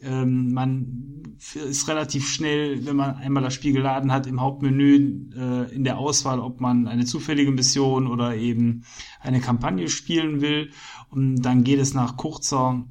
Ähm, 0.00 0.52
man 0.52 1.36
ist 1.54 1.88
relativ 1.88 2.28
schnell, 2.28 2.84
wenn 2.86 2.96
man 2.96 3.16
einmal 3.16 3.42
das 3.42 3.54
Spiel 3.54 3.72
geladen 3.72 4.12
hat, 4.12 4.26
im 4.26 4.40
Hauptmenü 4.40 5.30
äh, 5.36 5.74
in 5.74 5.84
der 5.84 5.98
Auswahl, 5.98 6.40
ob 6.40 6.60
man 6.60 6.86
eine 6.86 7.04
zufällige 7.04 7.50
Mission 7.50 8.06
oder 8.06 8.36
eben 8.36 8.84
eine 9.20 9.40
Kampagne 9.40 9.88
spielen 9.88 10.40
will. 10.40 10.70
Und 11.10 11.42
dann 11.42 11.64
geht 11.64 11.80
es 11.80 11.94
nach 11.94 12.16
kurzer 12.16 12.84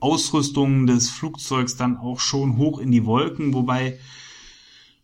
Ausrüstung 0.00 0.86
des 0.86 1.10
Flugzeugs 1.10 1.76
dann 1.76 1.96
auch 1.96 2.20
schon 2.20 2.56
hoch 2.56 2.78
in 2.78 2.90
die 2.90 3.04
Wolken, 3.04 3.52
wobei 3.54 3.98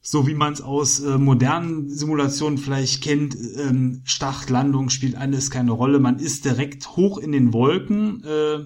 so 0.05 0.27
wie 0.27 0.35
man 0.35 0.53
es 0.53 0.61
aus 0.61 0.99
äh, 1.01 1.17
modernen 1.17 1.89
Simulationen 1.89 2.59
vielleicht 2.59 3.05
kennt, 3.05 3.37
ähm, 3.57 4.03
Start, 4.05 4.51
Landung 4.51 4.91
spielt 4.91 5.15
alles 5.15 5.49
keine 5.51 5.71
Rolle. 5.71 6.01
Man 6.01 6.19
ist 6.19 6.45
direkt 6.45 6.97
hoch 6.97 7.19
in 7.19 7.31
den 7.31 7.53
Wolken 7.53 8.25
äh, 8.25 8.65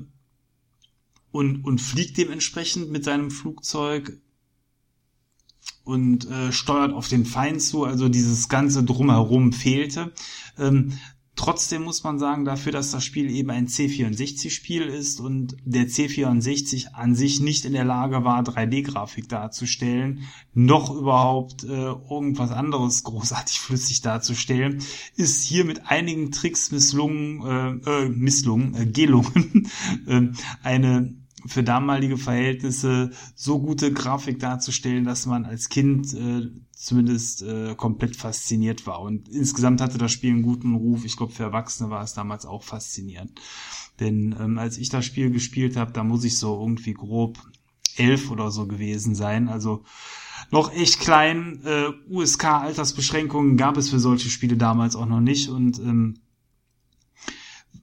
und, 1.36 1.64
und 1.64 1.80
fliegt 1.80 2.16
dementsprechend 2.16 2.90
mit 2.90 3.04
seinem 3.04 3.30
Flugzeug 3.30 4.18
und 5.84 6.28
äh, 6.30 6.50
steuert 6.50 6.94
auf 6.94 7.08
den 7.08 7.26
Feind 7.26 7.60
zu. 7.60 7.84
Also 7.84 8.08
dieses 8.08 8.48
ganze 8.48 8.82
drumherum 8.82 9.52
fehlte. 9.52 10.12
Ähm, 10.58 10.92
Trotzdem 11.36 11.82
muss 11.82 12.02
man 12.02 12.18
sagen, 12.18 12.46
dafür, 12.46 12.72
dass 12.72 12.92
das 12.92 13.04
Spiel 13.04 13.30
eben 13.30 13.50
ein 13.50 13.68
C64-Spiel 13.68 14.84
ist 14.84 15.20
und 15.20 15.54
der 15.66 15.86
C64 15.86 16.94
an 16.94 17.14
sich 17.14 17.40
nicht 17.40 17.66
in 17.66 17.74
der 17.74 17.84
Lage 17.84 18.24
war, 18.24 18.42
3D-Grafik 18.42 19.28
darzustellen, 19.28 20.22
noch 20.54 20.90
überhaupt 20.90 21.62
äh, 21.64 21.68
irgendwas 21.68 22.50
anderes 22.50 23.04
großartig 23.04 23.60
flüssig 23.60 24.00
darzustellen, 24.00 24.82
ist 25.14 25.42
hier 25.42 25.66
mit 25.66 25.86
einigen 25.86 26.32
Tricks 26.32 26.72
misslungen, 26.72 27.82
äh, 27.84 27.90
äh 27.90 28.08
misslungen, 28.08 28.74
äh, 28.74 28.86
gelungen, 28.86 29.70
äh, 30.06 30.28
eine 30.62 31.14
für 31.46 31.62
damalige 31.62 32.16
Verhältnisse 32.16 33.10
so 33.34 33.60
gute 33.60 33.92
Grafik 33.92 34.38
darzustellen, 34.38 35.04
dass 35.04 35.26
man 35.26 35.44
als 35.44 35.68
Kind 35.68 36.12
äh, 36.14 36.50
zumindest 36.72 37.42
äh, 37.42 37.74
komplett 37.74 38.16
fasziniert 38.16 38.86
war. 38.86 39.00
Und 39.00 39.28
insgesamt 39.28 39.80
hatte 39.80 39.98
das 39.98 40.12
Spiel 40.12 40.30
einen 40.30 40.42
guten 40.42 40.74
Ruf. 40.74 41.04
Ich 41.04 41.16
glaube, 41.16 41.32
für 41.32 41.44
Erwachsene 41.44 41.90
war 41.90 42.02
es 42.02 42.14
damals 42.14 42.46
auch 42.46 42.62
faszinierend. 42.62 43.40
Denn 44.00 44.34
ähm, 44.38 44.58
als 44.58 44.78
ich 44.78 44.88
das 44.88 45.04
Spiel 45.04 45.30
gespielt 45.30 45.76
habe, 45.76 45.92
da 45.92 46.04
muss 46.04 46.24
ich 46.24 46.38
so 46.38 46.60
irgendwie 46.60 46.94
grob 46.94 47.38
elf 47.96 48.30
oder 48.30 48.50
so 48.50 48.66
gewesen 48.66 49.14
sein. 49.14 49.48
Also 49.48 49.84
noch 50.50 50.72
echt 50.72 51.00
klein. 51.00 51.60
Äh, 51.64 51.92
USK-Altersbeschränkungen 52.10 53.56
gab 53.56 53.76
es 53.76 53.90
für 53.90 53.98
solche 53.98 54.28
Spiele 54.28 54.56
damals 54.56 54.96
auch 54.96 55.06
noch 55.06 55.20
nicht. 55.20 55.48
Und 55.48 55.78
ähm, 55.78 56.20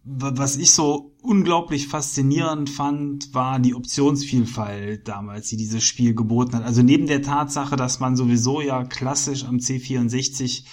was 0.04 0.58
ich 0.58 0.72
so 0.72 1.16
unglaublich 1.22 1.88
faszinierend 1.88 2.70
fand, 2.70 3.34
war 3.34 3.60
die 3.60 3.76
Optionsvielfalt 3.76 5.08
damals, 5.08 5.50
die 5.50 5.58
dieses 5.58 5.84
Spiel 5.84 6.14
geboten 6.14 6.56
hat. 6.56 6.64
Also 6.64 6.84
neben 6.84 7.08
der 7.08 7.22
Tatsache, 7.22 7.76
dass 7.76 8.00
man 8.00 8.16
sowieso 8.16 8.62
ja 8.62 8.84
klassisch 8.84 9.46
am 9.46 9.58
C64 9.58 10.64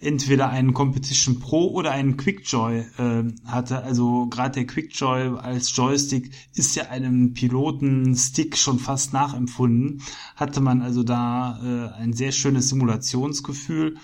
entweder 0.00 0.48
einen 0.48 0.72
Competition 0.72 1.38
Pro 1.38 1.68
oder 1.68 1.92
einen 1.92 2.16
Quickjoy 2.16 2.78
äh, 2.78 3.24
hatte. 3.44 3.82
Also 3.82 4.26
gerade 4.28 4.54
der 4.54 4.66
Quickjoy 4.66 5.38
als 5.38 5.76
Joystick 5.76 6.30
ist 6.54 6.74
ja 6.74 6.88
einem 6.88 7.34
Pilotenstick 7.34 8.56
schon 8.56 8.78
fast 8.78 9.12
nachempfunden. 9.12 10.02
Hatte 10.36 10.60
man 10.60 10.80
also 10.80 11.02
da 11.02 11.60
äh, 11.62 12.00
ein 12.00 12.14
sehr 12.14 12.32
schönes 12.32 12.70
Simulationsgefühl 12.70 13.98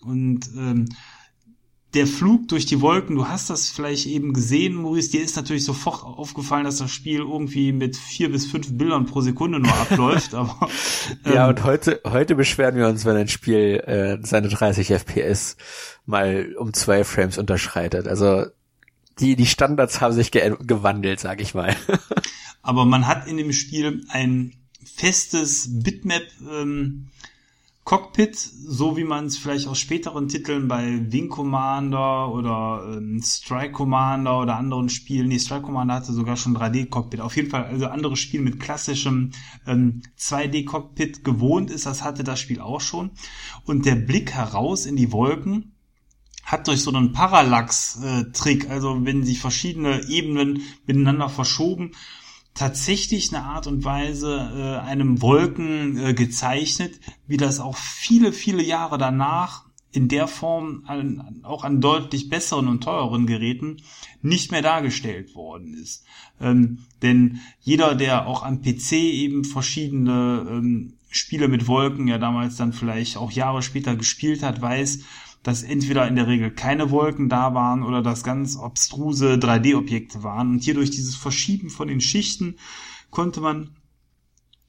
und 0.00 0.50
ähm, 0.56 0.86
der 1.94 2.06
Flug 2.06 2.48
durch 2.48 2.64
die 2.64 2.80
Wolken, 2.80 3.16
du 3.16 3.28
hast 3.28 3.50
das 3.50 3.68
vielleicht 3.68 4.06
eben 4.06 4.32
gesehen, 4.32 4.74
Maurice, 4.74 5.10
dir 5.10 5.22
ist 5.22 5.36
natürlich 5.36 5.64
sofort 5.64 6.02
aufgefallen, 6.04 6.64
dass 6.64 6.78
das 6.78 6.90
Spiel 6.90 7.20
irgendwie 7.20 7.72
mit 7.72 7.96
vier 7.96 8.32
bis 8.32 8.46
fünf 8.46 8.76
Bildern 8.78 9.06
pro 9.06 9.20
Sekunde 9.20 9.60
nur 9.60 9.74
abläuft, 9.74 10.34
aber 10.34 10.68
ähm, 11.24 11.34
ja 11.34 11.48
und 11.48 11.62
heute 11.64 12.00
heute 12.04 12.34
beschweren 12.34 12.76
wir 12.76 12.88
uns, 12.88 13.04
wenn 13.04 13.16
ein 13.16 13.28
Spiel 13.28 13.82
äh, 13.86 14.18
seine 14.26 14.48
30 14.48 14.88
FPS 14.88 15.56
mal 16.06 16.54
um 16.58 16.72
zwei 16.72 17.04
Frames 17.04 17.36
unterschreitet. 17.36 18.08
Also 18.08 18.46
die 19.18 19.36
die 19.36 19.46
Standards 19.46 20.00
haben 20.00 20.14
sich 20.14 20.30
ge 20.30 20.56
gewandelt, 20.60 21.20
sag 21.20 21.42
ich 21.42 21.54
mal. 21.54 21.76
aber 22.62 22.86
man 22.86 23.06
hat 23.06 23.26
in 23.26 23.36
dem 23.36 23.52
Spiel 23.52 24.04
ein 24.08 24.54
festes 24.82 25.68
Bitmap 25.82 26.22
ähm, 26.50 27.08
Cockpit, 27.84 28.36
so 28.36 28.96
wie 28.96 29.02
man 29.02 29.26
es 29.26 29.36
vielleicht 29.36 29.66
aus 29.66 29.80
späteren 29.80 30.28
Titeln 30.28 30.68
bei 30.68 31.00
Wing 31.10 31.28
Commander 31.28 32.32
oder 32.32 32.96
ähm, 32.96 33.20
Strike 33.20 33.72
Commander 33.72 34.40
oder 34.40 34.56
anderen 34.56 34.88
Spielen, 34.88 35.28
nee, 35.28 35.40
Strike 35.40 35.62
Commander 35.62 35.94
hatte 35.94 36.12
sogar 36.12 36.36
schon 36.36 36.56
3D-Cockpit, 36.56 37.20
auf 37.20 37.34
jeden 37.34 37.50
Fall 37.50 37.64
also 37.64 37.86
andere 37.86 38.16
Spiele 38.16 38.44
mit 38.44 38.60
klassischem 38.60 39.32
ähm, 39.66 40.02
2D-Cockpit 40.16 41.24
gewohnt 41.24 41.70
ist, 41.72 41.84
das 41.84 42.04
hatte 42.04 42.22
das 42.22 42.38
Spiel 42.38 42.60
auch 42.60 42.80
schon. 42.80 43.10
Und 43.64 43.84
der 43.84 43.96
Blick 43.96 44.30
heraus 44.30 44.86
in 44.86 44.94
die 44.94 45.10
Wolken 45.10 45.72
hat 46.44 46.68
durch 46.68 46.82
so 46.82 46.92
einen 46.92 47.12
Parallax-Trick, 47.12 48.70
also 48.70 49.04
wenn 49.04 49.24
sich 49.24 49.40
verschiedene 49.40 50.08
Ebenen 50.08 50.62
miteinander 50.86 51.28
verschoben, 51.28 51.92
tatsächlich 52.54 53.32
eine 53.32 53.44
Art 53.44 53.66
und 53.66 53.84
Weise 53.84 54.50
äh, 54.54 54.86
einem 54.86 55.22
Wolken 55.22 55.96
äh, 55.96 56.14
gezeichnet, 56.14 57.00
wie 57.26 57.36
das 57.36 57.60
auch 57.60 57.76
viele, 57.76 58.32
viele 58.32 58.62
Jahre 58.62 58.98
danach 58.98 59.64
in 59.92 60.08
der 60.08 60.26
Form 60.26 60.84
an, 60.86 61.40
auch 61.42 61.64
an 61.64 61.80
deutlich 61.80 62.30
besseren 62.30 62.68
und 62.68 62.82
teureren 62.82 63.26
Geräten 63.26 63.82
nicht 64.22 64.50
mehr 64.50 64.62
dargestellt 64.62 65.34
worden 65.34 65.74
ist. 65.74 66.04
Ähm, 66.40 66.86
denn 67.02 67.40
jeder, 67.60 67.94
der 67.94 68.26
auch 68.26 68.42
am 68.42 68.62
PC 68.62 68.92
eben 68.92 69.44
verschiedene 69.44 70.46
ähm, 70.48 70.94
Spiele 71.10 71.48
mit 71.48 71.66
Wolken 71.66 72.08
ja 72.08 72.16
damals 72.16 72.56
dann 72.56 72.72
vielleicht 72.72 73.18
auch 73.18 73.30
Jahre 73.30 73.62
später 73.62 73.94
gespielt 73.96 74.42
hat, 74.42 74.62
weiß, 74.62 75.00
dass 75.42 75.62
entweder 75.62 76.06
in 76.06 76.16
der 76.16 76.28
Regel 76.28 76.50
keine 76.50 76.90
Wolken 76.90 77.28
da 77.28 77.54
waren 77.54 77.82
oder 77.82 78.02
dass 78.02 78.22
ganz 78.22 78.56
obstruse 78.56 79.34
3D-Objekte 79.34 80.22
waren. 80.22 80.52
Und 80.52 80.62
hier 80.62 80.74
durch 80.74 80.90
dieses 80.90 81.16
Verschieben 81.16 81.68
von 81.68 81.88
den 81.88 82.00
Schichten 82.00 82.56
konnte 83.10 83.40
man 83.40 83.70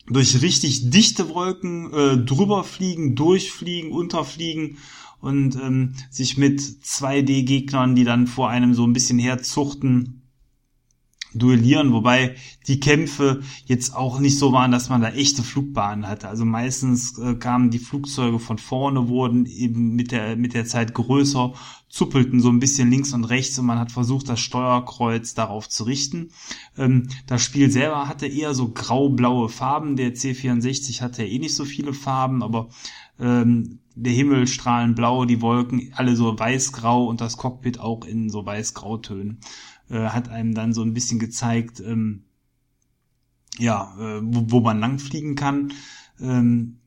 durch 0.07 0.41
richtig 0.41 0.89
dichte 0.89 1.29
Wolken 1.29 1.93
äh, 1.93 2.17
drüber 2.17 2.63
fliegen, 2.63 3.15
durchfliegen, 3.15 3.91
unterfliegen 3.91 4.77
und 5.21 5.55
ähm, 5.55 5.93
sich 6.09 6.37
mit 6.37 6.59
2D-Gegnern, 6.59 7.95
die 7.95 8.03
dann 8.03 8.27
vor 8.27 8.49
einem 8.49 8.73
so 8.73 8.85
ein 8.85 8.93
bisschen 8.93 9.19
herzuchten, 9.19 10.22
duellieren, 11.33 11.93
wobei 11.93 12.35
die 12.67 12.79
Kämpfe 12.79 13.41
jetzt 13.65 13.95
auch 13.95 14.19
nicht 14.19 14.37
so 14.37 14.51
waren, 14.51 14.71
dass 14.71 14.89
man 14.89 15.01
da 15.01 15.09
echte 15.09 15.43
Flugbahnen 15.43 16.07
hatte. 16.07 16.27
Also 16.27 16.45
meistens 16.45 17.17
äh, 17.17 17.35
kamen 17.35 17.71
die 17.71 17.79
Flugzeuge 17.79 18.39
von 18.39 18.57
vorne, 18.57 19.07
wurden 19.07 19.45
eben 19.45 19.95
mit 19.95 20.11
der, 20.11 20.35
mit 20.35 20.53
der 20.53 20.65
Zeit 20.65 20.93
größer, 20.93 21.53
zuppelten 21.89 22.39
so 22.39 22.49
ein 22.49 22.59
bisschen 22.59 22.89
links 22.89 23.13
und 23.13 23.25
rechts 23.25 23.59
und 23.59 23.65
man 23.65 23.79
hat 23.79 23.91
versucht, 23.91 24.29
das 24.29 24.39
Steuerkreuz 24.39 25.33
darauf 25.33 25.69
zu 25.69 25.83
richten. 25.83 26.29
Ähm, 26.77 27.09
das 27.27 27.41
Spiel 27.41 27.69
selber 27.69 28.07
hatte 28.07 28.27
eher 28.27 28.53
so 28.53 28.69
grau-blaue 28.69 29.49
Farben. 29.49 29.95
Der 29.95 30.13
C64 30.13 31.01
hatte 31.01 31.23
ja 31.23 31.29
eh 31.29 31.39
nicht 31.39 31.55
so 31.55 31.65
viele 31.65 31.93
Farben, 31.93 32.43
aber 32.43 32.69
ähm, 33.19 33.79
der 33.95 34.13
Himmel 34.13 34.47
strahlend 34.47 34.95
blau, 34.95 35.25
die 35.25 35.41
Wolken 35.41 35.91
alle 35.95 36.15
so 36.15 36.37
weiß-grau 36.37 37.05
und 37.05 37.21
das 37.21 37.37
Cockpit 37.37 37.79
auch 37.79 38.05
in 38.05 38.29
so 38.29 38.45
weiß-grautönen 38.45 39.39
äh, 39.89 40.09
hat 40.09 40.29
einem 40.29 40.53
dann 40.53 40.73
so 40.73 40.81
ein 40.81 40.93
bisschen 40.93 41.19
gezeigt, 41.19 41.79
ähm, 41.79 42.23
ja, 43.57 43.95
äh, 43.99 44.21
wo, 44.23 44.51
wo 44.51 44.59
man 44.61 44.79
langfliegen 44.79 45.35
kann. 45.35 45.73
Ähm, 46.19 46.79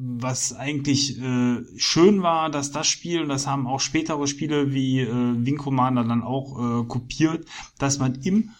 was 0.00 0.54
eigentlich 0.54 1.20
äh, 1.20 1.64
schön 1.76 2.22
war, 2.22 2.50
dass 2.50 2.70
das 2.70 2.86
Spiel, 2.86 3.22
und 3.22 3.28
das 3.28 3.48
haben 3.48 3.66
auch 3.66 3.80
spätere 3.80 4.28
Spiele 4.28 4.72
wie 4.72 5.00
äh, 5.00 5.44
Wing 5.44 5.56
Commander 5.56 6.04
dann 6.04 6.22
auch 6.22 6.82
äh, 6.82 6.84
kopiert, 6.86 7.46
dass 7.78 7.98
man 7.98 8.14
im 8.22 8.50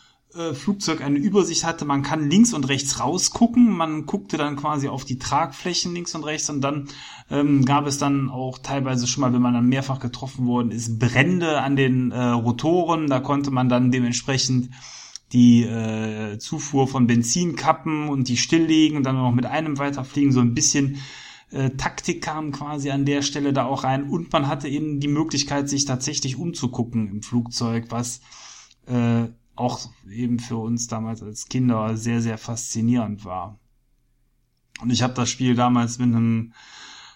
Flugzeug 0.52 1.00
eine 1.00 1.18
Übersicht 1.18 1.64
hatte. 1.64 1.84
Man 1.84 2.02
kann 2.02 2.28
links 2.28 2.52
und 2.52 2.68
rechts 2.68 3.00
rausgucken. 3.00 3.70
Man 3.70 4.06
guckte 4.06 4.36
dann 4.36 4.56
quasi 4.56 4.88
auf 4.88 5.04
die 5.04 5.18
Tragflächen 5.18 5.94
links 5.94 6.14
und 6.14 6.24
rechts 6.24 6.50
und 6.50 6.60
dann 6.60 6.88
ähm, 7.30 7.64
gab 7.64 7.86
es 7.86 7.98
dann 7.98 8.28
auch 8.28 8.58
teilweise 8.58 9.06
schon 9.06 9.22
mal, 9.22 9.32
wenn 9.32 9.42
man 9.42 9.54
dann 9.54 9.66
mehrfach 9.66 10.00
getroffen 10.00 10.46
worden 10.46 10.70
ist, 10.70 10.98
Brände 10.98 11.60
an 11.60 11.76
den 11.76 12.12
äh, 12.12 12.22
Rotoren. 12.22 13.08
Da 13.08 13.20
konnte 13.20 13.50
man 13.50 13.68
dann 13.68 13.90
dementsprechend 13.90 14.70
die 15.32 15.64
äh, 15.64 16.38
Zufuhr 16.38 16.88
von 16.88 17.06
Benzin 17.06 17.56
kappen 17.56 18.08
und 18.08 18.28
die 18.28 18.36
stilllegen 18.36 18.96
und 18.96 19.04
dann 19.04 19.16
noch 19.16 19.32
mit 19.32 19.46
einem 19.46 19.78
weiterfliegen. 19.78 20.32
So 20.32 20.40
ein 20.40 20.54
bisschen 20.54 20.98
äh, 21.50 21.70
Taktik 21.70 22.22
kam 22.22 22.52
quasi 22.52 22.90
an 22.90 23.04
der 23.04 23.22
Stelle 23.22 23.52
da 23.52 23.64
auch 23.64 23.84
rein 23.84 24.04
und 24.04 24.32
man 24.32 24.46
hatte 24.48 24.68
eben 24.68 25.00
die 25.00 25.08
Möglichkeit, 25.08 25.68
sich 25.68 25.84
tatsächlich 25.84 26.36
umzugucken 26.36 27.08
im 27.10 27.22
Flugzeug, 27.22 27.86
was 27.90 28.20
äh, 28.86 29.28
auch 29.58 29.90
eben 30.10 30.38
für 30.38 30.56
uns 30.56 30.86
damals 30.86 31.22
als 31.22 31.48
Kinder 31.48 31.96
sehr, 31.96 32.20
sehr 32.20 32.38
faszinierend 32.38 33.24
war. 33.24 33.58
Und 34.80 34.90
ich 34.90 35.02
habe 35.02 35.14
das 35.14 35.28
Spiel 35.28 35.54
damals 35.54 35.98
mit 35.98 36.14
einem 36.14 36.52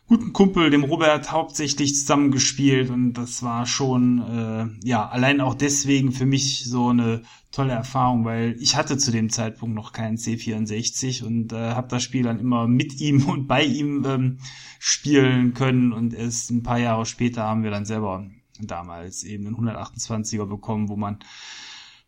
guten 0.08 0.32
Kumpel, 0.32 0.70
dem 0.70 0.84
Robert, 0.84 1.30
hauptsächlich 1.32 1.94
zusammengespielt 1.94 2.90
und 2.90 3.14
das 3.14 3.42
war 3.42 3.66
schon, 3.66 4.18
äh, 4.20 4.86
ja, 4.86 5.08
allein 5.08 5.40
auch 5.40 5.54
deswegen 5.54 6.12
für 6.12 6.26
mich 6.26 6.64
so 6.64 6.88
eine 6.88 7.22
tolle 7.50 7.72
Erfahrung, 7.72 8.24
weil 8.24 8.56
ich 8.60 8.76
hatte 8.76 8.98
zu 8.98 9.10
dem 9.10 9.30
Zeitpunkt 9.30 9.74
noch 9.74 9.92
keinen 9.92 10.16
C64 10.16 11.24
und 11.24 11.52
äh, 11.52 11.70
habe 11.70 11.88
das 11.88 12.02
Spiel 12.02 12.24
dann 12.24 12.40
immer 12.40 12.66
mit 12.66 13.00
ihm 13.00 13.24
und 13.28 13.46
bei 13.46 13.62
ihm 13.62 14.04
ähm, 14.04 14.38
spielen 14.78 15.54
können 15.54 15.92
und 15.92 16.12
erst 16.14 16.50
ein 16.50 16.62
paar 16.62 16.78
Jahre 16.78 17.06
später 17.06 17.44
haben 17.44 17.62
wir 17.62 17.70
dann 17.70 17.86
selber 17.86 18.26
damals 18.60 19.24
eben 19.24 19.46
einen 19.46 19.56
128er 19.56 20.46
bekommen, 20.46 20.88
wo 20.88 20.96
man 20.96 21.20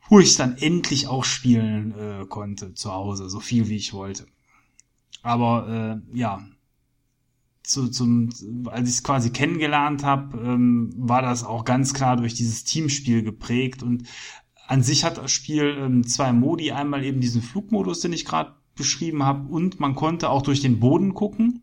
wo 0.08 0.20
ich 0.20 0.36
dann 0.36 0.56
endlich 0.56 1.08
auch 1.08 1.24
spielen 1.24 1.94
äh, 1.98 2.26
konnte 2.26 2.74
zu 2.74 2.92
Hause, 2.92 3.28
so 3.28 3.40
viel 3.40 3.68
wie 3.68 3.76
ich 3.76 3.92
wollte. 3.92 4.26
Aber 5.22 6.02
äh, 6.12 6.16
ja, 6.18 6.44
zu, 7.62 7.88
zum, 7.88 8.28
als 8.66 8.88
ich 8.88 8.96
es 8.96 9.02
quasi 9.02 9.30
kennengelernt 9.30 10.04
habe, 10.04 10.38
ähm, 10.38 10.92
war 10.96 11.22
das 11.22 11.44
auch 11.44 11.64
ganz 11.64 11.94
klar 11.94 12.16
durch 12.16 12.34
dieses 12.34 12.64
Teamspiel 12.64 13.22
geprägt. 13.22 13.82
Und 13.82 14.04
an 14.68 14.82
sich 14.82 15.04
hat 15.04 15.16
das 15.16 15.32
Spiel 15.32 15.76
ähm, 15.78 16.06
zwei 16.06 16.32
Modi. 16.32 16.72
Einmal 16.72 17.04
eben 17.04 17.20
diesen 17.20 17.42
Flugmodus, 17.42 18.00
den 18.00 18.12
ich 18.12 18.26
gerade 18.26 18.54
beschrieben 18.76 19.22
habe, 19.24 19.48
und 19.48 19.80
man 19.80 19.94
konnte 19.94 20.28
auch 20.28 20.42
durch 20.42 20.60
den 20.60 20.78
Boden 20.78 21.14
gucken 21.14 21.62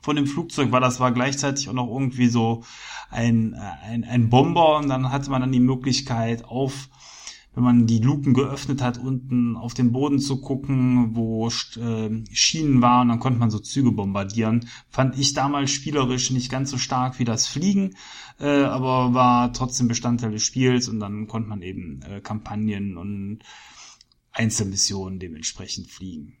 von 0.00 0.16
dem 0.16 0.26
Flugzeug, 0.26 0.72
weil 0.72 0.80
das 0.80 1.00
war 1.00 1.12
gleichzeitig 1.12 1.68
auch 1.68 1.74
noch 1.74 1.88
irgendwie 1.88 2.28
so 2.28 2.64
ein, 3.10 3.52
äh, 3.52 3.86
ein, 3.86 4.04
ein 4.04 4.30
Bomber 4.30 4.78
und 4.78 4.88
dann 4.88 5.12
hatte 5.12 5.30
man 5.30 5.42
dann 5.42 5.52
die 5.52 5.60
Möglichkeit 5.60 6.44
auf 6.44 6.88
wenn 7.54 7.64
man 7.64 7.86
die 7.86 7.98
Luken 7.98 8.34
geöffnet 8.34 8.82
hat, 8.82 8.98
unten 8.98 9.56
auf 9.56 9.74
den 9.74 9.90
Boden 9.90 10.20
zu 10.20 10.40
gucken, 10.40 11.16
wo 11.16 11.48
äh, 11.48 12.24
Schienen 12.32 12.82
waren, 12.82 13.08
dann 13.08 13.18
konnte 13.18 13.40
man 13.40 13.50
so 13.50 13.58
Züge 13.58 13.90
bombardieren. 13.90 14.68
Fand 14.88 15.18
ich 15.18 15.34
damals 15.34 15.70
spielerisch 15.70 16.30
nicht 16.30 16.50
ganz 16.50 16.70
so 16.70 16.78
stark 16.78 17.18
wie 17.18 17.24
das 17.24 17.46
Fliegen, 17.46 17.96
äh, 18.38 18.62
aber 18.62 19.14
war 19.14 19.52
trotzdem 19.52 19.88
Bestandteil 19.88 20.30
des 20.30 20.44
Spiels 20.44 20.88
und 20.88 21.00
dann 21.00 21.26
konnte 21.26 21.48
man 21.48 21.62
eben 21.62 22.00
äh, 22.02 22.20
Kampagnen 22.20 22.96
und 22.96 23.40
Einzelmissionen 24.32 25.18
dementsprechend 25.18 25.90
fliegen. 25.90 26.38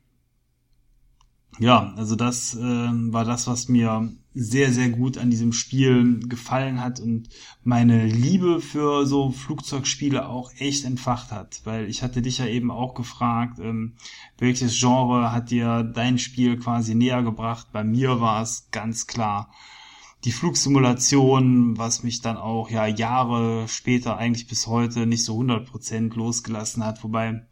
Ja, 1.58 1.92
also 1.96 2.14
das 2.14 2.54
äh, 2.54 2.60
war 2.60 3.24
das, 3.24 3.48
was 3.48 3.68
mir 3.68 4.12
sehr, 4.32 4.72
sehr 4.72 4.90
gut 4.90 5.18
an 5.18 5.30
diesem 5.30 5.52
Spiel 5.52 6.20
gefallen 6.20 6.80
hat 6.80 7.00
und 7.00 7.28
meine 7.64 8.06
Liebe 8.06 8.60
für 8.60 9.04
so 9.04 9.32
Flugzeugspiele 9.32 10.28
auch 10.28 10.52
echt 10.58 10.84
entfacht 10.84 11.32
hat. 11.32 11.60
Weil 11.64 11.88
ich 11.88 12.04
hatte 12.04 12.22
dich 12.22 12.38
ja 12.38 12.46
eben 12.46 12.70
auch 12.70 12.94
gefragt, 12.94 13.58
ähm, 13.58 13.94
welches 14.38 14.78
Genre 14.78 15.32
hat 15.32 15.50
dir 15.50 15.82
dein 15.82 16.18
Spiel 16.18 16.58
quasi 16.58 16.94
näher 16.94 17.24
gebracht? 17.24 17.68
Bei 17.72 17.82
mir 17.82 18.20
war 18.20 18.42
es 18.42 18.68
ganz 18.70 19.08
klar 19.08 19.50
die 20.24 20.32
Flugsimulation, 20.32 21.78
was 21.78 22.02
mich 22.02 22.20
dann 22.20 22.36
auch 22.36 22.70
ja 22.70 22.86
Jahre 22.86 23.68
später 23.68 24.16
eigentlich 24.16 24.46
bis 24.46 24.66
heute 24.66 25.06
nicht 25.06 25.24
so 25.24 25.38
100% 25.38 26.14
losgelassen 26.14 26.84
hat. 26.84 27.02
Wobei 27.02 27.46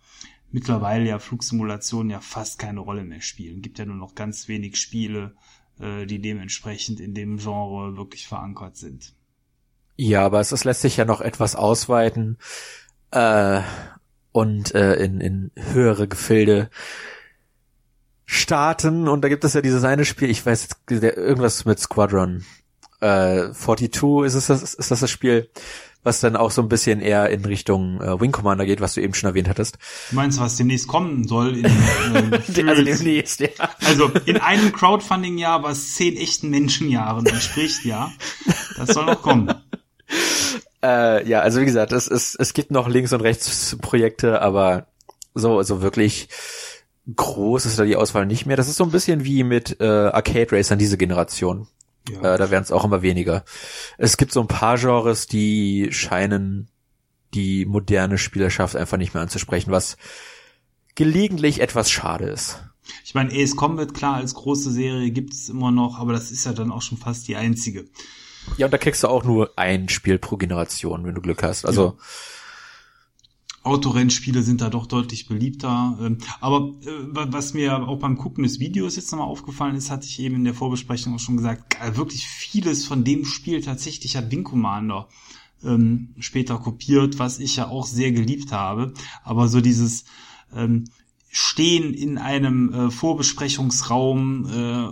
mittlerweile 0.57 1.05
ja 1.05 1.19
Flugsimulationen 1.19 2.09
ja 2.09 2.21
fast 2.21 2.59
keine 2.59 2.81
Rolle 2.81 3.05
mehr 3.05 3.21
spielen. 3.21 3.61
Gibt 3.61 3.79
ja 3.79 3.85
nur 3.85 3.97
noch 3.97 4.15
ganz 4.15 4.49
wenig 4.49 4.79
Spiele, 4.79 5.35
äh, 5.79 6.07
die 6.07 6.19
dementsprechend 6.19 6.99
in 6.99 7.13
dem 7.13 7.37
Genre 7.37 7.99
wirklich 7.99 8.27
verankert 8.27 8.79
sind. 8.79 9.13
Ja, 9.97 10.25
aber 10.25 10.41
es, 10.41 10.65
lässt 10.65 10.81
sich 10.81 10.97
ja 10.97 11.05
noch 11.05 11.21
etwas 11.21 11.57
ausweiten 11.57 12.39
äh, 13.11 13.61
und 14.33 14.75
äh, 14.75 14.95
in, 14.95 15.21
in 15.21 15.51
höhere 15.57 16.09
Gefilde 16.09 16.71
starten. 18.25 19.09
Und 19.09 19.25
da 19.25 19.29
gibt 19.29 19.45
es 19.45 19.53
ja 19.53 19.61
dieses 19.61 19.85
eine 19.85 20.07
Spiel, 20.07 20.31
ich 20.31 20.47
weiß 20.47 20.63
jetzt 20.63 20.91
irgendwas 20.91 21.67
mit 21.67 21.79
Squadron 21.79 22.47
Äh, 23.03 23.53
42 23.53 24.25
ist 24.25 24.35
es 24.35 24.47
das, 24.47 24.73
ist 24.73 24.91
das 24.91 25.01
das 25.01 25.11
Spiel, 25.11 25.51
was 26.07 26.21
dann 26.21 26.37
auch 26.37 26.53
so 26.53 26.63
ein 26.63 26.69
bisschen 26.69 27.01
eher 27.01 27.29
in 27.31 27.45
Richtung 27.45 28.01
äh, 28.01 28.21
Wing 28.21 28.31
Commander 28.31 28.65
geht, 28.65 28.81
was 28.81 28.95
du 28.95 29.03
eben 29.03 29.13
schon 29.13 29.29
erwähnt 29.29 29.49
hattest. 29.49 29.77
Du 30.11 30.17
meinst, 30.17 30.41
was 30.41 30.57
demnächst 30.57 30.87
kommen 30.87 31.27
soll? 31.27 31.57
In, 31.59 31.65
äh, 32.15 32.69
also 32.69 32.83
demnächst, 32.85 33.41
ja. 33.41 33.49
Also 33.85 34.11
in 34.25 34.37
einem 34.37 34.73
Crowdfunding-Jahr, 34.73 35.65
was 35.65 35.95
zehn 35.95 36.17
echten 36.17 36.49
Menschenjahren 36.49 37.27
entspricht, 37.27 37.85
ja. 37.85 38.13
Das 38.77 38.91
soll 38.91 39.05
noch 39.05 39.21
kommen. 39.21 39.53
Äh, 40.83 41.27
ja, 41.27 41.41
also 41.41 41.61
wie 41.61 41.65
gesagt, 41.65 41.91
es, 41.91 42.07
es, 42.07 42.37
es 42.37 42.53
gibt 42.53 42.71
noch 42.71 42.87
links 42.87 43.13
und 43.13 43.23
rechts 43.23 43.77
Projekte, 43.81 44.41
aber 44.43 44.87
so, 45.35 45.63
so 45.63 45.83
wirklich 45.83 46.29
groß 47.17 47.67
ist 47.67 47.79
da 47.79 47.85
die 47.85 47.97
Auswahl 47.97 48.27
nicht 48.27 48.47
mehr. 48.47 48.57
Das 48.57 48.69
ist 48.69 48.77
so 48.77 48.85
ein 48.85 48.93
bisschen 48.93 49.25
wie 49.25 49.43
mit 49.43 49.81
äh, 49.81 49.85
Arcade 49.85 50.53
Racern 50.53 50.79
diese 50.79 50.99
Generation. 50.99 51.67
Ja. 52.09 52.35
Äh, 52.35 52.39
da 52.39 52.51
werden 52.51 52.63
es 52.63 52.73
auch 52.73 52.85
immer 52.85 53.03
weniger. 53.03 53.45
Es 53.99 54.17
gibt 54.17 54.33
so 54.33 54.41
ein 54.41 54.49
paar 54.49 54.79
Genres, 54.79 55.27
die 55.27 55.89
scheinen 55.91 56.69
die 57.35 57.67
moderne 57.67 58.19
Spielerschaft 58.19 58.77
einfach 58.77 58.97
nicht 58.97 59.15
mehr 59.15 59.23
anzusprechen, 59.23 59.71
was 59.71 59.97
gelegentlich 60.95 61.61
etwas 61.61 61.91
schade 61.91 62.27
ist. 62.27 62.63
Ich 63.05 63.15
meine, 63.15 63.33
Ace 63.33 63.57
Combat, 63.57 63.95
klar, 63.95 64.17
als 64.17 64.35
große 64.35 64.71
Serie 64.71 65.11
gibt's 65.11 65.49
immer 65.49 65.71
noch, 65.73 65.99
aber 65.99 66.13
das 66.13 66.31
ist 66.31 66.47
ja 66.47 66.53
dann 66.53 66.71
auch 66.71 66.83
schon 66.83 66.99
fast 66.99 67.27
die 67.29 67.37
einzige. 67.37 67.87
Ja, 68.57 68.67
und 68.67 68.73
da 68.73 68.79
kriegst 68.79 69.03
du 69.03 69.09
auch 69.09 69.25
nur 69.25 69.53
ein 69.57 69.89
Spiel 69.89 70.19
pro 70.19 70.37
Generation, 70.37 71.05
wenn 71.05 71.15
du 71.15 71.21
Glück 71.21 71.43
hast. 71.43 71.67
Also 71.67 71.85
ja. 71.85 72.05
Autorennspiele 73.67 74.43
sind 74.43 74.61
da 74.61 74.71
doch 74.71 74.87
deutlich 74.87 75.27
beliebter. 75.27 75.99
Ähm, 76.01 76.19
aber 76.41 76.75
äh, 76.83 76.91
was 77.11 77.55
mir 77.55 77.87
auch 77.87 77.99
beim 77.99 78.17
Gucken 78.17 78.45
des 78.45 78.61
Videos 78.61 78.97
jetzt 78.97 79.11
nochmal 79.11 79.29
aufgefallen 79.29 79.77
ist, 79.77 79.91
hatte 79.91 80.07
ich 80.07 80.21
eben 80.21 80.37
in 80.37 80.45
der 80.45 80.55
Vorbesprechung 80.55 81.15
auch 81.15 81.21
schon 81.21 81.37
gesagt, 81.37 81.77
wirklich 81.97 82.27
vieles 82.27 82.87
von 82.87 83.05
dem 83.05 83.25
Spiel 83.25 83.61
tatsächlich 83.61 84.17
hat 84.17 84.31
Wing 84.31 84.45
Commander 84.45 85.09
ähm, 85.65 86.15
später 86.19 86.59
kopiert, 86.59 87.19
was 87.19 87.39
ich 87.39 87.57
ja 87.57 87.69
auch 87.69 87.87
sehr 87.87 88.13
geliebt 88.13 88.53
habe. 88.53 88.95
Aber 89.25 89.49
so 89.49 89.61
dieses 89.61 90.05
ähm, 90.55 90.85
Stehen 91.29 91.93
in 91.93 92.19
einem 92.19 92.73
äh, 92.73 92.91
Vorbesprechungsraum, 92.91 94.47
äh, 94.47 94.89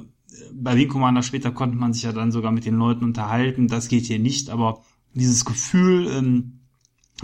bei 0.52 0.76
Wing 0.76 0.88
Commander 0.88 1.22
später 1.22 1.52
konnte 1.52 1.76
man 1.76 1.92
sich 1.92 2.02
ja 2.02 2.12
dann 2.12 2.32
sogar 2.32 2.52
mit 2.52 2.66
den 2.66 2.74
Leuten 2.74 3.04
unterhalten, 3.04 3.68
das 3.68 3.88
geht 3.88 4.06
hier 4.06 4.18
nicht, 4.18 4.50
aber 4.50 4.82
dieses 5.14 5.44
Gefühl, 5.44 6.08
ähm, 6.08 6.63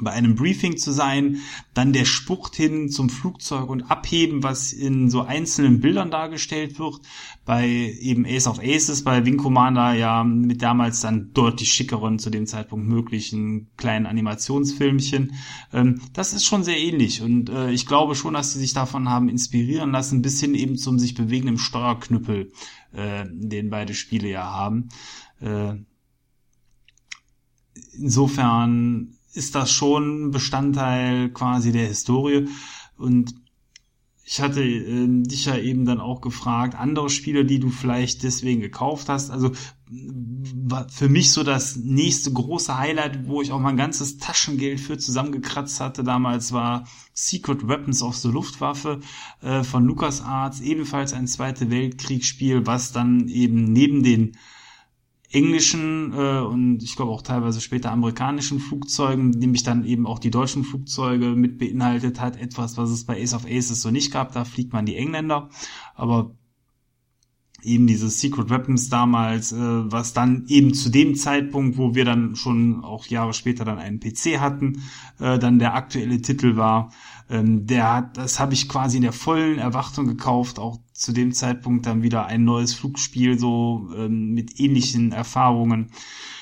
bei 0.03 0.13
einem 0.13 0.35
Briefing 0.35 0.77
zu 0.77 0.93
sein, 0.93 1.39
dann 1.75 1.93
der 1.93 2.05
Spucht 2.05 2.57
hin 2.57 2.89
zum 2.89 3.09
Flugzeug 3.11 3.69
und 3.69 3.91
Abheben, 3.91 4.43
was 4.43 4.73
in 4.73 5.11
so 5.11 5.23
einzelnen 5.23 5.81
Bildern 5.81 6.11
dargestellt 6.11 6.79
wird, 6.79 7.01
bei 7.45 7.69
eben 7.69 8.27
Ace 8.27 8.47
of 8.47 8.61
Aces, 8.61 9.05
bei 9.05 9.25
Wing 9.25 9.37
Commander 9.37 9.93
ja 9.95 10.25
mit 10.25 10.63
damals 10.63 11.01
dann 11.01 11.33
deutlich 11.33 11.73
schickeren, 11.73 12.19
zu 12.19 12.31
dem 12.31 12.47
Zeitpunkt 12.47 12.87
möglichen 12.89 13.69
kleinen 13.77 14.07
Animationsfilmchen. 14.07 15.33
Ähm, 15.73 16.01
das 16.13 16.33
ist 16.33 16.45
schon 16.45 16.65
sehr 16.65 16.79
ähnlich 16.79 17.23
und 17.23 17.51
äh, 17.51 17.71
ich 17.71 17.87
glaube 17.87 18.15
schon, 18.15 18.35
dass 18.35 18.53
sie 18.53 18.59
sich 18.59 18.73
davon 18.73 19.09
haben 19.09 19.29
inspirieren 19.29 19.91
lassen, 19.93 20.23
bis 20.23 20.41
hin 20.41 20.55
eben 20.55 20.77
zum 20.77 20.99
sich 20.99 21.15
bewegenden 21.15 21.59
Steuerknüppel, 21.59 22.53
äh, 22.93 23.25
den 23.31 23.71
beide 23.71 23.95
Spiele 23.95 24.29
ja 24.29 24.45
haben. 24.45 24.89
Äh, 25.41 25.75
insofern 27.95 29.17
ist 29.33 29.55
das 29.55 29.71
schon 29.71 30.31
Bestandteil 30.31 31.31
quasi 31.31 31.73
der 31.73 31.87
Historie. 31.87 32.49
Und 32.97 33.35
ich 34.25 34.41
hatte 34.41 34.63
äh, 34.63 35.07
dich 35.25 35.47
ja 35.47 35.57
eben 35.57 35.85
dann 35.85 35.99
auch 35.99 36.21
gefragt, 36.21 36.77
andere 36.77 37.11
Spiele, 37.11 37.45
die 37.45 37.59
du 37.59 37.69
vielleicht 37.69 38.23
deswegen 38.23 38.61
gekauft 38.61 39.09
hast. 39.09 39.31
Also 39.31 39.51
für 40.89 41.09
mich 41.09 41.33
so 41.33 41.43
das 41.43 41.75
nächste 41.77 42.33
große 42.33 42.79
Highlight, 42.79 43.27
wo 43.27 43.43
ich 43.43 43.51
auch 43.51 43.59
mein 43.59 43.77
ganzes 43.77 44.19
Taschengeld 44.19 44.79
für 44.79 44.99
zusammengekratzt 44.99 45.81
hatte 45.81 46.05
damals, 46.05 46.53
war 46.53 46.87
Secret 47.13 47.67
Weapons 47.67 48.03
of 48.03 48.17
the 48.17 48.29
Luftwaffe 48.29 49.01
äh, 49.43 49.65
von 49.65 49.85
LucasArts, 49.85 50.61
ebenfalls 50.61 51.13
ein 51.13 51.27
Zweite 51.27 51.69
Weltkriegsspiel, 51.71 52.67
was 52.67 52.93
dann 52.93 53.27
eben 53.27 53.65
neben 53.65 54.05
den 54.05 54.37
englischen 55.33 56.13
äh, 56.13 56.41
und 56.41 56.83
ich 56.83 56.97
glaube 56.97 57.13
auch 57.13 57.23
teilweise 57.23 57.61
später 57.61 57.93
amerikanischen 57.93 58.59
Flugzeugen, 58.59 59.31
nämlich 59.31 59.63
dann 59.63 59.85
eben 59.85 60.07
auch 60.07 60.19
die 60.19 60.31
deutschen 60.31 60.65
Flugzeuge 60.65 61.37
mit 61.37 61.59
beinhaltet 61.59 62.21
hat, 62.21 62.37
etwas, 62.37 62.77
was 62.77 62.91
es 62.91 63.05
bei 63.05 63.23
Ace 63.23 63.35
of 63.35 63.47
Aces 63.47 63.81
so 63.81 63.91
nicht 63.91 64.13
gab, 64.13 64.33
da 64.33 64.45
fliegt 64.45 64.73
man 64.73 64.87
die 64.87 64.97
Engländer, 64.97 65.49
aber 65.95 66.35
eben 67.63 67.87
dieses 67.87 68.21
Secret 68.21 68.51
Weapons 68.51 68.89
damals, 68.89 69.53
äh, 69.53 69.57
was 69.59 70.13
dann 70.13 70.45
eben 70.49 70.75
zu 70.75 70.91
dem 70.91 71.15
Zeitpunkt, 71.15 71.77
wo 71.77 71.95
wir 71.95 72.05
dann 72.05 72.35
schon 72.37 72.83
auch 72.85 73.07
Jahre 73.07 73.33
später 73.33 73.65
dann 73.65 73.79
einen 73.79 74.01
PC 74.01 74.41
hatten, 74.41 74.83
äh, 75.19 75.39
dann 75.39 75.59
der 75.59 75.75
aktuelle 75.75 76.21
Titel 76.23 76.57
war. 76.57 76.93
Ähm, 77.31 77.67
der 77.67 77.95
hat, 77.95 78.17
das 78.17 78.41
habe 78.41 78.55
ich 78.55 78.69
quasi 78.69 78.97
in 78.97 79.03
der 79.03 79.13
vollen 79.13 79.59
Erwartung 79.59 80.07
gekauft, 80.07 80.59
auch 80.59 80.79
zu 80.93 81.13
dem 81.13 81.33
Zeitpunkt 81.33 81.87
dann 81.87 82.03
wieder 82.03 82.27
ein 82.27 82.45
neues 82.45 82.75
Flugspiel 82.75 83.39
so 83.39 83.89
ähm, 83.97 84.33
mit 84.33 84.59
ähnlichen 84.59 85.13
Erfahrungen 85.13 85.93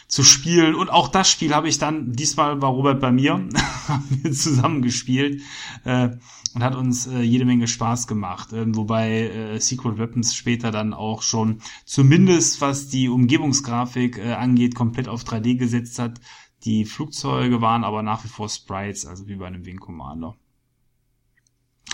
zu 0.09 0.25
spielen. 0.25 0.75
Und 0.75 0.89
auch 0.89 1.09
das 1.09 1.31
Spiel 1.31 1.55
habe 1.55 1.69
ich 1.69 1.79
dann, 1.79 2.13
diesmal 2.13 2.63
war 2.63 2.71
Robert 2.71 3.01
bei 3.01 3.13
mir, 3.13 3.35
haben 3.89 4.23
wir 4.23 4.33
zusammengespielt 4.33 5.43
äh, 5.85 6.09
und 6.55 6.65
hat 6.65 6.75
uns 6.75 7.07
äh, 7.07 7.21
jede 7.21 7.45
Menge 7.45 7.69
Spaß 7.69 8.07
gemacht. 8.07 8.55
Ähm, 8.55 8.75
wobei 8.75 9.29
äh, 9.29 9.61
Secret 9.61 9.99
Weapons 9.99 10.35
später 10.35 10.71
dann 10.71 10.95
auch 10.95 11.21
schon, 11.21 11.61
zumindest 11.85 12.63
was 12.63 12.89
die 12.89 13.11
Umgebungsgrafik 13.11 14.17
äh, 14.17 14.33
angeht, 14.33 14.75
komplett 14.75 15.09
auf 15.09 15.25
3D 15.25 15.57
gesetzt 15.57 15.99
hat. 15.99 16.19
Die 16.65 16.87
Flugzeuge 16.87 17.61
waren 17.61 17.85
aber 17.85 18.03
nach 18.03 18.25
wie 18.25 18.29
vor 18.29 18.49
Sprites, 18.49 19.07
also 19.07 19.29
wie 19.29 19.37
bei 19.37 19.47
einem 19.47 19.67
Wing 19.67 19.79
Commander. 19.79 20.35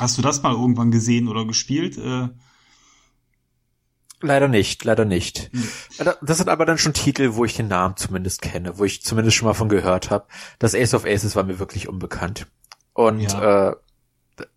Hast 0.01 0.19
du 0.19 0.23
das 0.23 0.43
mal 0.43 0.53
irgendwann 0.53 0.91
gesehen 0.91 1.29
oder 1.29 1.45
gespielt? 1.45 1.99
Äh, 1.99 2.29
Leider 4.25 4.49
nicht, 4.49 4.85
leider 4.85 5.05
nicht. 5.05 5.51
Mhm. 5.53 5.69
Das 6.23 6.39
sind 6.39 6.49
aber 6.49 6.65
dann 6.65 6.79
schon 6.79 6.95
Titel, 6.95 7.35
wo 7.35 7.45
ich 7.45 7.57
den 7.57 7.69
Namen 7.69 7.97
zumindest 7.99 8.41
kenne, 8.41 8.79
wo 8.79 8.85
ich 8.85 9.03
zumindest 9.03 9.37
schon 9.37 9.47
mal 9.47 9.55
von 9.55 9.69
gehört 9.69 10.11
habe. 10.11 10.27
Das 10.59 10.75
Ace 10.75 10.95
of 10.95 11.05
Aces 11.05 11.37
war 11.37 11.45
mir 11.45 11.59
wirklich 11.59 11.89
unbekannt. 11.89 12.47
Und 12.95 13.21
ja. 13.21 13.71
äh, 13.71 13.77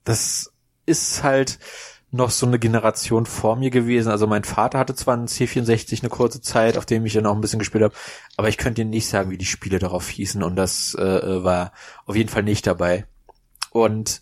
das 0.06 0.54
ist 0.86 1.24
halt 1.24 1.60
noch 2.12 2.30
so 2.32 2.46
eine 2.46 2.60
Generation 2.60 3.26
vor 3.26 3.58
mir 3.58 3.70
gewesen. 3.70 4.10
Also 4.10 4.26
mein 4.26 4.46
Vater 4.46 4.80
hatte 4.80 4.96
zwar 4.96 5.16
einen 5.16 5.28
C64 5.28 6.02
eine 6.02 6.10
kurze 6.10 6.40
Zeit, 6.40 6.78
auf 6.78 6.86
dem 6.86 7.06
ich 7.06 7.14
dann 7.14 7.26
auch 7.26 7.36
ein 7.36 7.42
bisschen 7.42 7.60
gespielt 7.60 7.84
habe, 7.84 7.96
aber 8.38 8.48
ich 8.48 8.58
könnte 8.58 8.82
Ihnen 8.82 8.92
nicht 8.92 9.10
sagen, 9.10 9.32
wie 9.32 9.38
die 9.38 9.46
Spiele 9.46 9.80
darauf 9.80 10.08
hießen 10.08 10.44
und 10.44 10.56
das 10.56 10.96
äh, 10.96 11.44
war 11.44 11.74
auf 12.06 12.16
jeden 12.16 12.30
Fall 12.30 12.44
nicht 12.44 12.66
dabei. 12.66 13.06
Und 13.72 14.22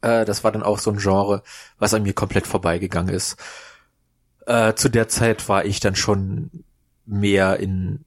äh, 0.00 0.24
das 0.24 0.44
war 0.44 0.52
dann 0.52 0.62
auch 0.62 0.78
so 0.78 0.90
ein 0.90 0.98
Genre, 0.98 1.42
was 1.78 1.94
an 1.94 2.02
mir 2.02 2.12
komplett 2.12 2.46
vorbeigegangen 2.46 3.14
ist. 3.14 3.36
Äh, 4.46 4.74
zu 4.74 4.88
der 4.88 5.08
Zeit 5.08 5.48
war 5.48 5.64
ich 5.64 5.80
dann 5.80 5.96
schon 5.96 6.50
mehr 7.04 7.58
in, 7.58 8.04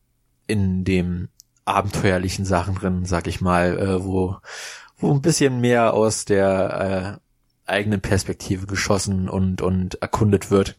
in 0.47 0.83
dem 0.83 1.29
abenteuerlichen 1.65 2.45
Sachen 2.45 2.75
drin, 2.75 3.05
sag 3.05 3.27
ich 3.27 3.41
mal, 3.41 3.77
äh, 3.77 4.03
wo, 4.03 4.37
wo 4.97 5.13
ein 5.13 5.21
bisschen 5.21 5.61
mehr 5.61 5.93
aus 5.93 6.25
der 6.25 7.19
äh, 7.67 7.69
eigenen 7.69 8.01
Perspektive 8.01 8.65
geschossen 8.65 9.29
und, 9.29 9.61
und 9.61 10.01
erkundet 10.01 10.49
wird. 10.51 10.77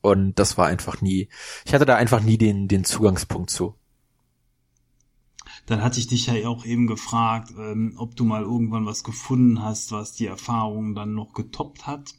Und 0.00 0.38
das 0.38 0.56
war 0.56 0.66
einfach 0.66 1.00
nie, 1.00 1.28
ich 1.64 1.74
hatte 1.74 1.86
da 1.86 1.96
einfach 1.96 2.20
nie 2.20 2.38
den, 2.38 2.68
den 2.68 2.84
Zugangspunkt 2.84 3.50
zu. 3.50 3.74
Dann 5.66 5.82
hatte 5.82 5.98
ich 5.98 6.06
dich 6.06 6.26
ja 6.26 6.48
auch 6.48 6.64
eben 6.64 6.86
gefragt, 6.86 7.52
ähm, 7.58 7.94
ob 7.96 8.16
du 8.16 8.24
mal 8.24 8.42
irgendwann 8.42 8.86
was 8.86 9.04
gefunden 9.04 9.62
hast, 9.62 9.92
was 9.92 10.12
die 10.12 10.26
Erfahrung 10.26 10.94
dann 10.94 11.14
noch 11.14 11.34
getoppt 11.34 11.86
hat 11.86 12.14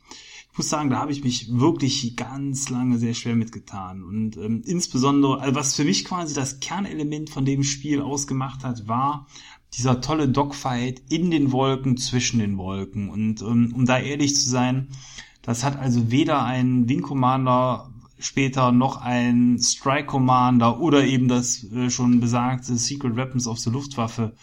muss 0.57 0.69
sagen, 0.69 0.89
da 0.89 0.99
habe 0.99 1.11
ich 1.11 1.23
mich 1.23 1.59
wirklich 1.59 2.15
ganz 2.15 2.69
lange 2.69 2.97
sehr 2.97 3.13
schwer 3.13 3.35
mitgetan. 3.35 4.03
Und 4.03 4.37
ähm, 4.37 4.63
insbesondere, 4.65 5.39
also 5.39 5.55
was 5.55 5.75
für 5.75 5.83
mich 5.83 6.05
quasi 6.05 6.33
das 6.33 6.59
Kernelement 6.59 7.29
von 7.29 7.45
dem 7.45 7.63
Spiel 7.63 8.01
ausgemacht 8.01 8.63
hat, 8.63 8.87
war 8.87 9.27
dieser 9.73 10.01
tolle 10.01 10.27
Dogfight 10.27 11.03
in 11.09 11.29
den 11.29 11.51
Wolken, 11.51 11.97
zwischen 11.97 12.39
den 12.39 12.57
Wolken. 12.57 13.09
Und 13.09 13.41
ähm, 13.41 13.73
um 13.75 13.85
da 13.85 13.99
ehrlich 13.99 14.35
zu 14.35 14.49
sein, 14.49 14.87
das 15.41 15.63
hat 15.63 15.77
also 15.77 16.11
weder 16.11 16.43
ein 16.43 16.89
Wing 16.89 17.01
Commander 17.01 17.93
später 18.19 18.71
noch 18.71 19.01
ein 19.01 19.59
Strike 19.59 20.07
Commander 20.07 20.79
oder 20.79 21.05
eben 21.05 21.27
das 21.27 21.63
äh, 21.71 21.89
schon 21.89 22.19
besagte 22.19 22.75
Secret 22.75 23.15
Weapons 23.15 23.47
of 23.47 23.59
the 23.59 23.69
Luftwaffe 23.69 24.33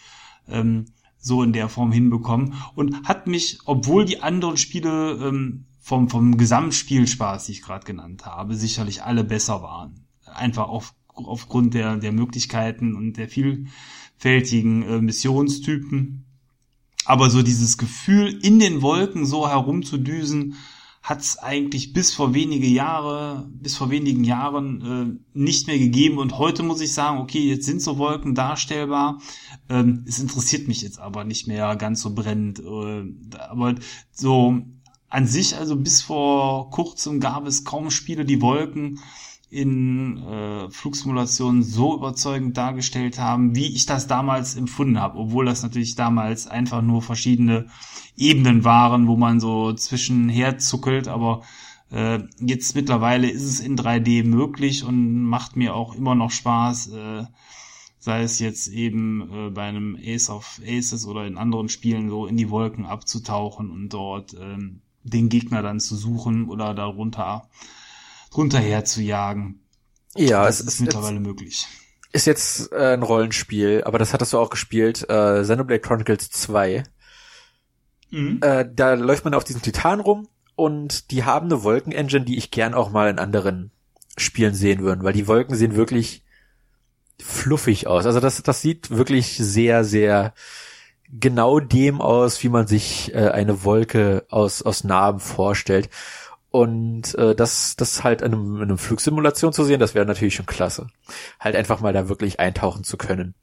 ähm, 0.47 0.85
so 1.19 1.41
in 1.43 1.53
der 1.53 1.69
Form 1.69 1.91
hinbekommen 1.91 2.53
und 2.75 3.07
hat 3.07 3.27
mich, 3.27 3.59
obwohl 3.65 4.05
die 4.05 4.21
anderen 4.21 4.57
Spiele 4.57 5.13
ähm, 5.13 5.65
vom, 5.81 6.09
vom 6.09 6.37
Gesamtspielspaß, 6.37 7.45
die 7.45 7.53
ich 7.53 7.61
gerade 7.61 7.85
genannt 7.85 8.25
habe, 8.25 8.55
sicherlich 8.55 9.03
alle 9.03 9.23
besser 9.23 9.61
waren. 9.61 10.05
Einfach 10.25 10.67
auf, 10.67 10.93
aufgrund 11.07 11.73
der, 11.73 11.97
der 11.97 12.11
Möglichkeiten 12.11 12.95
und 12.95 13.17
der 13.17 13.27
vielfältigen 13.27 14.83
äh, 14.83 15.01
Missionstypen. 15.01 16.25
Aber 17.05 17.29
so 17.29 17.43
dieses 17.43 17.77
Gefühl, 17.77 18.39
in 18.41 18.59
den 18.59 18.81
Wolken 18.81 19.25
so 19.25 19.47
herumzudüsen, 19.47 20.55
hat 21.05 21.21
es 21.21 21.37
eigentlich 21.37 21.93
bis 21.93 22.15
vor 22.15 22.33
wenige 22.33 22.65
Jahre, 22.65 23.47
bis 23.51 23.77
vor 23.77 23.91
wenigen 23.91 24.23
Jahren 24.23 25.19
äh, 25.35 25.37
nicht 25.37 25.67
mehr 25.67 25.77
gegeben. 25.77 26.17
Und 26.17 26.39
heute 26.39 26.63
muss 26.63 26.81
ich 26.81 26.93
sagen, 26.93 27.19
okay, 27.19 27.47
jetzt 27.47 27.67
sind 27.67 27.83
so 27.83 27.99
Wolken 27.99 28.33
darstellbar. 28.33 29.21
Ähm, 29.69 30.03
es 30.07 30.17
interessiert 30.17 30.67
mich 30.67 30.81
jetzt 30.81 30.97
aber 30.97 31.23
nicht 31.23 31.45
mehr 31.45 31.75
ganz 31.75 32.01
so 32.01 32.15
brennend. 32.15 32.59
Äh, 32.59 33.37
aber 33.37 33.75
so 34.11 34.63
an 35.07 35.27
sich, 35.27 35.55
also 35.55 35.75
bis 35.75 36.01
vor 36.01 36.71
kurzem 36.71 37.19
gab 37.19 37.45
es 37.45 37.63
kaum 37.63 37.91
Spiele, 37.91 38.25
die 38.25 38.41
Wolken 38.41 38.99
in 39.49 40.17
äh, 40.17 40.69
Flugsimulationen 40.69 41.63
so 41.63 41.95
überzeugend 41.95 42.57
dargestellt 42.57 43.19
haben, 43.19 43.55
wie 43.55 43.73
ich 43.73 43.85
das 43.85 44.07
damals 44.07 44.55
empfunden 44.55 44.99
habe, 44.99 45.17
obwohl 45.17 45.45
das 45.45 45.63
natürlich 45.63 45.95
damals 45.95 46.47
einfach 46.47 46.81
nur 46.81 47.01
verschiedene 47.01 47.67
Ebenen 48.17 48.63
waren, 48.63 49.07
wo 49.07 49.15
man 49.17 49.39
so 49.39 49.73
zwischenher 49.73 50.57
zuckelt, 50.57 51.07
aber 51.07 51.43
äh, 51.91 52.19
jetzt 52.39 52.75
mittlerweile 52.75 53.29
ist 53.29 53.43
es 53.43 53.59
in 53.59 53.77
3D 53.77 54.23
möglich 54.23 54.83
und 54.83 55.23
macht 55.23 55.55
mir 55.55 55.75
auch 55.75 55.95
immer 55.95 56.15
noch 56.15 56.31
Spaß, 56.31 56.87
äh, 56.87 57.25
sei 57.99 58.23
es 58.23 58.39
jetzt 58.39 58.67
eben 58.67 59.29
äh, 59.31 59.49
bei 59.51 59.63
einem 59.63 59.97
Ace 60.03 60.29
of 60.29 60.59
Aces 60.65 61.05
oder 61.05 61.25
in 61.25 61.37
anderen 61.37 61.69
Spielen 61.69 62.09
so 62.09 62.25
in 62.25 62.37
die 62.37 62.49
Wolken 62.49 62.85
abzutauchen 62.85 63.69
und 63.69 63.89
dort 63.89 64.33
äh, 64.33 64.57
den 65.03 65.29
Gegner 65.29 65.61
dann 65.61 65.79
zu 65.79 65.95
suchen 65.95 66.49
oder 66.49 66.73
darunter 66.73 67.47
drunter 68.35 68.59
her 68.59 68.85
zu 68.85 69.01
jagen. 69.01 69.61
Ja, 70.15 70.45
das 70.45 70.59
es 70.59 70.67
ist 70.67 70.73
ist 70.75 70.81
mittlerweile 70.81 71.15
jetzt, 71.15 71.25
möglich. 71.25 71.67
ist 72.11 72.27
jetzt 72.27 72.71
äh, 72.71 72.93
ein 72.93 73.03
Rollenspiel, 73.03 73.83
aber 73.85 73.99
das 73.99 74.13
hattest 74.13 74.33
du 74.33 74.39
auch 74.39 74.49
gespielt, 74.49 75.05
äh, 75.09 75.41
Xenoblade 75.41 75.81
Chronicles 75.81 76.29
2. 76.31 76.83
Mhm. 78.11 78.39
Äh, 78.41 78.65
da 78.73 78.93
läuft 78.93 79.25
man 79.25 79.33
auf 79.33 79.43
diesem 79.43 79.61
Titan 79.61 79.99
rum 79.99 80.27
und 80.55 81.11
die 81.11 81.23
haben 81.23 81.47
eine 81.47 81.63
Wolkenengine, 81.63 82.23
die 82.25 82.37
ich 82.37 82.51
gern 82.51 82.73
auch 82.73 82.91
mal 82.91 83.09
in 83.09 83.19
anderen 83.19 83.71
Spielen 84.17 84.53
sehen 84.53 84.81
würden, 84.81 85.03
weil 85.03 85.13
die 85.13 85.27
Wolken 85.27 85.55
sehen 85.55 85.75
wirklich 85.75 86.23
fluffig 87.21 87.87
aus. 87.87 88.05
Also 88.05 88.19
das, 88.19 88.41
das 88.43 88.61
sieht 88.61 88.89
wirklich 88.91 89.37
sehr, 89.37 89.83
sehr 89.83 90.33
genau 91.09 91.59
dem 91.59 92.01
aus, 92.01 92.41
wie 92.43 92.49
man 92.49 92.67
sich 92.67 93.13
äh, 93.13 93.29
eine 93.29 93.63
Wolke 93.63 94.25
aus, 94.29 94.61
aus 94.61 94.83
Narben 94.83 95.19
vorstellt. 95.19 95.89
Und 96.55 97.15
äh, 97.15 97.35
das, 97.35 97.75
das 97.75 98.05
halt 98.05 98.21
in 98.21 98.33
einem, 98.33 98.55
in 98.55 98.61
einem 98.61 98.77
Flugsimulation 98.77 99.51
zu 99.51 99.65
sehen, 99.65 99.81
das 99.81 99.93
wäre 99.93 100.05
natürlich 100.05 100.35
schon 100.35 100.45
klasse. 100.45 100.87
Halt 101.37 101.53
einfach 101.53 101.81
mal 101.81 101.91
da 101.91 102.07
wirklich 102.07 102.39
eintauchen 102.39 102.85
zu 102.85 102.95
können. 102.95 103.35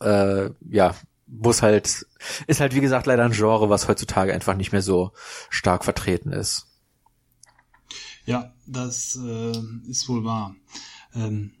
Äh, 0.00 0.48
ja, 0.70 0.94
muss 1.26 1.60
halt, 1.60 2.06
ist 2.46 2.60
halt 2.60 2.74
wie 2.74 2.80
gesagt 2.80 3.04
leider 3.04 3.22
ein 3.22 3.32
Genre, 3.32 3.68
was 3.68 3.86
heutzutage 3.86 4.32
einfach 4.32 4.56
nicht 4.56 4.72
mehr 4.72 4.80
so 4.80 5.12
stark 5.50 5.84
vertreten 5.84 6.32
ist. 6.32 6.68
Ja, 8.24 8.54
das 8.66 9.20
äh, 9.22 9.52
ist 9.90 10.08
wohl 10.08 10.24
wahr. 10.24 10.56
Ähm, 11.14 11.52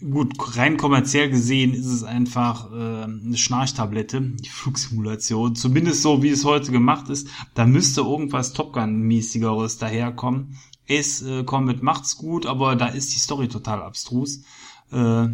gut, 0.00 0.34
rein 0.56 0.76
kommerziell 0.76 1.30
gesehen 1.30 1.74
ist 1.74 1.86
es 1.86 2.02
einfach 2.02 2.70
äh, 2.72 3.04
eine 3.04 3.36
Schnarchtablette, 3.36 4.20
die 4.20 4.48
Flugsimulation. 4.48 5.54
Zumindest 5.54 6.02
so, 6.02 6.22
wie 6.22 6.30
es 6.30 6.44
heute 6.44 6.72
gemacht 6.72 7.08
ist. 7.08 7.28
Da 7.54 7.66
müsste 7.66 8.02
irgendwas 8.02 8.52
Top 8.52 8.72
Gun-mäßigeres 8.72 9.78
daherkommen. 9.78 10.58
Ace 10.88 11.22
äh, 11.22 11.44
Combat 11.44 11.82
macht's 11.82 12.16
gut, 12.16 12.46
aber 12.46 12.76
da 12.76 12.88
ist 12.88 13.14
die 13.14 13.18
Story 13.18 13.48
total 13.48 13.82
abstrus. 13.82 14.42
Äh, 14.92 15.28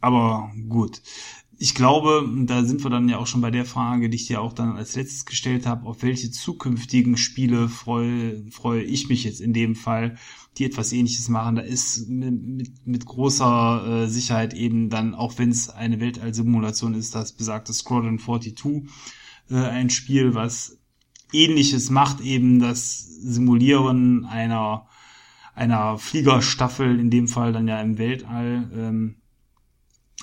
aber 0.00 0.52
gut. 0.68 1.00
Ich 1.58 1.74
glaube, 1.74 2.28
da 2.44 2.64
sind 2.64 2.84
wir 2.84 2.90
dann 2.90 3.08
ja 3.08 3.16
auch 3.16 3.26
schon 3.26 3.40
bei 3.40 3.50
der 3.50 3.64
Frage, 3.64 4.10
die 4.10 4.16
ich 4.16 4.26
dir 4.26 4.42
auch 4.42 4.52
dann 4.52 4.76
als 4.76 4.94
letztes 4.94 5.24
gestellt 5.24 5.64
habe, 5.64 5.86
auf 5.86 6.02
welche 6.02 6.30
zukünftigen 6.30 7.16
Spiele 7.16 7.70
freue, 7.70 8.44
freue 8.50 8.82
ich 8.82 9.08
mich 9.08 9.24
jetzt 9.24 9.40
in 9.40 9.54
dem 9.54 9.74
Fall, 9.74 10.16
die 10.58 10.66
etwas 10.66 10.92
ähnliches 10.92 11.30
machen. 11.30 11.56
Da 11.56 11.62
ist 11.62 12.08
mit, 12.08 12.42
mit, 12.42 12.86
mit 12.86 13.06
großer 13.06 14.04
äh, 14.04 14.08
Sicherheit 14.08 14.52
eben 14.52 14.90
dann, 14.90 15.14
auch 15.14 15.38
wenn 15.38 15.50
es 15.50 15.70
eine 15.70 15.98
Weltallsimulation 15.98 16.92
ist, 16.92 17.14
das 17.14 17.32
besagte 17.32 17.72
Squadron 17.72 18.18
42, 18.18 18.90
äh, 19.50 19.54
ein 19.56 19.88
Spiel, 19.88 20.34
was 20.34 20.78
ähnliches 21.32 21.88
macht, 21.88 22.20
eben 22.20 22.60
das 22.60 22.98
Simulieren 22.98 24.26
einer, 24.26 24.86
einer 25.54 25.96
Fliegerstaffel, 25.96 27.00
in 27.00 27.10
dem 27.10 27.28
Fall 27.28 27.54
dann 27.54 27.66
ja 27.66 27.80
im 27.80 27.96
Weltall. 27.96 28.70
Ähm, 28.74 29.16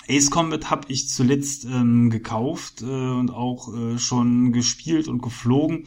Ace 0.08 0.30
Combat 0.30 0.70
habe 0.70 0.86
ich 0.88 1.08
zuletzt 1.08 1.64
ähm, 1.64 2.10
gekauft 2.10 2.82
äh, 2.82 2.84
und 2.84 3.30
auch 3.30 3.74
äh, 3.74 3.98
schon 3.98 4.52
gespielt 4.52 5.08
und 5.08 5.22
geflogen, 5.22 5.86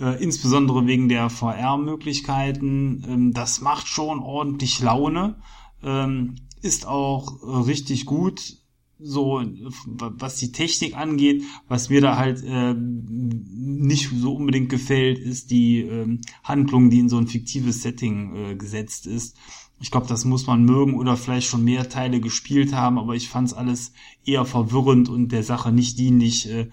äh, 0.00 0.22
insbesondere 0.22 0.86
wegen 0.86 1.08
der 1.08 1.30
VR-Möglichkeiten. 1.30 3.04
Ähm, 3.06 3.32
das 3.32 3.60
macht 3.60 3.86
schon 3.86 4.20
ordentlich 4.20 4.80
Laune, 4.80 5.36
ähm, 5.82 6.36
ist 6.62 6.86
auch 6.86 7.42
äh, 7.42 7.68
richtig 7.68 8.06
gut, 8.06 8.56
so 9.00 9.42
was 9.86 10.36
die 10.36 10.50
Technik 10.50 10.96
angeht. 10.96 11.44
Was 11.68 11.88
mir 11.88 12.00
da 12.00 12.16
halt 12.16 12.42
äh, 12.44 12.74
nicht 12.74 14.10
so 14.12 14.34
unbedingt 14.34 14.70
gefällt, 14.70 15.18
ist 15.18 15.50
die 15.50 15.80
äh, 15.80 16.18
Handlung, 16.42 16.90
die 16.90 16.98
in 16.98 17.08
so 17.08 17.18
ein 17.18 17.28
fiktives 17.28 17.82
Setting 17.82 18.34
äh, 18.34 18.54
gesetzt 18.56 19.06
ist. 19.06 19.36
Ich 19.80 19.90
glaube, 19.90 20.08
das 20.08 20.24
muss 20.24 20.46
man 20.46 20.64
mögen 20.64 20.94
oder 20.94 21.16
vielleicht 21.16 21.48
schon 21.48 21.64
mehr 21.64 21.88
Teile 21.88 22.20
gespielt 22.20 22.72
haben, 22.72 22.98
aber 22.98 23.14
ich 23.14 23.28
fand 23.28 23.48
es 23.48 23.54
alles 23.54 23.92
eher 24.24 24.44
verwirrend 24.44 25.08
und 25.08 25.30
der 25.30 25.42
Sache 25.42 25.72
nicht 25.72 25.98
dienlich. 25.98 26.50
Äh, 26.50 26.70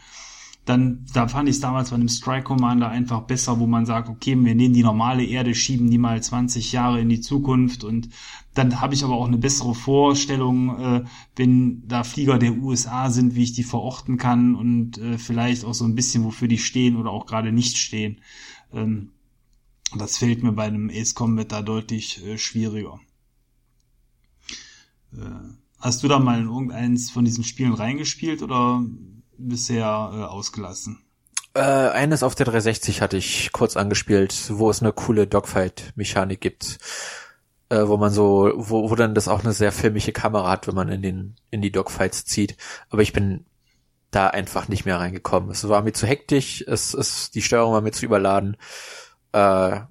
dann, 0.66 1.06
da 1.14 1.28
fand 1.28 1.48
ich 1.48 1.56
es 1.56 1.62
damals 1.62 1.92
bei 1.92 1.96
einem 1.96 2.10
Strike 2.10 2.44
Commander 2.44 2.90
einfach 2.90 3.22
besser, 3.22 3.60
wo 3.60 3.68
man 3.68 3.86
sagt, 3.86 4.10
okay, 4.10 4.36
wir 4.36 4.56
nehmen 4.56 4.74
die 4.74 4.82
normale 4.82 5.24
Erde, 5.24 5.54
schieben 5.54 5.92
die 5.92 6.00
mal 6.00 6.22
20 6.22 6.72
Jahre 6.72 7.00
in 7.00 7.10
die 7.10 7.22
Zukunft 7.22 7.84
und 7.84 8.10
dann 8.56 8.82
habe 8.82 8.96
ich 8.96 9.04
aber 9.04 9.16
auch 9.16 9.28
eine 9.28 9.38
bessere 9.38 9.76
Vorstellung, 9.76 10.80
äh, 10.80 11.04
wenn 11.36 11.88
da 11.88 12.04
Flieger 12.04 12.40
der 12.40 12.54
USA 12.58 13.12
sind, 13.12 13.36
wie 13.36 13.44
ich 13.44 13.54
die 13.54 13.64
verorten 13.64 14.18
kann 14.18 14.56
und 14.56 14.98
äh, 14.98 15.20
vielleicht 15.20 15.66
auch 15.66 15.76
so 15.76 15.86
ein 15.86 15.94
bisschen, 15.94 16.24
wofür 16.24 16.48
die 16.48 16.58
stehen 16.58 16.96
oder 16.96 17.12
auch 17.12 17.28
gerade 17.28 17.52
nicht 17.52 17.78
stehen. 17.78 18.22
Ähm, 18.74 19.12
das 19.94 20.18
fällt 20.18 20.44
mir 20.44 20.52
bei 20.52 20.64
einem 20.64 20.90
Ace 20.90 21.14
Combat 21.14 21.52
da 21.52 21.62
deutlich 21.62 22.26
äh, 22.26 22.38
schwieriger. 22.38 23.00
Äh, 25.14 25.20
hast 25.80 26.04
du 26.04 26.08
da 26.08 26.20
mal 26.20 26.40
in 26.40 26.48
irgendeins 26.48 27.10
von 27.12 27.26
diesen 27.26 27.44
Spielen 27.44 27.74
reingespielt 27.74 28.42
oder 28.42 28.84
bisher 29.38 29.86
äh, 29.86 30.24
ausgelassen? 30.24 31.00
Äh, 31.54 31.62
eines 31.62 32.24
auf 32.24 32.36
der 32.36 32.46
360 32.48 33.02
hatte 33.02 33.18
ich 33.18 33.52
kurz 33.54 33.78
angespielt, 33.78 34.50
wo 34.50 34.70
es 34.70 34.82
eine 34.82 34.92
coole 34.92 35.26
Dogfight-Mechanik 35.26 36.42
gibt, 36.42 36.80
äh, 37.70 37.88
wo 37.88 37.96
man 37.96 38.12
so, 38.12 38.52
wo, 38.56 38.90
wo 38.90 38.96
dann 38.96 39.16
das 39.16 39.30
auch 39.30 39.44
eine 39.44 39.54
sehr 39.54 39.72
filmische 39.72 40.12
Kamera 40.12 40.50
hat, 40.50 40.68
wenn 40.68 40.76
man 40.76 40.90
in 40.90 41.02
den 41.02 41.36
in 41.52 41.62
die 41.62 41.72
Dogfights 41.72 42.26
zieht. 42.26 42.58
Aber 42.90 43.02
ich 43.04 43.14
bin 43.14 43.46
da 44.12 44.28
einfach 44.28 44.68
nicht 44.68 44.86
mehr 44.86 45.00
reingekommen. 45.00 45.50
Es 45.50 45.68
war 45.68 45.82
mir 45.82 45.94
zu 45.94 46.08
hektisch, 46.08 46.62
es 46.68 46.94
ist 46.94 47.36
die 47.36 47.42
Steuerung 47.42 47.74
war 47.74 47.82
mir 47.82 47.92
zu 47.92 48.06
überladen. 48.06 48.58
Äh, 49.36 49.82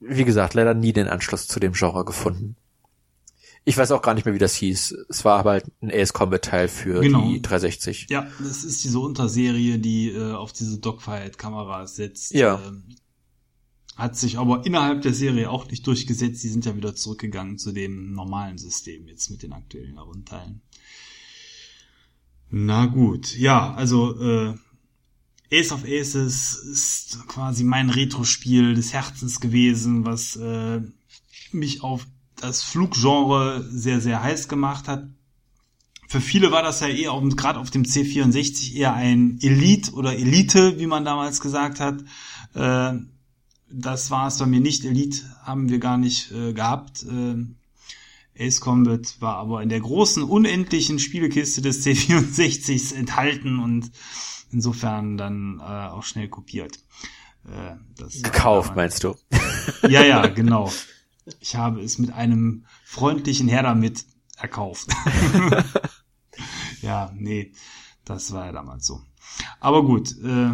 wie 0.00 0.24
gesagt, 0.24 0.54
leider 0.54 0.74
nie 0.74 0.92
den 0.92 1.08
Anschluss 1.08 1.46
zu 1.46 1.60
dem 1.60 1.72
Genre 1.72 2.04
gefunden. 2.04 2.56
Ich 3.64 3.76
weiß 3.76 3.90
auch 3.92 4.00
gar 4.02 4.14
nicht 4.14 4.24
mehr, 4.24 4.34
wie 4.34 4.38
das 4.38 4.54
hieß. 4.54 4.96
Es 5.10 5.24
war 5.24 5.38
aber 5.38 5.50
halt 5.52 5.66
ein 5.82 5.90
Ace 5.92 6.12
Combat 6.12 6.42
Teil 6.42 6.68
für 6.68 7.00
Genau. 7.00 7.28
die 7.28 7.42
360. 7.42 8.06
Ja, 8.08 8.26
das 8.38 8.64
ist 8.64 8.82
diese 8.84 8.98
Unterserie, 8.98 9.78
die 9.78 10.10
äh, 10.10 10.32
auf 10.32 10.52
diese 10.52 10.78
Dogfight-Kameras 10.78 11.96
setzt. 11.96 12.32
Ja. 12.32 12.60
Ähm, 12.66 12.84
hat 13.96 14.16
sich 14.16 14.38
aber 14.38 14.64
innerhalb 14.64 15.02
der 15.02 15.12
Serie 15.12 15.50
auch 15.50 15.68
nicht 15.70 15.86
durchgesetzt. 15.86 16.42
Die 16.42 16.48
sind 16.48 16.64
ja 16.64 16.74
wieder 16.74 16.94
zurückgegangen 16.94 17.58
zu 17.58 17.72
dem 17.72 18.12
normalen 18.14 18.56
System 18.56 19.06
jetzt 19.06 19.30
mit 19.30 19.42
den 19.42 19.52
aktuellen 19.52 19.96
Herundteilen. 19.96 20.62
Na 22.48 22.86
gut, 22.86 23.36
ja, 23.36 23.74
also 23.74 24.18
äh, 24.20 24.54
Ace 25.52 25.72
of 25.72 25.84
Aces 25.84 26.54
ist 26.54 27.26
quasi 27.26 27.64
mein 27.64 27.90
Retro-Spiel 27.90 28.74
des 28.74 28.92
Herzens 28.92 29.40
gewesen, 29.40 30.04
was 30.04 30.36
äh, 30.36 30.80
mich 31.52 31.82
auf 31.82 32.06
das 32.36 32.62
Fluggenre 32.62 33.66
sehr, 33.68 34.00
sehr 34.00 34.22
heiß 34.22 34.48
gemacht 34.48 34.88
hat. 34.88 35.08
Für 36.08 36.20
viele 36.20 36.50
war 36.50 36.62
das 36.62 36.80
ja 36.80 36.88
eher 36.88 37.20
gerade 37.36 37.58
auf 37.58 37.70
dem 37.70 37.84
C64 37.84 38.74
eher 38.74 38.94
ein 38.94 39.38
Elite 39.40 39.92
oder 39.92 40.16
Elite, 40.16 40.78
wie 40.78 40.86
man 40.86 41.04
damals 41.04 41.40
gesagt 41.40 41.80
hat. 41.80 42.02
Äh, 42.54 42.98
das 43.70 44.10
war 44.10 44.28
es 44.28 44.38
bei 44.38 44.46
mir 44.46 44.60
nicht. 44.60 44.84
Elite 44.84 45.22
haben 45.42 45.68
wir 45.68 45.78
gar 45.78 45.98
nicht 45.98 46.32
äh, 46.32 46.52
gehabt. 46.52 47.04
Äh, 47.04 47.44
Ace 48.44 48.60
Combat 48.60 49.20
war 49.20 49.36
aber 49.36 49.62
in 49.62 49.68
der 49.68 49.80
großen, 49.80 50.22
unendlichen 50.22 50.98
Spielekiste 50.98 51.60
des 51.60 51.84
C64s 51.86 52.94
enthalten 52.94 53.58
und 53.58 53.90
insofern 54.50 55.16
dann 55.16 55.60
äh, 55.60 55.62
auch 55.62 56.02
schnell 56.02 56.28
kopiert. 56.28 56.78
Äh, 57.44 57.76
das 57.96 58.22
Gekauft, 58.22 58.76
meinst 58.76 59.04
du? 59.04 59.14
ja, 59.88 60.02
ja, 60.02 60.26
genau. 60.26 60.70
Ich 61.40 61.56
habe 61.56 61.80
es 61.80 61.98
mit 61.98 62.12
einem 62.12 62.66
freundlichen 62.84 63.48
Herr 63.48 63.62
damit 63.62 64.04
erkauft. 64.36 64.88
ja, 66.82 67.12
nee, 67.14 67.52
das 68.04 68.32
war 68.32 68.46
ja 68.46 68.52
damals 68.52 68.86
so. 68.86 69.00
Aber 69.60 69.84
gut, 69.84 70.12
äh, 70.22 70.52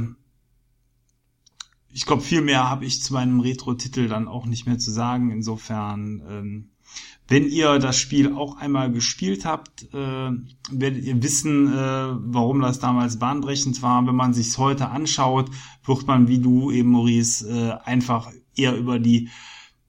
ich 1.97 2.05
glaube, 2.05 2.23
viel 2.23 2.43
mehr 2.43 2.69
habe 2.69 2.85
ich 2.85 3.03
zu 3.03 3.15
meinem 3.15 3.41
Retro-Titel 3.41 4.09
dann 4.09 4.29
auch 4.29 4.45
nicht 4.45 4.67
mehr 4.67 4.79
zu 4.79 4.91
sagen. 4.91 5.31
Insofern, 5.31 6.23
ähm, 6.29 6.71
wenn 7.29 7.49
ihr 7.49 7.79
das 7.79 7.97
Spiel 7.97 8.33
auch 8.33 8.57
einmal 8.57 8.93
gespielt 8.93 9.45
habt, 9.45 9.83
äh, 9.93 10.31
werdet 10.71 11.05
ihr 11.05 11.23
wissen, 11.23 11.73
äh, 11.73 12.09
warum 12.19 12.61
das 12.61 12.79
damals 12.79 13.19
bahnbrechend 13.19 13.83
war. 13.83 14.07
Wenn 14.07 14.15
man 14.15 14.33
sich's 14.33 14.59
heute 14.59 14.91
anschaut, 14.91 15.51
wird 15.85 16.07
man, 16.07 16.29
wie 16.29 16.39
du 16.39 16.71
eben, 16.71 16.91
Maurice, 16.91 17.49
äh, 17.49 17.89
einfach 17.89 18.31
eher 18.55 18.77
über 18.77 18.99
die 18.99 19.29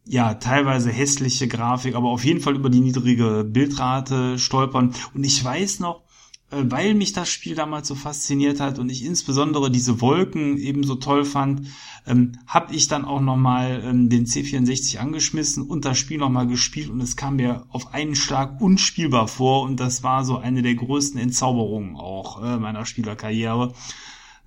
ja, 0.10 0.36
teilweise 0.36 0.90
hässliche 0.90 1.48
Grafik, 1.48 1.96
aber 1.96 2.10
auf 2.10 2.24
jeden 2.24 2.40
Fall 2.40 2.56
über 2.56 2.70
die 2.70 2.80
niedrige 2.80 3.44
Bildrate 3.44 4.40
stolpern. 4.40 4.94
Und 5.14 5.24
ich 5.26 5.44
weiß 5.44 5.80
noch, 5.82 6.07
weil 6.50 6.94
mich 6.94 7.12
das 7.12 7.30
Spiel 7.30 7.56
damals 7.56 7.90
so 7.90 7.96
fasziniert 7.96 8.62
hat 8.62 8.80
und 8.80 8.90
ich 8.90 9.04
insbesondere 9.04 9.70
diese 9.70 10.00
Wolken 10.00 10.58
eben 10.58 10.84
so 10.84 10.96
toll 10.96 11.26
fand, 11.26 11.68
ähm, 12.06 12.40
habe 12.48 12.74
ich 12.74 12.88
dann 12.88 13.04
auch 13.04 13.20
nochmal 13.20 13.84
ähm, 13.84 14.10
den 14.10 14.26
C64 14.26 14.98
angeschmissen 14.98 15.64
und 15.64 15.84
das 15.84 15.98
Spiel 15.98 16.20
nochmal 16.20 16.48
gespielt 16.48 16.90
und 16.90 17.02
es 17.02 17.18
kam 17.18 17.36
mir 17.36 17.66
auf 17.70 17.94
einen 17.94 18.16
Schlag 18.16 18.62
unspielbar 18.62 19.28
vor 19.28 19.64
und 19.64 19.80
das 19.80 20.04
war 20.04 20.24
so 20.24 20.38
eine 20.38 20.62
der 20.62 20.76
größten 20.76 21.20
Entzauberungen 21.20 21.98
auch 21.98 22.42
äh, 22.42 22.58
meiner 22.58 22.86
Spielerkarriere. 22.86 23.74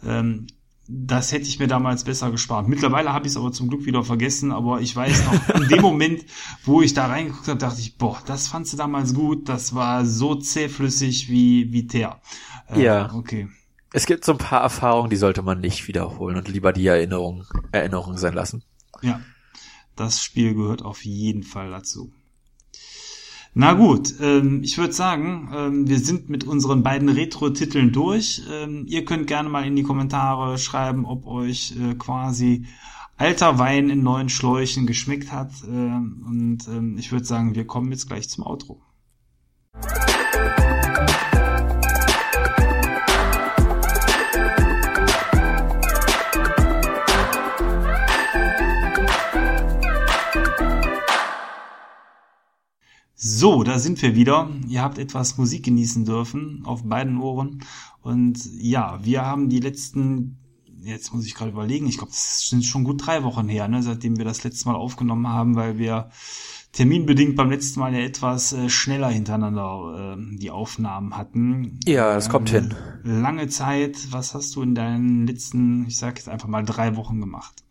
Ähm, 0.03 0.47
das 0.93 1.31
hätte 1.31 1.47
ich 1.47 1.59
mir 1.59 1.69
damals 1.69 2.05
besser 2.05 2.31
gespart. 2.31 2.67
Mittlerweile 2.67 3.13
habe 3.13 3.27
ich 3.27 3.33
es 3.33 3.37
aber 3.37 3.53
zum 3.53 3.69
Glück 3.69 3.87
wieder 3.87 4.03
vergessen, 4.03 4.51
aber 4.51 4.81
ich 4.81 4.95
weiß 4.97 5.25
noch, 5.25 5.55
in 5.61 5.69
dem 5.69 5.83
Moment, 5.83 6.25
wo 6.65 6.83
ich 6.83 6.95
da 6.95 7.07
reingeguckt 7.07 7.47
habe, 7.47 7.59
dachte 7.59 7.81
ich, 7.81 7.97
boah, 7.97 8.21
das 8.27 8.49
fandst 8.49 8.73
du 8.73 8.77
damals 8.77 9.15
gut, 9.15 9.49
das 9.49 9.75
war 9.75 10.05
so 10.05 10.35
zähflüssig 10.35 11.29
wie, 11.29 11.73
wie 11.73 11.87
Teer. 11.87 12.21
Äh, 12.69 12.83
ja. 12.83 13.13
Okay. 13.15 13.49
Es 13.93 14.07
gibt 14.07 14.25
so 14.25 14.33
ein 14.33 14.39
paar 14.39 14.63
Erfahrungen, 14.63 15.11
die 15.11 15.17
sollte 15.17 15.43
man 15.43 15.61
nicht 15.61 15.87
wiederholen 15.87 16.37
und 16.37 16.49
lieber 16.49 16.73
die 16.73 16.87
Erinnerung, 16.87 17.45
Erinnerung 17.73 18.19
sein 18.19 18.35
lassen. 18.35 18.63
Ja. 19.03 19.21
Das 19.97 20.23
Spiel 20.23 20.55
gehört 20.55 20.83
auf 20.83 21.05
jeden 21.05 21.43
Fall 21.43 21.71
dazu. 21.71 22.13
Na 23.53 23.73
gut, 23.73 24.15
ähm, 24.21 24.63
ich 24.63 24.79
würde 24.79 24.93
sagen, 24.93 25.51
ähm, 25.53 25.89
wir 25.89 25.99
sind 25.99 26.31
mit 26.31 26.45
unseren 26.45 26.85
beiden 26.85 27.09
Retro-Titeln 27.09 27.91
durch. 27.93 28.43
Ähm, 28.49 28.85
ihr 28.87 29.05
könnt 29.05 29.27
gerne 29.27 29.49
mal 29.49 29.67
in 29.67 29.75
die 29.75 29.83
Kommentare 29.83 30.57
schreiben, 30.57 31.05
ob 31.05 31.27
euch 31.27 31.75
äh, 31.77 31.95
quasi 31.95 32.67
alter 33.17 33.59
Wein 33.59 33.91
in 33.91 34.03
neuen 34.05 34.29
Schläuchen 34.29 34.87
geschmeckt 34.87 35.31
hat. 35.31 35.51
Und 35.63 36.61
ich 36.97 37.13
würde 37.13 37.27
sagen, 37.27 37.55
wir 37.55 37.67
kommen 37.67 37.93
jetzt 37.93 38.09
gleich 38.09 38.31
zum 38.31 38.47
Outro. 38.47 38.81
So, 53.41 53.65
da 53.65 53.79
sind 53.79 54.03
wir 54.03 54.15
wieder. 54.15 54.51
Ihr 54.69 54.83
habt 54.83 54.99
etwas 54.99 55.39
Musik 55.39 55.65
genießen 55.65 56.05
dürfen 56.05 56.61
auf 56.67 56.83
beiden 56.85 57.17
Ohren. 57.17 57.65
Und 58.03 58.39
ja, 58.61 58.99
wir 59.03 59.25
haben 59.25 59.49
die 59.49 59.61
letzten, 59.61 60.37
jetzt 60.83 61.15
muss 61.15 61.25
ich 61.25 61.35
gerade 61.35 61.51
überlegen, 61.51 61.87
ich 61.87 61.97
glaube, 61.97 62.13
das 62.13 62.51
sind 62.51 62.67
schon 62.67 62.85
gut 62.85 63.07
drei 63.07 63.25
Wochen 63.25 63.49
her, 63.49 63.67
ne, 63.67 63.83
seitdem 63.83 64.19
wir 64.19 64.27
das 64.27 64.45
letzte 64.45 64.69
Mal 64.69 64.75
aufgenommen 64.75 65.27
haben, 65.27 65.57
weil 65.57 65.79
wir 65.79 66.11
terminbedingt 66.73 67.35
beim 67.35 67.49
letzten 67.49 67.81
Mal 67.81 67.95
ja 67.95 68.01
etwas 68.01 68.53
äh, 68.53 68.69
schneller 68.69 69.09
hintereinander 69.09 70.19
äh, 70.19 70.37
die 70.37 70.51
Aufnahmen 70.51 71.17
hatten. 71.17 71.81
Ja, 71.87 72.13
das 72.13 72.27
ähm, 72.27 72.33
kommt 72.33 72.51
hin. 72.51 72.75
Lange 73.05 73.49
Zeit. 73.49 73.97
Was 74.11 74.35
hast 74.35 74.55
du 74.55 74.61
in 74.61 74.75
deinen 74.75 75.27
letzten, 75.27 75.87
ich 75.87 75.97
sag 75.97 76.19
jetzt 76.19 76.29
einfach 76.29 76.49
mal 76.49 76.63
drei 76.63 76.95
Wochen 76.95 77.21
gemacht? 77.21 77.65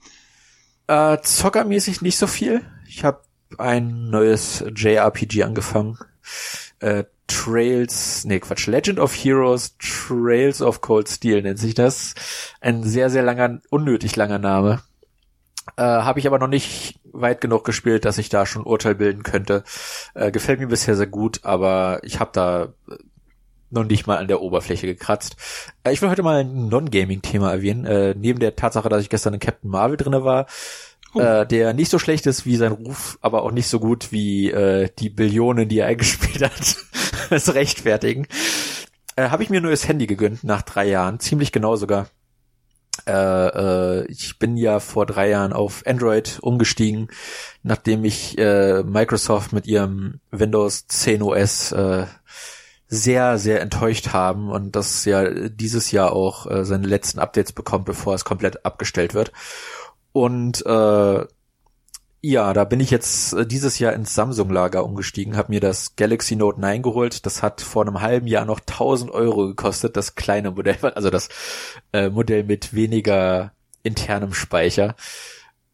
Äh, 0.88 1.20
zockermäßig 1.22 2.02
nicht 2.02 2.18
so 2.18 2.26
viel. 2.26 2.64
Ich 2.88 3.04
habe 3.04 3.22
ein 3.58 4.10
neues 4.10 4.64
JRPG 4.76 5.44
angefangen. 5.44 5.98
Äh, 6.80 7.06
Trails, 7.28 8.26
nee 8.26 8.40
Quatsch, 8.40 8.68
Legend 8.68 9.00
of 9.00 9.14
Heroes, 9.14 9.78
Trails 9.78 10.62
of 10.62 10.82
Cold 10.82 11.08
Steel 11.10 11.42
nennt 11.42 11.60
sich 11.60 11.76
das. 11.76 12.16
Ein 12.60 12.84
sehr, 12.84 13.10
sehr 13.10 13.24
langer, 13.24 13.60
unnötig 13.70 14.16
langer 14.16 14.40
Name. 14.40 14.82
Äh, 15.78 15.84
Habe 15.84 16.20
ich 16.20 16.28
aber 16.28 16.40
noch 16.40 16.48
nicht 16.48 17.00
weit 17.12 17.42
genug 17.42 17.64
gespielt, 17.66 18.06
dass 18.06 18.18
ich 18.18 18.30
da 18.30 18.46
schon 18.46 18.64
Urteil 18.64 18.96
bilden 18.96 19.24
könnte. 19.24 19.64
Äh, 20.16 20.32
gefällt 20.32 20.60
mir 20.60 20.68
bisher 20.68 20.96
sehr 20.96 21.08
gut, 21.08 21.42
aber 21.44 22.00
ich 22.04 22.20
habe 22.20 22.32
da 22.34 22.74
noch 23.72 23.84
nicht 23.84 24.08
mal 24.08 24.18
an 24.18 24.28
der 24.28 24.42
Oberfläche 24.42 24.88
gekratzt. 24.88 25.36
Äh, 25.84 25.94
ich 25.94 26.02
will 26.02 26.10
heute 26.10 26.24
mal 26.24 26.40
ein 26.40 26.70
Non-Gaming-Thema 26.70 27.52
erwähnen. 27.52 27.86
Äh, 27.86 28.16
neben 28.18 28.40
der 28.40 28.56
Tatsache, 28.56 28.90
dass 28.90 29.02
ich 29.02 29.10
gestern 29.10 29.36
in 29.36 29.40
Captain 29.40 29.70
Marvel 29.70 29.98
drinne 29.98 30.24
war, 30.24 30.48
Oh. 31.14 31.20
Äh, 31.20 31.48
der 31.48 31.74
nicht 31.74 31.90
so 31.90 31.98
schlecht 31.98 32.28
ist 32.28 32.46
wie 32.46 32.56
sein 32.56 32.72
Ruf, 32.72 33.18
aber 33.22 33.42
auch 33.44 33.52
nicht 33.52 33.68
so 33.68 33.80
gut 33.80 34.12
wie 34.12 34.52
äh, 34.52 34.90
die 35.00 35.10
Billionen, 35.10 35.68
die 35.68 35.80
er 35.80 35.88
eingespielt 35.88 36.44
hat, 36.44 36.78
das 37.30 37.54
rechtfertigen. 37.54 38.28
Äh, 39.16 39.30
Habe 39.30 39.44
ich 39.44 39.50
mir 39.50 39.60
ein 39.60 39.64
neues 39.64 39.88
Handy 39.88 40.08
gegönnt 40.08 40.44
nach 40.44 40.62
drei 40.62 40.88
Jahren, 40.88 41.20
ziemlich 41.20 41.52
genau 41.52 41.76
sogar. 41.76 42.08
Äh, 43.08 43.12
äh, 44.02 44.06
ich 44.08 44.40
bin 44.40 44.58
ja 44.58 44.80
vor 44.80 45.06
drei 45.06 45.30
Jahren 45.30 45.54
auf 45.54 45.84
Android 45.88 46.38
umgestiegen, 46.42 47.10
nachdem 47.64 48.06
ich 48.06 48.38
äh, 48.38 48.84
Microsoft 48.84 49.52
mit 49.54 49.68
ihrem 49.68 50.20
Windows 50.32 50.88
10 50.88 51.24
OS 51.24 51.72
äh, 51.72 52.06
sehr, 52.88 53.38
sehr 53.38 53.62
enttäuscht 53.62 54.10
haben 54.10 54.50
und 54.50 54.76
das 54.76 55.06
ja 55.06 55.30
dieses 55.50 55.92
Jahr 55.92 56.12
auch 56.12 56.50
äh, 56.50 56.66
seine 56.66 56.88
letzten 56.88 57.20
Updates 57.20 57.52
bekommt, 57.52 57.86
bevor 57.86 58.16
es 58.16 58.26
komplett 58.26 58.66
abgestellt 58.66 59.14
wird. 59.14 59.32
Und 60.20 60.66
äh, 60.66 61.26
ja, 62.22 62.52
da 62.54 62.66
bin 62.66 62.82
ich 62.82 62.92
jetzt 62.92 63.32
äh, 63.32 63.46
dieses 63.46 63.80
Jahr 63.80 63.94
ins 63.94 64.16
Samsung-Lager 64.16 64.84
umgestiegen, 64.84 65.38
habe 65.38 65.54
mir 65.54 65.62
das 65.62 65.96
Galaxy 65.96 66.36
Note 66.36 66.60
9 66.60 66.82
geholt. 66.82 67.26
Das 67.26 67.42
hat 67.42 67.62
vor 67.62 67.84
einem 67.84 68.02
halben 68.02 68.28
Jahr 68.28 68.44
noch 68.44 68.60
1000 68.60 69.12
Euro 69.12 69.48
gekostet, 69.48 69.96
das 69.96 70.16
kleine 70.16 70.52
Modell, 70.52 70.76
also 70.94 71.10
das 71.10 71.30
äh, 71.94 72.10
Modell 72.10 72.44
mit 72.44 72.74
weniger 72.74 73.54
internem 73.82 74.34
Speicher. 74.34 74.98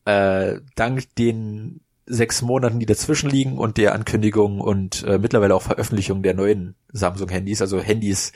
Äh, 0.06 0.60
dank 0.76 1.16
den 1.16 1.82
sechs 2.06 2.44
Monaten, 2.44 2.80
die 2.80 2.86
dazwischen 2.86 3.32
liegen 3.32 3.58
und 3.58 3.78
der 3.78 3.96
Ankündigung 3.96 4.62
und 4.62 5.04
äh, 5.06 5.18
mittlerweile 5.18 5.56
auch 5.56 5.64
Veröffentlichung 5.64 6.22
der 6.22 6.36
neuen 6.36 6.76
Samsung-Handys, 6.94 7.64
also 7.64 7.80
Handys, 7.80 8.32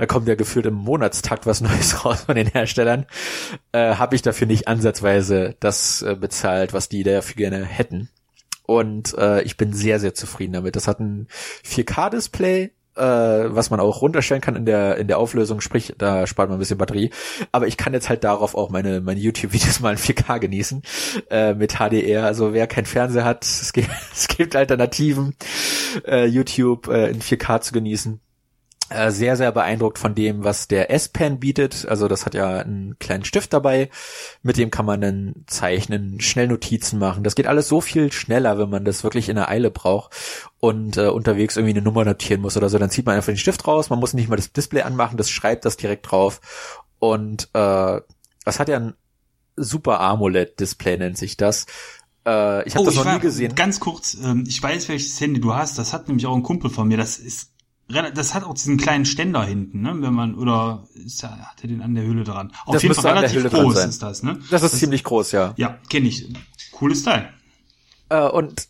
da 0.00 0.06
kommt 0.06 0.26
ja 0.26 0.34
gefühlt 0.34 0.64
im 0.64 0.74
Monatstakt 0.74 1.44
was 1.44 1.60
Neues 1.60 2.04
raus 2.04 2.22
von 2.22 2.34
den 2.34 2.46
Herstellern, 2.46 3.04
äh, 3.72 3.96
habe 3.96 4.16
ich 4.16 4.22
dafür 4.22 4.46
nicht 4.46 4.66
ansatzweise 4.66 5.56
das 5.60 6.00
äh, 6.00 6.16
bezahlt, 6.18 6.72
was 6.72 6.88
die 6.88 7.02
dafür 7.02 7.36
gerne 7.36 7.64
hätten. 7.66 8.08
Und 8.62 9.12
äh, 9.18 9.42
ich 9.42 9.58
bin 9.58 9.74
sehr, 9.74 10.00
sehr 10.00 10.14
zufrieden 10.14 10.54
damit. 10.54 10.74
Das 10.74 10.88
hat 10.88 11.00
ein 11.00 11.28
4K-Display, 11.66 12.70
äh, 12.96 13.02
was 13.02 13.68
man 13.68 13.78
auch 13.78 14.00
runterstellen 14.00 14.40
kann 14.40 14.56
in 14.56 14.64
der 14.64 14.96
in 14.96 15.06
der 15.06 15.18
Auflösung, 15.18 15.60
sprich, 15.60 15.92
da 15.98 16.26
spart 16.26 16.48
man 16.48 16.56
ein 16.56 16.60
bisschen 16.60 16.78
Batterie. 16.78 17.10
Aber 17.52 17.66
ich 17.66 17.76
kann 17.76 17.92
jetzt 17.92 18.08
halt 18.08 18.24
darauf 18.24 18.54
auch 18.54 18.70
meine 18.70 19.02
meine 19.02 19.20
YouTube-Videos 19.20 19.80
mal 19.80 19.92
in 19.92 19.98
4K 19.98 20.38
genießen 20.38 20.82
äh, 21.28 21.52
mit 21.52 21.74
HDR. 21.74 22.24
Also 22.24 22.54
wer 22.54 22.66
kein 22.66 22.86
Fernseher 22.86 23.24
hat, 23.24 23.44
es 23.44 23.74
gibt, 23.74 23.90
es 24.14 24.28
gibt 24.28 24.56
Alternativen, 24.56 25.36
äh, 26.06 26.24
YouTube 26.24 26.88
äh, 26.88 27.10
in 27.10 27.20
4K 27.20 27.60
zu 27.60 27.72
genießen. 27.74 28.18
Äh, 28.90 29.12
sehr, 29.12 29.36
sehr 29.36 29.52
beeindruckt 29.52 29.98
von 30.00 30.16
dem, 30.16 30.42
was 30.42 30.66
der 30.66 30.90
S-Pen 30.90 31.38
bietet. 31.38 31.86
Also 31.88 32.08
das 32.08 32.26
hat 32.26 32.34
ja 32.34 32.58
einen 32.58 32.98
kleinen 32.98 33.24
Stift 33.24 33.52
dabei. 33.52 33.88
Mit 34.42 34.56
dem 34.56 34.72
kann 34.72 34.84
man 34.84 35.00
dann 35.00 35.44
zeichnen, 35.46 36.20
schnell 36.20 36.48
Notizen 36.48 36.98
machen. 36.98 37.22
Das 37.22 37.36
geht 37.36 37.46
alles 37.46 37.68
so 37.68 37.80
viel 37.80 38.10
schneller, 38.10 38.58
wenn 38.58 38.68
man 38.68 38.84
das 38.84 39.04
wirklich 39.04 39.28
in 39.28 39.36
der 39.36 39.48
Eile 39.48 39.70
braucht 39.70 40.16
und 40.58 40.96
äh, 40.96 41.06
unterwegs 41.06 41.56
irgendwie 41.56 41.74
eine 41.74 41.82
Nummer 41.82 42.04
notieren 42.04 42.40
muss 42.40 42.56
oder 42.56 42.68
so. 42.68 42.78
Dann 42.78 42.90
zieht 42.90 43.06
man 43.06 43.14
einfach 43.14 43.32
den 43.32 43.36
Stift 43.36 43.64
raus. 43.68 43.90
Man 43.90 44.00
muss 44.00 44.12
nicht 44.12 44.28
mal 44.28 44.34
das 44.34 44.52
Display 44.52 44.82
anmachen, 44.82 45.16
das 45.16 45.30
schreibt 45.30 45.64
das 45.64 45.76
direkt 45.76 46.10
drauf. 46.10 46.40
Und 46.98 47.44
äh, 47.52 48.00
das 48.44 48.58
hat 48.58 48.68
ja 48.68 48.76
ein 48.76 48.94
super 49.54 50.00
AMOLED-Display, 50.00 50.98
nennt 50.98 51.16
sich 51.16 51.36
das. 51.36 51.66
Äh, 52.26 52.66
ich 52.66 52.74
habe 52.74 52.82
oh, 52.82 52.86
das 52.86 52.96
noch 52.96 53.12
nie 53.12 53.20
gesehen. 53.20 53.54
Ganz 53.54 53.78
kurz, 53.78 54.16
ähm, 54.20 54.42
ich 54.48 54.60
weiß, 54.60 54.88
welches 54.88 55.20
Handy 55.20 55.40
du 55.40 55.54
hast. 55.54 55.78
Das 55.78 55.92
hat 55.92 56.08
nämlich 56.08 56.26
auch 56.26 56.34
ein 56.34 56.42
Kumpel 56.42 56.70
von 56.70 56.88
mir. 56.88 56.96
Das 56.96 57.20
ist 57.20 57.52
das 58.14 58.34
hat 58.34 58.44
auch 58.44 58.54
diesen 58.54 58.76
kleinen 58.76 59.04
Ständer 59.04 59.44
hinten, 59.44 59.82
ne? 59.82 59.94
Wenn 59.96 60.14
man 60.14 60.34
oder 60.34 60.86
ist 60.94 61.22
hat 61.22 61.62
er 61.62 61.68
den 61.68 61.82
an 61.82 61.94
der 61.94 62.04
Hülle 62.04 62.24
dran. 62.24 62.52
Auf 62.64 62.74
das 62.74 62.82
jeden 62.82 62.94
Fall 62.94 63.18
relativ 63.18 63.50
groß 63.50 63.84
ist 63.84 64.02
das, 64.02 64.22
ne? 64.22 64.38
Das 64.50 64.62
ist 64.62 64.72
das, 64.72 64.80
ziemlich 64.80 65.04
groß, 65.04 65.32
ja. 65.32 65.54
Ja, 65.56 65.78
kenne 65.88 66.08
ich. 66.08 66.32
Cooles 66.72 67.02
Teil. 67.02 67.32
Äh, 68.08 68.28
und 68.28 68.68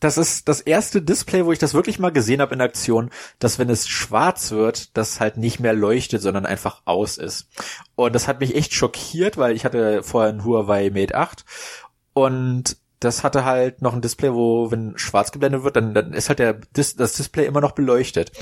das 0.00 0.16
ist 0.16 0.48
das 0.48 0.60
erste 0.60 1.02
Display, 1.02 1.44
wo 1.44 1.52
ich 1.52 1.58
das 1.58 1.74
wirklich 1.74 1.98
mal 1.98 2.12
gesehen 2.12 2.40
habe 2.40 2.54
in 2.54 2.60
Aktion, 2.60 3.10
dass 3.40 3.58
wenn 3.58 3.68
es 3.68 3.88
schwarz 3.88 4.52
wird, 4.52 4.96
das 4.96 5.20
halt 5.20 5.36
nicht 5.36 5.58
mehr 5.58 5.72
leuchtet, 5.72 6.22
sondern 6.22 6.46
einfach 6.46 6.82
aus 6.84 7.18
ist. 7.18 7.48
Und 7.96 8.14
das 8.14 8.28
hat 8.28 8.40
mich 8.40 8.54
echt 8.54 8.74
schockiert, 8.74 9.36
weil 9.36 9.56
ich 9.56 9.64
hatte 9.64 10.02
vorher 10.04 10.32
ein 10.32 10.44
Huawei 10.44 10.90
Mate 10.90 11.16
8 11.16 11.44
und 12.12 12.76
das 13.00 13.22
hatte 13.22 13.44
halt 13.44 13.80
noch 13.80 13.94
ein 13.94 14.00
Display, 14.00 14.32
wo, 14.32 14.70
wenn 14.70 14.98
schwarz 14.98 15.30
geblendet 15.30 15.62
wird, 15.62 15.76
dann, 15.76 15.94
dann 15.94 16.12
ist 16.12 16.28
halt 16.28 16.40
der, 16.40 16.60
das 16.72 16.94
Display 16.94 17.46
immer 17.46 17.60
noch 17.60 17.72
beleuchtet. 17.72 18.32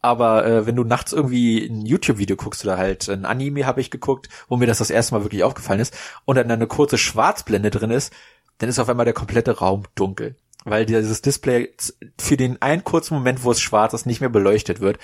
Aber 0.00 0.44
äh, 0.44 0.66
wenn 0.66 0.76
du 0.76 0.84
nachts 0.84 1.12
irgendwie 1.12 1.66
ein 1.66 1.86
YouTube-Video 1.86 2.36
guckst 2.36 2.64
oder 2.64 2.76
halt 2.76 3.08
ein 3.08 3.24
Anime 3.24 3.66
habe 3.66 3.80
ich 3.80 3.90
geguckt, 3.90 4.28
wo 4.48 4.56
mir 4.56 4.66
das 4.66 4.78
das 4.78 4.90
erste 4.90 5.14
Mal 5.14 5.24
wirklich 5.24 5.44
aufgefallen 5.44 5.80
ist, 5.80 5.96
und 6.24 6.36
dann 6.36 6.50
eine 6.50 6.66
kurze 6.66 6.98
Schwarzblende 6.98 7.70
drin 7.70 7.90
ist, 7.90 8.12
dann 8.58 8.68
ist 8.68 8.78
auf 8.78 8.88
einmal 8.88 9.06
der 9.06 9.14
komplette 9.14 9.58
Raum 9.58 9.84
dunkel. 9.94 10.36
Weil 10.64 10.86
dieses 10.86 11.22
Display 11.22 11.74
für 12.20 12.36
den 12.36 12.60
einen 12.62 12.84
kurzen 12.84 13.14
Moment, 13.14 13.42
wo 13.42 13.50
es 13.50 13.60
schwarz 13.60 13.94
ist, 13.94 14.06
nicht 14.06 14.20
mehr 14.20 14.30
beleuchtet 14.30 14.80
wird. 14.80 14.98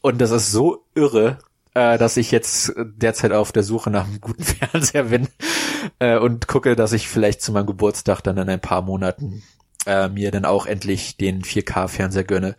Und 0.00 0.20
das 0.20 0.30
ist 0.30 0.50
so 0.50 0.84
irre, 0.94 1.38
äh, 1.74 1.98
dass 1.98 2.16
ich 2.16 2.30
jetzt 2.30 2.72
derzeit 2.76 3.32
auf 3.32 3.52
der 3.52 3.62
Suche 3.62 3.90
nach 3.90 4.06
einem 4.06 4.20
guten 4.20 4.44
Fernseher 4.44 5.04
bin 5.04 5.28
äh, 5.98 6.16
und 6.18 6.48
gucke, 6.48 6.76
dass 6.76 6.92
ich 6.92 7.08
vielleicht 7.08 7.42
zu 7.42 7.52
meinem 7.52 7.66
Geburtstag 7.66 8.22
dann 8.22 8.38
in 8.38 8.48
ein 8.48 8.60
paar 8.60 8.82
Monaten 8.82 9.42
äh, 9.86 10.08
mir 10.08 10.30
dann 10.30 10.44
auch 10.44 10.66
endlich 10.66 11.16
den 11.16 11.42
4K-Fernseher 11.42 12.24
gönne, 12.24 12.56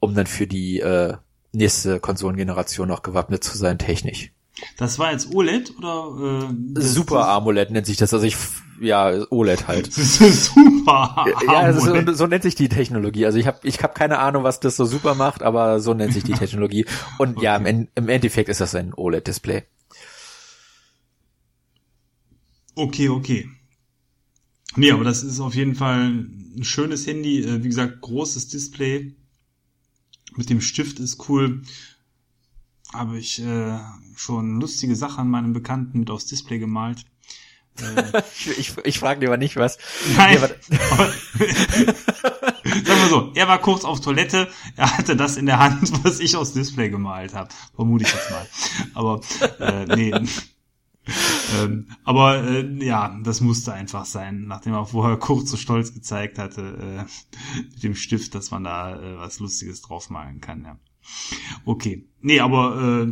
um 0.00 0.14
dann 0.14 0.26
für 0.26 0.46
die 0.46 0.80
äh, 0.80 1.14
nächste 1.52 1.98
Konsolengeneration 1.98 2.90
auch 2.90 3.02
gewappnet 3.02 3.42
zu 3.42 3.56
sein, 3.56 3.78
technisch. 3.78 4.32
Das 4.76 4.98
war 4.98 5.12
jetzt 5.12 5.34
OLED 5.34 5.76
oder? 5.78 6.48
Äh, 6.76 6.80
Super 6.80 7.28
AMOLED 7.28 7.70
nennt 7.70 7.86
sich 7.86 7.96
das. 7.96 8.12
Also 8.14 8.26
ich, 8.26 8.36
ja, 8.80 9.12
OLED 9.30 9.68
halt. 9.68 9.92
super 9.92 11.18
AMOLED. 11.18 11.42
Ja, 11.46 11.72
so, 11.72 12.12
so 12.14 12.26
nennt 12.26 12.42
sich 12.42 12.54
die 12.54 12.68
Technologie. 12.68 13.26
Also 13.26 13.38
ich 13.38 13.46
habe 13.46 13.58
ich 13.62 13.82
hab 13.82 13.94
keine 13.94 14.18
Ahnung, 14.18 14.44
was 14.44 14.60
das 14.60 14.76
so 14.76 14.84
super 14.84 15.14
macht, 15.14 15.42
aber 15.42 15.80
so 15.80 15.94
nennt 15.94 16.12
sich 16.12 16.24
die 16.24 16.32
Technologie. 16.34 16.86
Und 17.18 17.36
okay. 17.36 17.44
ja, 17.44 17.56
im, 17.56 17.88
im 17.94 18.08
Endeffekt 18.08 18.48
ist 18.48 18.60
das 18.60 18.74
ein 18.74 18.94
OLED-Display. 18.94 19.64
Okay, 22.74 23.08
okay. 23.08 23.48
Nee, 24.76 24.92
aber 24.92 25.02
das 25.02 25.24
ist 25.24 25.40
auf 25.40 25.54
jeden 25.54 25.74
Fall 25.74 26.08
ein 26.08 26.62
schönes 26.62 27.06
Handy. 27.06 27.42
Äh, 27.42 27.64
wie 27.64 27.68
gesagt, 27.68 28.00
großes 28.00 28.48
Display. 28.48 29.14
Mit 30.36 30.50
dem 30.50 30.60
Stift 30.60 31.00
ist 31.00 31.28
cool 31.28 31.62
habe 32.92 33.18
ich 33.18 33.42
äh, 33.42 33.78
schon 34.16 34.60
lustige 34.60 34.96
Sachen 34.96 35.20
an 35.20 35.30
meinem 35.30 35.52
Bekannten 35.52 36.00
mit 36.00 36.10
aufs 36.10 36.26
Display 36.26 36.58
gemalt. 36.58 37.04
Äh, 37.80 38.22
ich 38.58 38.76
ich 38.84 38.98
frage 38.98 39.20
lieber 39.20 39.36
nicht 39.36 39.56
was. 39.56 39.78
Nein. 40.16 40.38
Sagen 42.84 43.00
wir 43.02 43.08
so, 43.08 43.32
er 43.34 43.48
war 43.48 43.58
kurz 43.58 43.84
auf 43.84 44.00
Toilette, 44.00 44.48
er 44.76 44.96
hatte 44.96 45.16
das 45.16 45.36
in 45.36 45.46
der 45.46 45.58
Hand, 45.58 46.04
was 46.04 46.20
ich 46.20 46.36
aufs 46.36 46.52
Display 46.52 46.90
gemalt 46.90 47.34
habe. 47.34 47.48
Vermute 47.74 48.04
ich 48.04 48.12
jetzt 48.12 48.30
mal. 48.30 48.46
Aber 48.94 49.20
äh, 49.60 49.86
nee. 49.96 50.12
ähm, 51.58 51.88
aber 52.04 52.44
äh, 52.44 52.84
ja, 52.84 53.18
das 53.22 53.40
musste 53.40 53.72
einfach 53.72 54.04
sein, 54.04 54.44
nachdem 54.46 54.74
er 54.74 54.84
vorher 54.86 55.16
kurz 55.16 55.50
so 55.50 55.56
stolz 55.56 55.94
gezeigt 55.94 56.38
hatte 56.38 57.06
äh, 57.56 57.58
mit 57.60 57.82
dem 57.82 57.94
Stift, 57.94 58.34
dass 58.34 58.50
man 58.50 58.64
da 58.64 59.00
äh, 59.00 59.18
was 59.18 59.38
Lustiges 59.38 59.80
draufmalen 59.80 60.40
kann. 60.40 60.64
Ja. 60.64 60.78
Okay. 61.64 62.06
Nee, 62.20 62.40
aber 62.40 63.06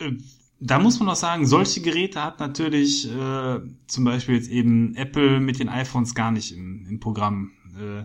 äh, 0.00 0.04
äh, 0.04 0.18
da 0.60 0.78
muss 0.78 0.98
man 0.98 1.08
auch 1.08 1.16
sagen, 1.16 1.46
solche 1.46 1.80
Geräte 1.80 2.22
hat 2.22 2.38
natürlich 2.38 3.10
äh, 3.10 3.60
zum 3.86 4.04
Beispiel 4.04 4.34
jetzt 4.34 4.50
eben 4.50 4.94
Apple 4.94 5.40
mit 5.40 5.58
den 5.58 5.68
iPhones 5.68 6.14
gar 6.14 6.30
nicht 6.30 6.52
im, 6.52 6.86
im 6.86 7.00
Programm. 7.00 7.52
Äh, 7.78 8.04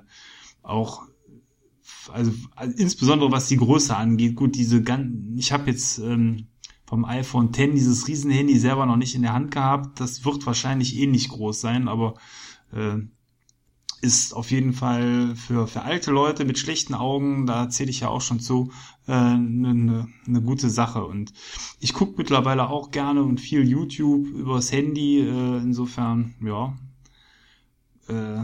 auch 0.64 1.04
also, 2.12 2.32
also 2.56 2.78
insbesondere 2.78 3.32
was 3.32 3.48
die 3.48 3.58
Größe 3.58 3.96
angeht. 3.96 4.36
Gut, 4.36 4.56
diese 4.56 4.82
ganz, 4.82 5.12
ich 5.38 5.52
habe 5.52 5.70
jetzt 5.70 6.00
ähm, 6.00 6.48
vom 6.86 7.06
iPhone 7.06 7.50
X 7.50 7.74
dieses 7.74 8.08
Riesenhandy 8.08 8.58
selber 8.58 8.86
noch 8.86 8.98
nicht 8.98 9.16
in 9.16 9.24
der 9.24 9.34
Hand 9.34 9.52
gehabt. 9.52 10.00
Das 10.00 10.24
wird 10.26 10.46
wahrscheinlich 10.46 10.98
ähnlich 10.98 11.26
eh 11.26 11.30
groß 11.30 11.62
sein, 11.62 11.88
aber 11.88 12.16
äh, 12.72 12.98
ist 14.06 14.34
auf 14.34 14.52
jeden 14.52 14.74
Fall 14.74 15.36
für, 15.36 15.68
für 15.68 15.82
alte 15.82 16.12
Leute 16.12 16.46
mit 16.46 16.60
schlechten 16.60 16.94
Augen, 16.94 17.46
da 17.48 17.70
zähle 17.70 17.90
ich 17.90 18.02
ja 18.02 18.10
auch 18.10 18.22
schon 18.22 18.40
zu, 18.40 18.72
eine 19.08 19.34
äh, 19.34 19.38
ne, 19.38 19.74
ne, 19.74 20.08
ne 20.26 20.42
gute 20.42 20.70
Sache. 20.70 21.04
Und 21.04 21.34
ich 21.80 21.94
gucke 21.94 22.14
mittlerweile 22.18 22.70
auch 22.70 22.92
gerne 22.92 23.24
und 23.24 23.42
viel 23.42 23.68
YouTube 23.68 24.28
übers 24.28 24.72
Handy. 24.72 25.22
Äh, 25.22 25.58
insofern, 25.58 26.36
ja, 26.42 26.78
äh, 28.08 28.44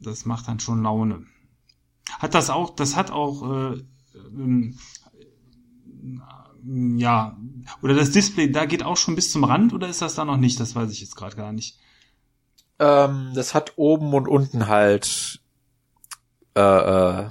das 0.00 0.24
macht 0.26 0.48
dann 0.48 0.60
schon 0.60 0.82
Laune. 0.82 1.24
Hat 2.18 2.34
das 2.34 2.50
auch, 2.50 2.74
das 2.74 2.96
hat 2.96 3.10
auch, 3.10 3.72
äh, 3.72 3.84
ähm, 4.14 4.78
ja, 6.98 7.38
oder 7.82 7.94
das 7.94 8.10
Display, 8.10 8.50
da 8.50 8.64
geht 8.66 8.82
auch 8.82 8.96
schon 8.96 9.14
bis 9.14 9.30
zum 9.30 9.44
Rand 9.44 9.72
oder 9.72 9.88
ist 9.88 10.02
das 10.02 10.14
da 10.14 10.24
noch 10.24 10.36
nicht? 10.36 10.58
Das 10.58 10.74
weiß 10.74 10.90
ich 10.90 11.00
jetzt 11.00 11.16
gerade 11.16 11.36
gar 11.36 11.52
nicht. 11.52 11.78
Ähm, 12.78 13.32
das 13.34 13.54
hat 13.54 13.74
oben 13.76 14.12
und 14.14 14.28
unten 14.28 14.68
halt 14.68 15.40
äh, 16.54 16.60
äh, 16.60 17.30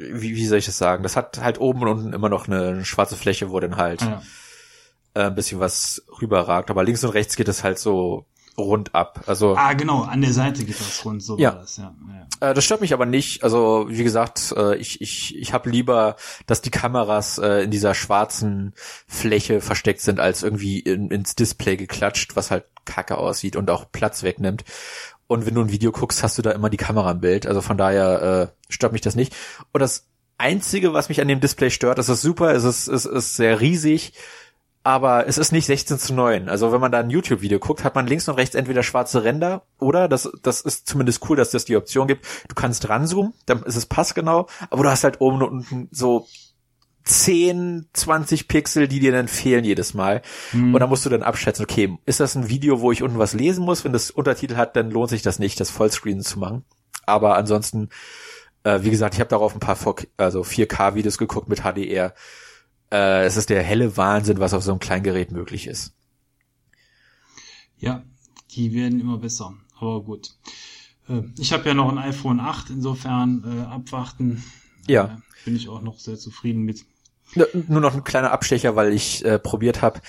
wie, 0.00 0.34
wie 0.34 0.46
soll 0.46 0.58
ich 0.58 0.66
das 0.66 0.78
sagen? 0.78 1.02
Das 1.02 1.16
hat 1.16 1.38
halt 1.38 1.60
oben 1.60 1.82
und 1.82 1.88
unten 1.88 2.12
immer 2.12 2.28
noch 2.28 2.48
eine, 2.48 2.84
schwarze 2.84 3.16
Fläche, 3.16 3.50
wo 3.50 3.60
dann 3.60 3.76
halt 3.76 4.02
ja. 4.02 4.22
äh, 5.14 5.24
ein 5.24 5.34
bisschen 5.34 5.60
was 5.60 6.02
rüberragt. 6.20 6.70
Aber 6.70 6.84
links 6.84 7.04
und 7.04 7.10
rechts 7.10 7.36
geht 7.36 7.48
es 7.48 7.64
halt 7.64 7.78
so 7.78 8.26
rund 8.56 8.94
ab. 8.94 9.24
Also 9.26 9.56
ah 9.56 9.72
genau, 9.72 10.02
an 10.02 10.20
der 10.20 10.32
Seite 10.32 10.64
geht 10.64 10.78
das 10.80 11.04
rund, 11.04 11.22
so 11.22 11.38
ja. 11.38 11.52
war 11.52 11.60
das. 11.60 11.76
Ja. 11.76 11.94
ja. 12.40 12.50
Äh, 12.50 12.54
das 12.54 12.64
stört 12.64 12.80
mich 12.80 12.92
aber 12.92 13.06
nicht. 13.06 13.42
Also 13.44 13.86
wie 13.88 14.04
gesagt, 14.04 14.54
äh, 14.56 14.76
ich 14.76 15.00
ich 15.00 15.36
ich 15.36 15.52
habe 15.52 15.70
lieber, 15.70 16.16
dass 16.46 16.62
die 16.62 16.70
Kameras 16.70 17.38
äh, 17.38 17.62
in 17.62 17.70
dieser 17.70 17.94
schwarzen 17.94 18.74
Fläche 19.06 19.60
versteckt 19.60 20.00
sind, 20.00 20.20
als 20.20 20.42
irgendwie 20.42 20.78
in, 20.80 21.10
ins 21.10 21.34
Display 21.34 21.76
geklatscht, 21.76 22.36
was 22.36 22.50
halt 22.50 22.64
kacke 22.84 23.18
aussieht 23.18 23.56
und 23.56 23.70
auch 23.70 23.86
Platz 23.90 24.22
wegnimmt. 24.22 24.64
Und 25.26 25.46
wenn 25.46 25.54
du 25.54 25.60
ein 25.60 25.70
Video 25.70 25.92
guckst, 25.92 26.22
hast 26.22 26.38
du 26.38 26.42
da 26.42 26.50
immer 26.50 26.70
die 26.70 26.76
Kamera 26.76 27.12
im 27.12 27.20
Bild. 27.20 27.46
Also 27.46 27.60
von 27.60 27.78
daher 27.78 28.50
äh, 28.68 28.72
stört 28.72 28.92
mich 28.92 29.00
das 29.00 29.14
nicht. 29.14 29.34
Und 29.72 29.80
das 29.80 30.08
Einzige, 30.38 30.92
was 30.92 31.08
mich 31.08 31.20
an 31.20 31.28
dem 31.28 31.40
Display 31.40 31.70
stört, 31.70 31.98
das 31.98 32.08
ist 32.08 32.22
super, 32.22 32.52
es 32.52 32.64
ist, 32.64 32.88
es 32.88 33.04
ist 33.04 33.36
sehr 33.36 33.60
riesig 33.60 34.14
aber 34.82 35.26
es 35.26 35.36
ist 35.36 35.52
nicht 35.52 35.66
16 35.66 35.98
zu 35.98 36.14
9. 36.14 36.48
Also 36.48 36.72
wenn 36.72 36.80
man 36.80 36.90
da 36.90 37.00
ein 37.00 37.10
YouTube-Video 37.10 37.58
guckt, 37.58 37.84
hat 37.84 37.94
man 37.94 38.06
links 38.06 38.28
und 38.28 38.36
rechts 38.36 38.54
entweder 38.54 38.82
schwarze 38.82 39.24
Ränder 39.24 39.62
oder 39.78 40.08
das, 40.08 40.30
das 40.42 40.62
ist 40.62 40.88
zumindest 40.88 41.28
cool, 41.28 41.36
dass 41.36 41.50
das 41.50 41.66
die 41.66 41.76
Option 41.76 42.06
gibt. 42.06 42.26
Du 42.48 42.54
kannst 42.54 42.88
ranzoomen, 42.88 43.34
dann 43.44 43.62
ist 43.62 43.76
es 43.76 43.86
passgenau, 43.86 44.46
aber 44.70 44.84
du 44.84 44.90
hast 44.90 45.04
halt 45.04 45.20
oben 45.20 45.42
und 45.42 45.48
unten 45.50 45.88
so 45.90 46.26
10, 47.04 47.88
20 47.92 48.48
Pixel, 48.48 48.88
die 48.88 49.00
dir 49.00 49.12
dann 49.12 49.28
fehlen 49.28 49.64
jedes 49.64 49.94
Mal. 49.94 50.22
Hm. 50.52 50.74
Und 50.74 50.80
dann 50.80 50.88
musst 50.88 51.04
du 51.04 51.10
dann 51.10 51.22
abschätzen, 51.22 51.64
okay, 51.64 51.98
ist 52.06 52.20
das 52.20 52.34
ein 52.34 52.48
Video, 52.48 52.80
wo 52.80 52.92
ich 52.92 53.02
unten 53.02 53.18
was 53.18 53.34
lesen 53.34 53.64
muss? 53.64 53.84
Wenn 53.84 53.92
das 53.92 54.10
Untertitel 54.10 54.56
hat, 54.56 54.76
dann 54.76 54.90
lohnt 54.90 55.10
sich 55.10 55.22
das 55.22 55.38
nicht, 55.38 55.60
das 55.60 55.70
Vollscreen 55.70 56.20
zu 56.22 56.38
machen. 56.38 56.64
Aber 57.06 57.36
ansonsten, 57.36 57.88
äh, 58.64 58.80
wie 58.82 58.90
gesagt, 58.90 59.14
ich 59.14 59.20
habe 59.20 59.30
darauf 59.30 59.54
ein 59.54 59.60
paar 59.60 59.78
also 60.16 60.42
4K-Videos 60.42 61.18
geguckt 61.18 61.48
mit 61.48 61.62
HDR 61.62 62.14
äh, 62.92 63.24
es 63.24 63.36
ist 63.36 63.50
der 63.50 63.62
helle 63.62 63.96
Wahnsinn, 63.96 64.40
was 64.40 64.54
auf 64.54 64.62
so 64.62 64.72
einem 64.72 64.80
Kleingerät 64.80 65.32
möglich 65.32 65.66
ist. 65.66 65.92
Ja, 67.78 68.02
die 68.52 68.72
werden 68.72 69.00
immer 69.00 69.18
besser. 69.18 69.54
Aber 69.78 70.02
gut. 70.02 70.34
Äh, 71.08 71.22
ich 71.38 71.52
habe 71.52 71.68
ja 71.68 71.74
noch 71.74 71.90
ein 71.90 71.98
iPhone 71.98 72.40
8, 72.40 72.70
insofern 72.70 73.44
äh, 73.44 73.62
abwarten. 73.66 74.44
Ja. 74.86 75.04
Äh, 75.04 75.44
bin 75.44 75.56
ich 75.56 75.68
auch 75.68 75.82
noch 75.82 75.98
sehr 75.98 76.18
zufrieden 76.18 76.62
mit. 76.62 76.84
Nur 77.68 77.80
noch 77.80 77.94
ein 77.94 78.04
kleiner 78.04 78.32
Abstecher, 78.32 78.76
weil 78.76 78.92
ich 78.92 79.24
äh, 79.24 79.38
probiert 79.38 79.82
habe. 79.82 80.00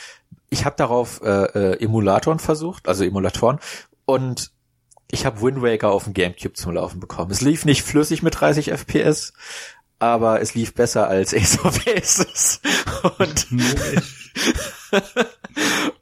Ich 0.49 0.65
habe 0.65 0.75
darauf 0.75 1.21
äh, 1.21 1.77
Emulatoren 1.81 2.39
versucht, 2.39 2.87
also 2.87 3.03
Emulatoren, 3.03 3.59
und 4.05 4.51
ich 5.11 5.25
habe 5.25 5.41
Wind 5.41 5.61
Waker 5.61 5.91
auf 5.91 6.05
dem 6.05 6.13
GameCube 6.13 6.53
zum 6.53 6.73
Laufen 6.73 6.99
bekommen. 6.99 7.31
Es 7.31 7.41
lief 7.41 7.63
nicht 7.63 7.83
flüssig 7.83 8.23
mit 8.23 8.39
30 8.39 8.71
FPS, 8.71 9.33
aber 10.01 10.41
es 10.41 10.55
lief 10.55 10.73
besser 10.73 11.07
als 11.07 11.31
Ace 11.31 11.63
of 11.63 11.79
Aces. 11.87 12.59
Und, 13.19 13.47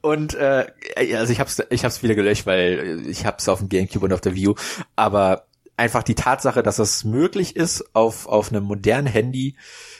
und 0.00 0.34
äh, 0.34 0.66
also 1.14 1.32
ich 1.32 1.38
hab's, 1.38 1.62
ich 1.68 1.84
hab's 1.84 2.02
wieder 2.02 2.14
gelöscht, 2.14 2.46
weil 2.46 3.02
ich 3.06 3.26
hab's 3.26 3.46
auf 3.48 3.58
dem 3.58 3.68
GameCube 3.68 4.06
und 4.06 4.14
auf 4.14 4.22
der 4.22 4.34
View. 4.34 4.54
Aber 4.96 5.44
einfach 5.76 6.02
die 6.02 6.14
Tatsache, 6.14 6.62
dass 6.62 6.78
es 6.78 7.04
möglich 7.04 7.56
ist, 7.56 7.94
auf, 7.94 8.26
auf 8.26 8.50
einem 8.50 8.64
modernen 8.64 9.06
Handy 9.06 9.56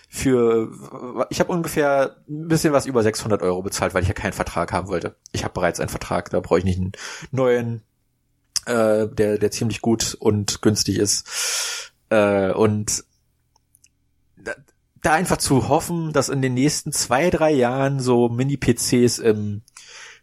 für, 0.09 0.71
ich 1.29 1.39
habe 1.41 1.53
ungefähr 1.53 2.17
ein 2.27 2.49
bisschen 2.49 2.73
was 2.73 2.87
über 2.87 3.03
600 3.03 3.43
Euro 3.43 3.61
bezahlt, 3.61 3.93
weil 3.93 4.03
ich 4.03 4.09
ja 4.09 4.15
keinen 4.15 4.33
Vertrag 4.33 4.73
haben 4.73 4.89
wollte. 4.89 5.17
Ich 5.33 5.45
habe 5.45 5.53
bereits 5.53 5.79
einen 5.79 5.91
Vertrag, 5.91 6.31
da 6.31 6.41
brauche 6.41 6.59
ich 6.59 6.65
nicht 6.65 6.81
einen 6.81 6.93
neuen, 7.33 7.83
äh, 8.65 9.09
der, 9.09 9.37
der 9.37 9.51
ziemlich 9.51 9.83
gut 9.83 10.17
und 10.19 10.63
günstig 10.63 10.99
ist. 10.99 11.93
Äh, 12.09 12.53
und 12.53 13.05
da 15.03 15.13
einfach 15.13 15.39
zu 15.39 15.69
hoffen, 15.69 16.13
dass 16.13 16.29
in 16.29 16.43
den 16.43 16.55
nächsten 16.55 16.93
zwei, 16.93 17.31
drei 17.31 17.53
Jahren 17.53 18.01
so 18.01 18.29
Mini-PCs 18.29 19.19
im 19.19 19.63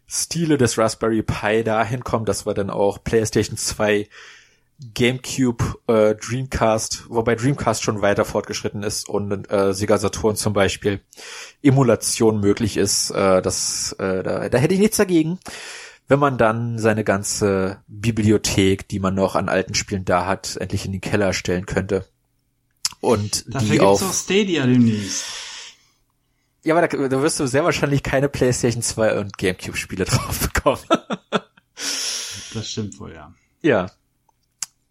Stile 0.06 0.56
des 0.56 0.78
Raspberry 0.78 1.22
Pi 1.22 1.62
dahin 1.64 2.02
kommen, 2.04 2.24
dass 2.24 2.46
wir 2.46 2.54
dann 2.54 2.70
auch 2.70 3.02
PlayStation 3.04 3.56
2, 3.56 4.08
GameCube, 4.94 5.64
äh, 5.88 6.14
Dreamcast, 6.14 7.06
wobei 7.08 7.34
Dreamcast 7.34 7.82
schon 7.82 8.00
weiter 8.00 8.24
fortgeschritten 8.24 8.84
ist 8.84 9.08
und 9.08 9.50
äh, 9.50 9.74
Sega 9.74 9.98
Saturn 9.98 10.36
zum 10.36 10.52
Beispiel 10.52 11.00
Emulation 11.62 12.40
möglich 12.40 12.76
ist. 12.76 13.10
Äh, 13.10 13.42
das, 13.42 13.92
äh, 13.98 14.22
da, 14.22 14.48
da 14.48 14.58
hätte 14.58 14.74
ich 14.74 14.80
nichts 14.80 14.96
dagegen. 14.96 15.40
wenn 16.06 16.18
man 16.18 16.38
dann 16.38 16.78
seine 16.78 17.04
ganze 17.04 17.82
Bibliothek, 17.86 18.88
die 18.88 18.98
man 18.98 19.14
noch 19.14 19.34
an 19.34 19.50
alten 19.50 19.74
Spielen 19.74 20.06
da 20.06 20.24
hat, 20.26 20.56
endlich 20.56 20.86
in 20.86 20.92
den 20.92 21.02
Keller 21.02 21.34
stellen 21.34 21.66
könnte. 21.66 22.06
Und 23.00 23.44
Dafür 23.52 23.66
die 23.66 23.72
gibt's 23.72 23.84
auf. 23.84 24.02
auch 24.02 24.12
Stadia 24.12 24.66
demnächst. 24.66 25.24
Ja, 26.64 26.76
aber 26.76 26.86
da, 26.86 27.08
da 27.08 27.22
wirst 27.22 27.38
du 27.40 27.46
sehr 27.46 27.64
wahrscheinlich 27.64 28.02
keine 28.02 28.28
PlayStation 28.28 28.82
2 28.82 29.18
und 29.18 29.38
GameCube 29.38 29.76
Spiele 29.76 30.04
drauf 30.06 30.48
bekommen. 30.48 30.82
Das 32.54 32.70
stimmt 32.70 32.98
wohl, 32.98 33.14
ja. 33.14 33.34
ja. 33.62 33.90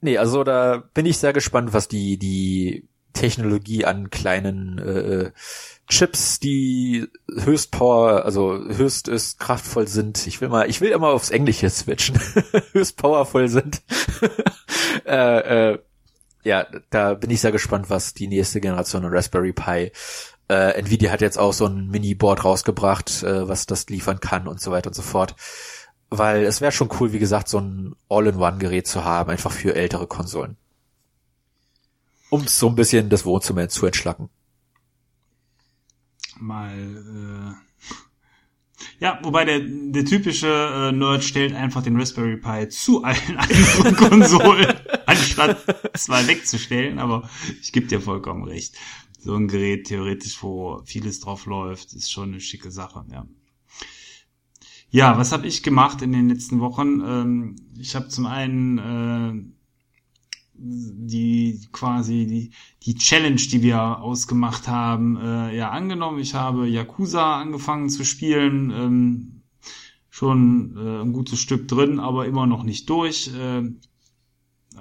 Nee, 0.01 0.18
also 0.18 0.43
da 0.43 0.78
bin 0.93 1.05
ich 1.05 1.18
sehr 1.18 1.34
gespannt, 1.34 1.74
was 1.74 1.88
die, 1.88 2.18
die 2.18 2.88
Technologie 3.14 3.84
an 3.84 4.10
kleinen 4.10 4.78
äh, 4.78 5.32
Chips, 5.89 6.39
die 6.39 7.08
höchst 7.34 7.72
power, 7.72 8.26
also 8.26 8.53
höchst, 8.53 9.08
höchst 9.08 9.39
kraftvoll 9.39 9.88
sind. 9.88 10.28
Ich 10.28 10.39
will 10.41 10.49
mal, 10.49 10.70
ich 10.70 10.82
will 10.82 10.91
immer 10.91 11.08
aufs 11.08 11.30
Englische 11.32 11.70
switchen. 11.70 12.20
höchst 12.74 12.97
powerful 12.97 13.47
sind. 13.47 13.82
äh, 15.05 15.72
äh, 15.74 15.80
ja, 16.48 16.66
da 16.89 17.14
bin 17.14 17.30
ich 17.30 17.41
sehr 17.41 17.52
gespannt, 17.52 17.89
was 17.89 18.14
die 18.14 18.28
nächste 18.28 18.62
Generation 18.62 19.06
an 19.06 19.14
Raspberry 19.14 19.54
Pi 19.54 19.91
äh, 20.50 20.80
Nvidia 20.80 21.12
hat 21.12 21.22
jetzt 21.22 21.38
auch 21.38 21.54
so 21.54 21.66
ein 21.66 21.88
Mini-Board 21.88 22.45
rausgebracht, 22.45 23.24
äh, 23.24 23.48
was 23.48 23.66
das 23.66 23.88
liefern 23.89 24.20
kann 24.20 24.48
und 24.48 24.62
so 24.62 24.72
weiter 24.72 24.88
und 24.88 24.93
so 24.93 25.02
fort. 25.02 25.36
Weil 26.10 26.45
es 26.45 26.62
wäre 26.62 26.72
schon 26.72 26.89
cool, 27.00 27.12
wie 27.12 27.20
gesagt, 27.20 27.50
so 27.50 27.60
ein 27.60 27.95
All-in-One-Gerät 28.08 28.88
zu 28.88 29.04
haben, 29.04 29.30
einfach 29.30 29.52
für 29.52 29.76
ältere 29.76 30.08
Konsolen. 30.08 30.56
Um 32.30 32.48
so 32.48 32.70
ein 32.70 32.76
bisschen 32.76 33.10
das 33.10 33.26
Wohnzimmer 33.26 33.68
zu 33.68 33.86
entschlacken. 33.86 34.30
Mal, 36.39 36.72
äh, 36.72 37.68
ja, 39.00 39.20
wobei 39.24 39.43
der, 39.43 39.60
der 39.64 40.06
typische 40.06 40.48
äh, 40.48 40.91
Nerd 40.93 41.24
stellt 41.24 41.54
einfach 41.54 41.84
den 41.84 42.00
Raspberry 42.00 42.38
Pi 42.38 42.70
zu 42.70 43.04
allen 43.04 43.38
anderen 43.38 43.95
Konsolen, 43.95 44.80
anstatt 45.18 45.97
zwei 45.97 46.28
wegzustellen, 46.28 46.99
aber 46.99 47.30
ich 47.61 47.72
gebe 47.72 47.88
dir 47.88 48.01
vollkommen 48.01 48.43
recht. 48.43 48.76
So 49.20 49.36
ein 49.36 49.47
Gerät 49.47 49.88
theoretisch, 49.88 50.41
wo 50.41 50.82
vieles 50.86 51.20
drauf 51.20 51.45
läuft, 51.45 51.93
ist 51.93 52.11
schon 52.11 52.30
eine 52.30 52.39
schicke 52.39 52.72
Sache, 52.72 53.05
ja. 53.11 53.28
Ja, 54.89 55.18
was 55.18 55.34
habe 55.34 55.47
ich 55.47 55.63
gemacht 55.63 56.01
in 56.01 56.13
den 56.13 56.30
letzten 56.30 56.61
Wochen? 56.61 57.01
Ähm, 57.05 57.55
ich 57.78 57.95
habe 57.95 58.07
zum 58.07 58.26
einen 58.26 58.78
äh, 58.78 59.57
die 60.59 61.61
quasi 61.72 62.26
die, 62.26 62.51
die 62.84 62.95
Challenge, 62.95 63.36
die 63.36 63.61
wir 63.61 63.99
ausgemacht 63.99 64.68
haben, 64.68 65.18
äh, 65.18 65.55
ja 65.55 65.70
angenommen. 65.70 66.20
Ich 66.20 66.34
habe 66.34 66.68
Yakuza 66.68 67.39
angefangen 67.39 67.89
zu 67.89 68.03
spielen, 68.05 68.72
ähm, 68.72 69.41
schon 70.09 70.76
äh, 70.78 71.01
ein 71.01 71.13
gutes 71.13 71.39
Stück 71.39 71.68
drin, 71.68 71.99
aber 71.99 72.26
immer 72.26 72.47
noch 72.47 72.63
nicht 72.63 72.89
durch. 72.89 73.32
Äh, 73.36 73.63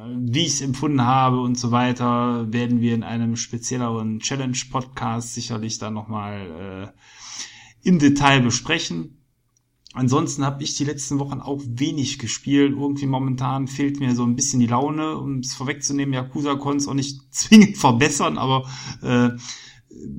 wie 0.05 0.43
ich 0.43 0.55
es 0.55 0.61
empfunden 0.61 1.03
habe 1.03 1.41
und 1.41 1.59
so 1.59 1.71
weiter, 1.71 2.53
werden 2.53 2.81
wir 2.81 2.95
in 2.95 3.03
einem 3.03 3.37
spezielleren 3.37 4.21
Challenge-Podcast 4.21 5.35
sicherlich 5.35 5.79
dann 5.79 5.95
nochmal 5.95 6.93
äh, 7.85 7.89
im 7.89 7.99
Detail 7.99 8.41
besprechen. 8.41 9.23
Ansonsten 9.95 10.45
habe 10.45 10.63
ich 10.63 10.75
die 10.75 10.85
letzten 10.85 11.19
Wochen 11.19 11.41
auch 11.41 11.63
wenig 11.67 12.19
gespielt. 12.19 12.73
Irgendwie 12.73 13.07
momentan 13.07 13.67
fehlt 13.67 13.99
mir 13.99 14.15
so 14.15 14.25
ein 14.25 14.37
bisschen 14.37 14.61
die 14.61 14.67
Laune, 14.67 15.17
um 15.17 15.39
es 15.39 15.55
vorwegzunehmen. 15.55 16.13
Yakuza 16.13 16.57
konnte 16.57 16.79
es 16.79 16.89
auch 16.89 16.95
nicht 16.95 17.21
zwingend 17.31 17.79
verbessern, 17.79 18.37
aber 18.37 18.69
äh, 19.01 19.31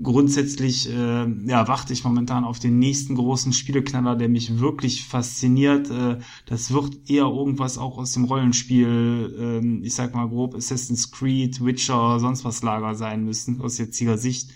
grundsätzlich 0.02 0.90
äh, 0.90 1.28
ja, 1.46 1.68
warte 1.68 1.94
ich 1.94 2.04
momentan 2.04 2.44
auf 2.44 2.60
den 2.60 2.80
nächsten 2.80 3.16
großen 3.16 3.54
Spieleknaller, 3.54 4.16
der 4.16 4.30
mich 4.30 4.60
wirklich 4.60 5.06
fasziniert. 5.06 5.90
Äh, 5.90 6.20
das 6.46 6.72
wird 6.72 7.10
eher 7.10 7.26
irgendwas 7.26 7.78
auch 7.78 7.98
aus 7.98 8.14
dem 8.14 8.26
Rollenspiel, 8.26 9.36
äh, 9.62 9.86
ich 9.86 9.94
sag 9.94 10.16
mal 10.16 10.30
grob 10.30 10.56
Assassin's 10.56 11.12
Creed, 11.12 11.64
Witcher, 11.64 12.20
sonst 12.20 12.46
was 12.46 12.64
Lager 12.64 12.96
sein 12.96 13.26
müssen, 13.26 13.62
aus 13.62 13.78
jetziger 13.78 14.18
Sicht, 14.18 14.52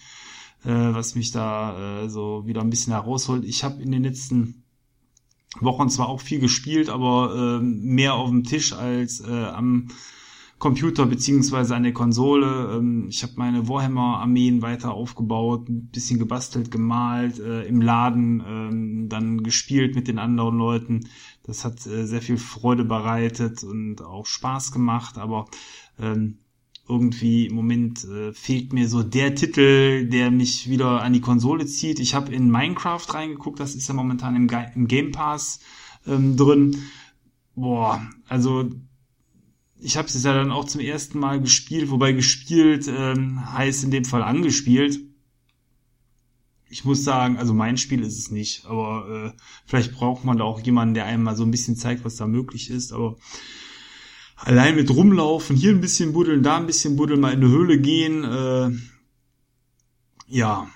äh, 0.64 0.70
was 0.70 1.16
mich 1.16 1.32
da 1.32 2.04
äh, 2.04 2.10
so 2.10 2.46
wieder 2.46 2.62
ein 2.62 2.70
bisschen 2.70 2.94
herausholt. 2.94 3.44
Ich 3.46 3.64
habe 3.64 3.82
in 3.82 3.92
den 3.92 4.04
letzten 4.04 4.64
Wochen 5.60 5.90
zwar 5.90 6.08
auch 6.08 6.22
viel 6.22 6.40
gespielt, 6.40 6.90
aber 6.90 7.60
äh, 7.60 7.64
mehr 7.64 8.14
auf 8.16 8.30
dem 8.30 8.44
Tisch 8.44 8.74
als 8.74 9.20
äh, 9.20 9.46
am 9.46 9.90
Computer 10.62 11.08
beziehungsweise 11.08 11.76
an 11.76 11.82
der 11.82 11.92
Konsole. 11.92 12.78
Ähm, 12.78 13.08
ich 13.10 13.24
habe 13.24 13.34
meine 13.36 13.68
Warhammer-Armeen 13.68 14.62
weiter 14.62 14.94
aufgebaut, 14.94 15.68
ein 15.68 15.88
bisschen 15.88 16.20
gebastelt, 16.20 16.70
gemalt, 16.70 17.40
äh, 17.40 17.64
im 17.64 17.82
Laden 17.82 18.44
ähm, 18.48 19.10
dann 19.10 19.42
gespielt 19.42 19.96
mit 19.96 20.08
den 20.08 20.20
anderen 20.20 20.60
Leuten. 20.60 21.10
Das 21.44 21.66
hat 21.66 21.86
äh, 21.88 22.06
sehr 22.06 22.22
viel 22.22 22.38
Freude 22.38 22.86
bereitet 22.86 23.64
und 23.64 24.04
auch 24.04 24.28
Spaß 24.28 24.72
gemacht, 24.72 25.18
aber 25.18 25.48
ähm, 26.00 26.38
irgendwie 26.88 27.48
im 27.48 27.56
Moment 27.56 28.04
äh, 28.04 28.32
fehlt 28.32 28.72
mir 28.72 28.88
so 28.88 29.02
der 29.02 29.34
Titel, 29.34 30.08
der 30.10 30.30
mich 30.30 30.70
wieder 30.70 31.02
an 31.02 31.14
die 31.14 31.22
Konsole 31.22 31.66
zieht. 31.66 32.00
Ich 32.00 32.14
habe 32.14 32.36
in 32.36 32.52
Minecraft 32.52 33.06
reingeguckt, 33.10 33.60
das 33.60 33.74
ist 33.74 33.88
ja 33.88 33.96
momentan 33.96 34.36
im, 34.36 34.88
Game 34.88 35.12
Pass 35.12 35.60
ähm, 36.06 36.38
drin. 36.38 36.78
Boah, 37.56 38.08
also 38.28 38.70
ich 39.82 39.98
habe 39.98 40.08
es 40.08 40.24
ja 40.24 40.34
dann 40.34 40.52
auch 40.52 40.66
zum 40.66 40.80
ersten 40.80 41.20
Mal 41.20 41.42
gespielt, 41.42 41.90
wobei 41.90 42.12
gespielt 42.12 42.88
ähm, 42.88 43.52
heißt 43.54 43.84
in 43.84 43.92
dem 43.92 44.06
Fall 44.06 44.22
angespielt. 44.22 45.00
Ich 46.70 46.86
muss 46.86 47.04
sagen, 47.04 47.38
also 47.38 47.54
mein 47.54 47.78
Spiel 47.78 48.02
ist 48.04 48.18
es 48.18 48.32
nicht, 48.32 48.66
aber 48.66 49.34
äh, 49.36 49.42
vielleicht 49.66 49.92
braucht 49.94 50.24
man 50.24 50.38
da 50.38 50.44
auch 50.46 50.62
jemanden, 50.62 50.94
der 50.94 51.06
einem 51.06 51.24
mal 51.24 51.36
so 51.36 51.44
ein 51.44 51.52
bisschen 51.52 51.76
zeigt, 51.76 52.06
was 52.06 52.16
da 52.16 52.28
möglich 52.28 52.70
ist. 52.70 52.94
Aber 52.94 53.18
allein 54.38 54.76
mit 54.76 54.90
rumlaufen, 54.90 55.56
hier 55.56 55.72
ein 55.72 55.82
bisschen 55.82 56.14
buddeln, 56.14 56.44
da 56.44 56.58
ein 56.58 56.68
bisschen 56.68 56.96
buddeln, 56.96 57.20
mal 57.20 57.34
in 57.34 57.44
eine 57.44 57.50
Höhle 57.50 57.80
gehen, 57.80 58.24
äh, 58.24 58.70
ja, 60.28 60.70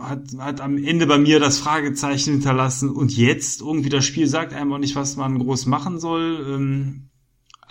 hat, 0.00 0.36
hat 0.38 0.60
am 0.60 0.76
Ende 0.76 1.06
bei 1.06 1.18
mir 1.18 1.40
das 1.40 1.58
Fragezeichen 1.58 2.32
hinterlassen. 2.32 2.90
Und 2.90 3.16
jetzt 3.16 3.60
irgendwie 3.60 3.88
das 3.88 4.04
Spiel 4.04 4.26
sagt 4.26 4.52
einem 4.52 4.72
auch 4.72 4.78
nicht, 4.78 4.96
was 4.96 5.16
man 5.16 5.38
groß 5.38 5.66
machen 5.66 5.98
soll. 5.98 6.44
Ähm, 6.54 7.10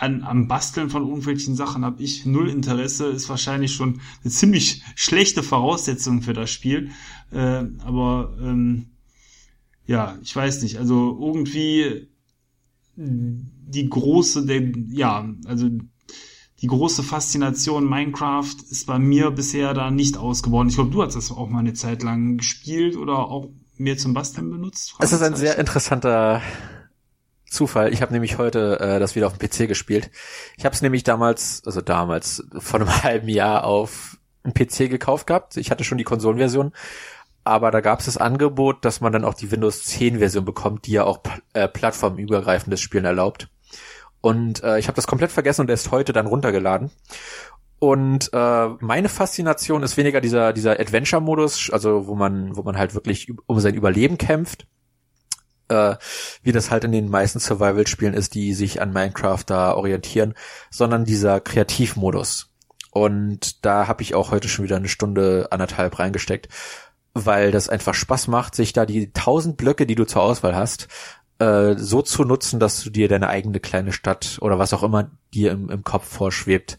an, 0.04 0.22
am 0.22 0.48
Basteln 0.48 0.90
von 0.90 1.02
irgendwelchen 1.02 1.56
Sachen 1.56 1.84
habe 1.84 2.02
ich 2.02 2.26
null 2.26 2.48
Interesse. 2.48 3.06
Ist 3.06 3.28
wahrscheinlich 3.28 3.72
schon 3.72 4.00
eine 4.22 4.30
ziemlich 4.30 4.82
schlechte 4.94 5.42
Voraussetzung 5.42 6.22
für 6.22 6.32
das 6.32 6.50
Spiel. 6.50 6.90
Äh, 7.32 7.64
aber 7.84 8.36
ähm, 8.40 8.90
ja, 9.86 10.16
ich 10.22 10.34
weiß 10.34 10.62
nicht. 10.62 10.78
Also 10.78 11.18
irgendwie 11.20 12.08
die 12.96 13.88
große, 13.88 14.46
der, 14.46 14.72
ja, 14.88 15.28
also 15.46 15.68
die 16.60 16.66
große 16.66 17.02
Faszination 17.02 17.88
Minecraft 17.88 18.54
ist 18.70 18.86
bei 18.86 18.98
mir 18.98 19.30
bisher 19.30 19.74
da 19.74 19.90
nicht 19.90 20.16
ausgebaut. 20.16 20.68
Ich 20.68 20.76
glaube, 20.76 20.90
du 20.90 21.02
hast 21.02 21.16
das 21.16 21.30
auch 21.30 21.48
mal 21.48 21.58
eine 21.58 21.74
Zeit 21.74 22.02
lang 22.02 22.38
gespielt 22.38 22.96
oder 22.96 23.18
auch 23.28 23.50
mehr 23.76 23.98
zum 23.98 24.14
Basteln 24.14 24.50
benutzt. 24.50 24.94
Es 25.00 25.12
ist 25.12 25.22
ein 25.22 25.34
sehr 25.34 25.58
interessanter 25.58 26.40
Zufall. 27.54 27.92
Ich 27.92 28.02
habe 28.02 28.12
nämlich 28.12 28.38
heute 28.38 28.78
äh, 28.80 28.98
das 28.98 29.14
wieder 29.14 29.26
auf 29.26 29.38
dem 29.38 29.48
PC 29.48 29.68
gespielt. 29.68 30.10
Ich 30.56 30.64
habe 30.64 30.74
es 30.74 30.82
nämlich 30.82 31.04
damals, 31.04 31.62
also 31.64 31.80
damals 31.80 32.44
vor 32.58 32.80
einem 32.80 33.02
halben 33.02 33.28
Jahr 33.28 33.64
auf 33.64 34.18
einem 34.42 34.54
PC 34.54 34.90
gekauft 34.90 35.26
gehabt. 35.26 35.56
Ich 35.56 35.70
hatte 35.70 35.84
schon 35.84 35.98
die 35.98 36.04
Konsolenversion, 36.04 36.72
aber 37.44 37.70
da 37.70 37.80
gab 37.80 38.00
es 38.00 38.06
das 38.06 38.16
Angebot, 38.16 38.84
dass 38.84 39.00
man 39.00 39.12
dann 39.12 39.24
auch 39.24 39.34
die 39.34 39.50
Windows 39.50 39.84
10 39.84 40.18
Version 40.18 40.44
bekommt, 40.44 40.86
die 40.86 40.92
ja 40.92 41.04
auch 41.04 41.20
äh, 41.52 41.68
plattformübergreifendes 41.68 42.80
Spielen 42.80 43.04
erlaubt. 43.04 43.48
Und 44.20 44.62
äh, 44.62 44.78
ich 44.78 44.88
habe 44.88 44.96
das 44.96 45.06
komplett 45.06 45.30
vergessen 45.30 45.62
und 45.62 45.70
erst 45.70 45.90
heute 45.90 46.12
dann 46.12 46.26
runtergeladen. 46.26 46.90
Und 47.78 48.30
äh, 48.32 48.68
meine 48.80 49.10
Faszination 49.10 49.82
ist 49.82 49.98
weniger 49.98 50.22
dieser 50.22 50.54
dieser 50.54 50.80
Adventure-Modus, 50.80 51.70
also 51.70 52.06
wo 52.06 52.14
man 52.14 52.56
wo 52.56 52.62
man 52.62 52.78
halt 52.78 52.94
wirklich 52.94 53.30
um 53.44 53.60
sein 53.60 53.74
Überleben 53.74 54.16
kämpft, 54.16 54.66
äh, 55.68 55.96
wie 56.42 56.52
das 56.52 56.70
halt 56.70 56.84
in 56.84 56.92
den 56.92 57.08
meisten 57.08 57.40
Survival-Spielen 57.40 58.14
ist, 58.14 58.34
die 58.34 58.54
sich 58.54 58.80
an 58.80 58.92
Minecraft 58.92 59.44
da 59.46 59.74
orientieren, 59.74 60.34
sondern 60.70 61.04
dieser 61.04 61.40
Kreativmodus. 61.40 62.50
Und 62.90 63.64
da 63.64 63.88
habe 63.88 64.02
ich 64.02 64.14
auch 64.14 64.30
heute 64.30 64.48
schon 64.48 64.64
wieder 64.64 64.76
eine 64.76 64.88
Stunde 64.88 65.48
anderthalb 65.50 65.98
reingesteckt, 65.98 66.48
weil 67.12 67.50
das 67.50 67.68
einfach 67.68 67.94
Spaß 67.94 68.28
macht, 68.28 68.54
sich 68.54 68.72
da 68.72 68.86
die 68.86 69.12
tausend 69.12 69.56
Blöcke, 69.56 69.86
die 69.86 69.94
du 69.96 70.04
zur 70.04 70.22
Auswahl 70.22 70.54
hast, 70.54 70.88
äh, 71.38 71.74
so 71.76 72.02
zu 72.02 72.24
nutzen, 72.24 72.60
dass 72.60 72.82
du 72.82 72.90
dir 72.90 73.08
deine 73.08 73.28
eigene 73.28 73.60
kleine 73.60 73.92
Stadt 73.92 74.38
oder 74.40 74.58
was 74.58 74.72
auch 74.72 74.82
immer 74.82 75.10
dir 75.32 75.52
im, 75.52 75.70
im 75.70 75.82
Kopf 75.82 76.06
vorschwebt, 76.06 76.76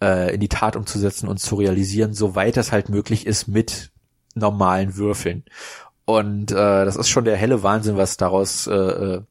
äh, 0.00 0.34
in 0.34 0.40
die 0.40 0.48
Tat 0.48 0.74
umzusetzen 0.74 1.28
und 1.28 1.38
zu 1.38 1.54
realisieren, 1.56 2.12
soweit 2.12 2.56
das 2.56 2.72
halt 2.72 2.88
möglich 2.88 3.26
ist 3.26 3.46
mit 3.46 3.92
normalen 4.34 4.96
Würfeln. 4.96 5.44
Und 6.04 6.50
äh, 6.50 6.84
das 6.84 6.96
ist 6.96 7.08
schon 7.08 7.24
der 7.24 7.36
helle 7.36 7.62
Wahnsinn, 7.62 7.96
was 7.96 8.16
daraus 8.16 8.66
äh, 8.66 8.74
äh, 8.74 9.22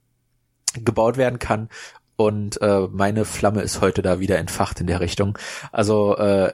gebaut 0.74 1.18
werden 1.18 1.40
kann. 1.40 1.70
Und 2.16 2.62
äh, 2.62 2.88
meine 2.92 3.26
Flamme 3.26 3.62
ist 3.62 3.82
heute 3.82 4.02
da 4.02 4.20
wieder 4.20 4.38
entfacht 4.38 4.80
in 4.80 4.88
der 4.88 5.00
Richtung. 5.00 5.38
Also 5.72 6.16
äh, 6.18 6.54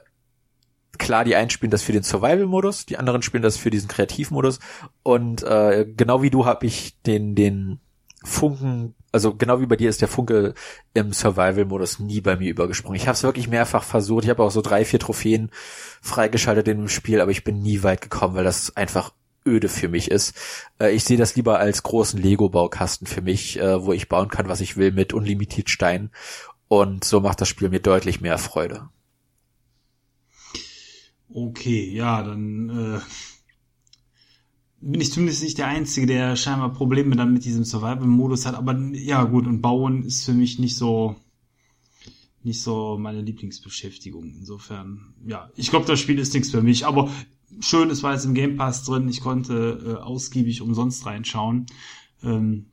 klar, 0.98 1.24
die 1.24 1.36
einen 1.36 1.50
spielen 1.50 1.72
das 1.72 1.84
für 1.84 1.92
den 1.92 2.04
Survival-Modus, 2.04 2.86
die 2.86 2.98
anderen 2.98 3.22
spielen 3.22 3.44
das 3.44 3.58
für 3.58 3.70
diesen 3.70 3.90
Kreativmodus. 3.90 4.60
Und 5.04 5.44
äh, 5.44 5.86
genau 5.86 6.22
wie 6.22 6.30
du 6.30 6.46
habe 6.46 6.66
ich 6.66 7.02
den 7.04 7.36
den 7.36 7.80
Funken, 8.24 8.96
also 9.12 9.36
genau 9.36 9.62
wie 9.62 9.66
bei 9.66 9.76
dir 9.76 9.90
ist 9.90 10.02
der 10.02 10.08
Funke 10.08 10.54
im 10.94 11.14
Survival-Modus 11.14 12.00
nie 12.00 12.22
bei 12.22 12.36
mir 12.36 12.50
übergesprungen. 12.50 12.96
Ich 13.00 13.08
habe 13.08 13.16
es 13.16 13.24
wirklich 13.24 13.48
mehrfach 13.48 13.84
versucht. 13.84 14.24
Ich 14.24 14.30
habe 14.30 14.44
auch 14.44 14.52
so 14.52 14.62
drei, 14.62 14.86
vier 14.86 15.00
Trophäen 15.00 15.52
freigeschaltet 16.02 16.68
in 16.68 16.78
dem 16.78 16.90
Spiel, 16.90 17.22
aber 17.22 17.32
ich 17.32 17.44
bin 17.44 17.62
nie 17.62 17.84
weit 17.84 18.02
gekommen, 18.02 18.36
weil 18.36 18.44
das 18.44 18.76
einfach 18.76 19.14
öde 19.48 19.70
für 19.70 19.90
mich 19.90 20.12
ist. 20.12 20.36
Äh, 20.80 20.94
ich 20.94 21.04
sehe 21.04 21.18
das 21.18 21.36
lieber 21.36 21.60
als 21.60 21.84
großen 21.84 22.22
Lego-Baukasten 22.22 23.08
für 23.08 23.22
mich, 23.22 23.60
äh, 23.60 23.84
wo 23.84 23.94
ich 23.94 24.10
bauen 24.10 24.28
kann, 24.30 24.50
was 24.50 24.62
ich 24.62 24.78
will 24.78 24.92
mit 24.92 25.14
unlimitiert 25.14 25.70
Steinen. 25.70 26.12
Und 26.68 27.04
so 27.04 27.22
macht 27.22 27.42
das 27.42 27.48
Spiel 27.48 27.70
mir 27.70 27.80
deutlich 27.80 28.22
mehr 28.22 28.38
Freude. 28.38 28.90
Okay, 31.30 31.90
ja, 31.92 32.22
dann 32.24 32.70
äh, 32.70 33.00
bin 34.82 35.02
ich 35.02 35.12
zumindest 35.12 35.44
nicht 35.44 35.58
der 35.58 35.68
Einzige, 35.68 36.08
der 36.08 36.36
scheinbar 36.36 36.74
Probleme 36.74 37.16
dann 37.16 37.34
mit 37.34 37.46
diesem 37.46 37.64
Survival-Modus 37.64 38.46
hat. 38.46 38.56
Aber 38.56 38.78
ja, 38.94 39.24
gut, 39.24 39.48
und 39.48 39.62
Bauen 39.62 40.04
ist 40.04 40.26
für 40.26 40.34
mich 40.34 40.60
nicht 40.60 40.76
so 40.76 41.16
nicht 42.44 42.62
so 42.62 42.98
meine 42.98 43.22
Lieblingsbeschäftigung. 43.22 44.34
Insofern, 44.40 45.14
ja, 45.28 45.52
ich 45.56 45.70
glaube, 45.70 45.86
das 45.86 46.00
Spiel 46.00 46.18
ist 46.18 46.34
nichts 46.34 46.50
für 46.50 46.62
mich. 46.62 46.86
Aber 46.86 47.12
schön, 47.60 47.90
es 47.90 48.04
war 48.04 48.14
jetzt 48.14 48.26
im 48.26 48.34
Game 48.34 48.58
Pass 48.58 48.84
drin. 48.84 49.08
Ich 49.10 49.22
konnte 49.22 49.98
äh, 50.00 50.02
ausgiebig 50.02 50.62
umsonst 50.62 51.06
reinschauen. 51.06 51.66
Ähm, 52.24 52.68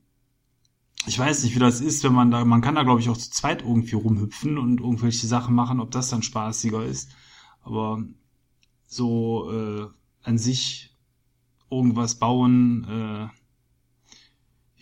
ich 1.07 1.19
weiß 1.19 1.45
nicht, 1.45 1.55
wie 1.55 1.61
das 1.61 1.81
ist, 1.81 2.03
wenn 2.05 2.15
man 2.15 2.31
da, 2.31 2.45
man 2.45 2.63
kann 2.63 2.75
da 2.75 2.83
glaube 2.83 3.01
ich 3.01 3.09
auch 3.09 3.17
zu 3.17 3.31
zweit 3.31 3.63
irgendwie 3.63 3.95
rumhüpfen 3.95 4.57
und 4.57 4.81
irgendwelche 4.81 5.27
Sachen 5.27 5.55
machen, 5.55 5.81
ob 5.81 5.91
das 5.91 6.09
dann 6.09 6.23
spaßiger 6.23 6.85
ist. 6.85 7.11
Aber 7.63 8.03
so 8.87 9.51
äh, 9.51 9.87
an 10.23 10.39
sich 10.39 10.97
irgendwas 11.71 12.19
bauen, 12.19 12.85
äh, 12.89 13.29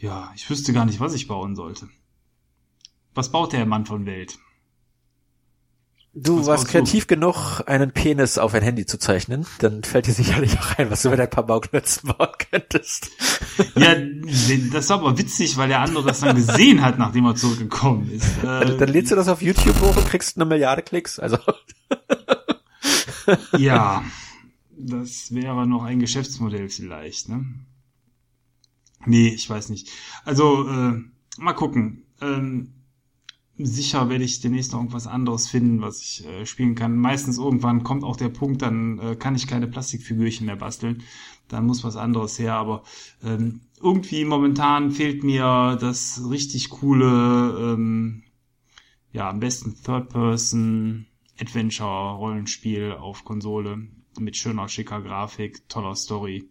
ja, 0.05 0.33
ich 0.35 0.49
wüsste 0.49 0.73
gar 0.73 0.85
nicht, 0.85 1.01
was 1.01 1.15
ich 1.15 1.29
bauen 1.29 1.57
sollte. 1.57 1.89
Was 3.15 3.31
baut 3.31 3.53
der 3.53 3.67
Mann 3.67 3.87
von 3.87 4.07
Welt? 4.07 4.39
Du 6.15 6.41
was 6.41 6.47
warst 6.47 6.69
kreativ 6.69 7.07
du? 7.07 7.15
genug, 7.15 7.63
einen 7.67 7.93
Penis 7.93 8.37
auf 8.37 8.53
ein 8.53 8.63
Handy 8.63 8.85
zu 8.85 8.99
zeichnen, 8.99 9.47
dann 9.61 9.83
fällt 9.83 10.07
dir 10.07 10.13
sicherlich 10.13 10.59
auch 10.59 10.77
ein, 10.77 10.91
was 10.91 11.03
du 11.03 11.09
mit 11.11 11.19
ein 11.19 11.31
paar 11.31 11.47
Bauklötzen 11.47 12.11
bauen 12.19 12.29
könntest. 12.51 13.11
Ja, 13.77 13.95
das 14.73 14.91
war 14.91 14.99
aber 14.99 15.17
witzig, 15.17 15.57
weil 15.57 15.69
der 15.69 15.81
andere 15.81 16.05
das 16.05 16.21
dann 16.21 16.37
gesehen 16.37 16.83
hat, 16.83 16.99
nachdem 16.99 17.25
er 17.25 17.35
zurückgekommen 17.35 18.11
ist. 18.11 18.27
Dann, 18.43 18.77
dann 18.79 18.89
lädst 18.89 19.11
du 19.11 19.17
das 19.17 19.29
auf 19.29 19.41
YouTube 19.41 19.81
hoch 19.81 19.97
und 19.97 20.07
kriegst 20.07 20.37
eine 20.37 20.45
Milliarde 20.45 20.83
Klicks, 20.83 21.19
also. 21.19 21.39
Ja, 23.57 24.03
das 24.77 25.33
wäre 25.33 25.67
noch 25.67 25.85
ein 25.85 26.01
Geschäftsmodell 26.01 26.69
vielleicht, 26.69 27.29
ne? 27.29 27.45
Nee, 29.07 29.29
ich 29.29 29.49
weiß 29.49 29.69
nicht. 29.69 29.89
Also, 30.25 30.69
äh, 30.69 30.95
mal 31.39 31.53
gucken. 31.53 32.05
Ähm, 32.21 32.82
sicher 33.67 34.09
werde 34.09 34.25
ich 34.25 34.41
demnächst 34.41 34.73
noch 34.73 34.81
irgendwas 34.81 35.07
anderes 35.07 35.49
finden, 35.49 35.81
was 35.81 36.01
ich 36.01 36.27
äh, 36.27 36.47
spielen 36.47 36.75
kann. 36.75 36.97
Meistens 36.97 37.39
irgendwann 37.39 37.83
kommt 37.83 38.05
auch 38.05 38.17
der 38.17 38.29
Punkt, 38.29 38.63
dann 38.63 38.99
äh, 38.99 39.17
kann 39.17 39.35
ich 39.35 39.47
keine 39.47 39.67
Plastikfigürchen 39.67 40.47
mehr 40.47 40.57
basteln. 40.57 41.03
Dann 41.49 41.67
muss 41.67 41.85
was 41.85 41.97
anderes 41.97 42.39
her. 42.39 42.55
Aber 42.55 42.83
ähm, 43.23 43.61
irgendwie 43.81 44.25
momentan 44.25 44.91
fehlt 44.91 45.25
mir 45.25 45.77
das 45.81 46.23
richtig 46.31 46.71
coole, 46.71 47.75
ähm, 47.75 48.23
ja, 49.13 49.29
am 49.29 49.41
besten 49.41 49.77
Third-Person 49.83 51.07
Adventure-Rollenspiel 51.41 52.93
auf 52.93 53.25
Konsole 53.25 53.89
mit 54.19 54.37
schöner, 54.37 54.69
schicker 54.69 55.01
Grafik, 55.01 55.69
toller 55.69 55.97
Story. 55.97 56.49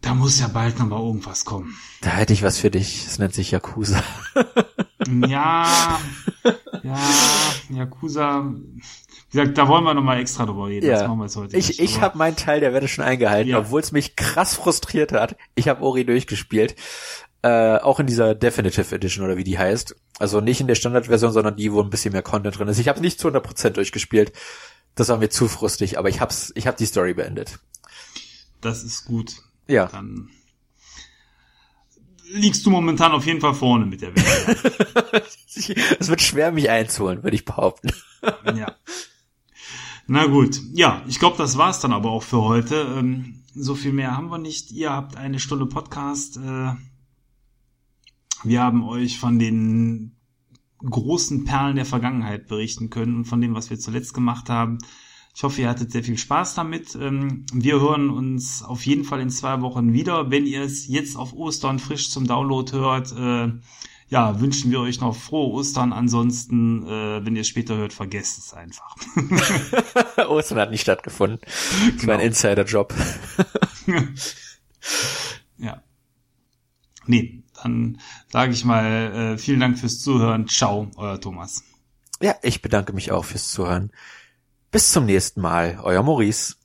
Da 0.00 0.14
muss 0.14 0.38
ja 0.38 0.48
bald 0.48 0.78
noch 0.78 0.86
mal 0.86 1.00
irgendwas 1.00 1.44
kommen. 1.46 1.74
Da 2.02 2.10
hätte 2.10 2.34
ich 2.34 2.42
was 2.42 2.58
für 2.58 2.70
dich. 2.70 3.06
Es 3.06 3.18
nennt 3.18 3.32
sich 3.32 3.50
Yakuza. 3.52 4.02
ja, 5.26 6.00
ja, 6.82 6.98
Yakuza. 7.70 8.44
Wie 9.30 9.38
gesagt, 9.38 9.58
da 9.58 9.66
wollen 9.66 9.84
wir 9.84 9.94
noch 9.94 10.02
mal 10.02 10.20
extra 10.20 10.46
drüber 10.46 10.68
reden. 10.68 10.86
Ja. 10.86 10.92
Das 10.92 11.08
machen 11.08 11.18
wir 11.18 11.24
jetzt 11.24 11.36
heute. 11.36 11.56
Ich, 11.56 11.68
nicht, 11.68 11.80
ich 11.80 12.00
habe 12.00 12.16
meinen 12.16 12.36
Teil 12.36 12.60
der 12.60 12.72
Wette 12.72 12.88
schon 12.88 13.04
eingehalten, 13.04 13.50
ja. 13.50 13.58
obwohl 13.58 13.80
es 13.80 13.90
mich 13.90 14.16
krass 14.16 14.54
frustriert 14.54 15.12
hat. 15.12 15.36
Ich 15.54 15.68
habe 15.68 15.82
Ori 15.82 16.04
durchgespielt. 16.04 16.76
Äh, 17.42 17.78
auch 17.78 18.00
in 18.00 18.06
dieser 18.06 18.34
Definitive 18.34 18.94
Edition 18.94 19.24
oder 19.24 19.36
wie 19.36 19.44
die 19.44 19.58
heißt. 19.58 19.96
Also 20.18 20.40
nicht 20.40 20.60
in 20.60 20.66
der 20.66 20.76
Standardversion, 20.76 21.32
sondern 21.32 21.56
die, 21.56 21.72
wo 21.72 21.82
ein 21.82 21.90
bisschen 21.90 22.12
mehr 22.12 22.22
Content 22.22 22.58
drin 22.58 22.68
ist. 22.68 22.78
Ich 22.78 22.88
habe 22.88 23.00
nicht 23.00 23.20
zu 23.20 23.28
100% 23.28 23.70
durchgespielt. 23.70 24.32
Das 24.94 25.08
war 25.08 25.18
mir 25.18 25.28
zu 25.28 25.48
frustig, 25.48 25.98
aber 25.98 26.08
ich 26.08 26.20
hab's, 26.20 26.52
ich 26.54 26.66
hab 26.66 26.76
die 26.76 26.86
Story 26.86 27.12
beendet. 27.12 27.58
Das 28.60 28.82
ist 28.82 29.04
gut. 29.04 29.32
Ja. 29.66 29.86
Dann 29.86 30.30
liegst 32.32 32.64
du 32.66 32.70
momentan 32.70 33.12
auf 33.12 33.26
jeden 33.26 33.40
Fall 33.40 33.54
vorne 33.54 33.86
mit 33.86 34.02
der 34.02 34.14
Welt. 34.14 35.26
es 35.98 36.08
wird 36.08 36.22
schwer, 36.22 36.52
mich 36.52 36.70
einzuholen, 36.70 37.22
würde 37.22 37.36
ich 37.36 37.44
behaupten. 37.44 37.90
ja. 38.56 38.74
Na 40.06 40.26
gut, 40.26 40.60
ja, 40.72 41.02
ich 41.08 41.18
glaube, 41.18 41.38
das 41.38 41.56
war's 41.56 41.80
dann 41.80 41.92
aber 41.92 42.10
auch 42.10 42.22
für 42.22 42.42
heute. 42.42 42.94
Ähm, 42.98 43.42
so 43.54 43.74
viel 43.74 43.92
mehr 43.92 44.16
haben 44.16 44.28
wir 44.28 44.38
nicht. 44.38 44.70
Ihr 44.72 44.90
habt 44.90 45.16
eine 45.16 45.38
Stunde 45.38 45.66
Podcast. 45.66 46.36
Äh, 46.36 46.72
wir 48.42 48.62
haben 48.62 48.84
euch 48.84 49.18
von 49.18 49.38
den 49.38 50.16
großen 50.78 51.44
Perlen 51.44 51.76
der 51.76 51.86
Vergangenheit 51.86 52.46
berichten 52.48 52.90
können 52.90 53.16
und 53.16 53.24
von 53.24 53.40
dem, 53.40 53.54
was 53.54 53.70
wir 53.70 53.78
zuletzt 53.78 54.12
gemacht 54.12 54.50
haben. 54.50 54.78
Ich 55.36 55.42
hoffe, 55.42 55.62
ihr 55.62 55.68
hattet 55.68 55.90
sehr 55.90 56.04
viel 56.04 56.16
Spaß 56.16 56.54
damit. 56.54 56.94
Ähm, 56.94 57.44
wir 57.52 57.80
hören 57.80 58.08
uns 58.08 58.62
auf 58.62 58.86
jeden 58.86 59.02
Fall 59.02 59.20
in 59.20 59.30
zwei 59.30 59.60
Wochen 59.62 59.92
wieder. 59.92 60.30
Wenn 60.30 60.46
ihr 60.46 60.62
es 60.62 60.86
jetzt 60.86 61.16
auf 61.16 61.32
Ostern 61.32 61.80
frisch 61.80 62.08
zum 62.08 62.28
Download 62.28 62.70
hört, 62.70 63.12
äh, 63.12 63.52
ja, 64.08 64.40
wünschen 64.40 64.70
wir 64.70 64.78
euch 64.78 65.00
noch 65.00 65.16
frohe 65.16 65.52
Ostern. 65.54 65.92
Ansonsten, 65.92 66.86
äh, 66.86 67.26
wenn 67.26 67.34
ihr 67.34 67.40
es 67.40 67.48
später 67.48 67.76
hört, 67.76 67.92
vergesst 67.92 68.38
es 68.38 68.54
einfach. 68.54 68.94
Ostern 70.28 70.58
hat 70.58 70.70
nicht 70.70 70.82
stattgefunden. 70.82 71.40
Das 71.40 71.50
genau. 72.00 72.06
war 72.06 72.14
ein 72.14 72.20
genau. 72.20 72.22
Insider-Job. 72.22 72.94
ja. 75.58 75.82
Nee, 77.06 77.42
dann 77.60 77.98
sage 78.28 78.52
ich 78.52 78.64
mal 78.64 79.34
äh, 79.34 79.38
vielen 79.38 79.58
Dank 79.58 79.80
fürs 79.80 79.98
Zuhören. 79.98 80.46
Ciao, 80.46 80.92
euer 80.94 81.20
Thomas. 81.20 81.64
Ja, 82.20 82.36
ich 82.42 82.62
bedanke 82.62 82.92
mich 82.92 83.10
auch 83.10 83.24
fürs 83.24 83.50
Zuhören. 83.50 83.90
Bis 84.74 84.90
zum 84.90 85.06
nächsten 85.06 85.40
Mal, 85.40 85.78
euer 85.84 86.02
Maurice. 86.02 86.56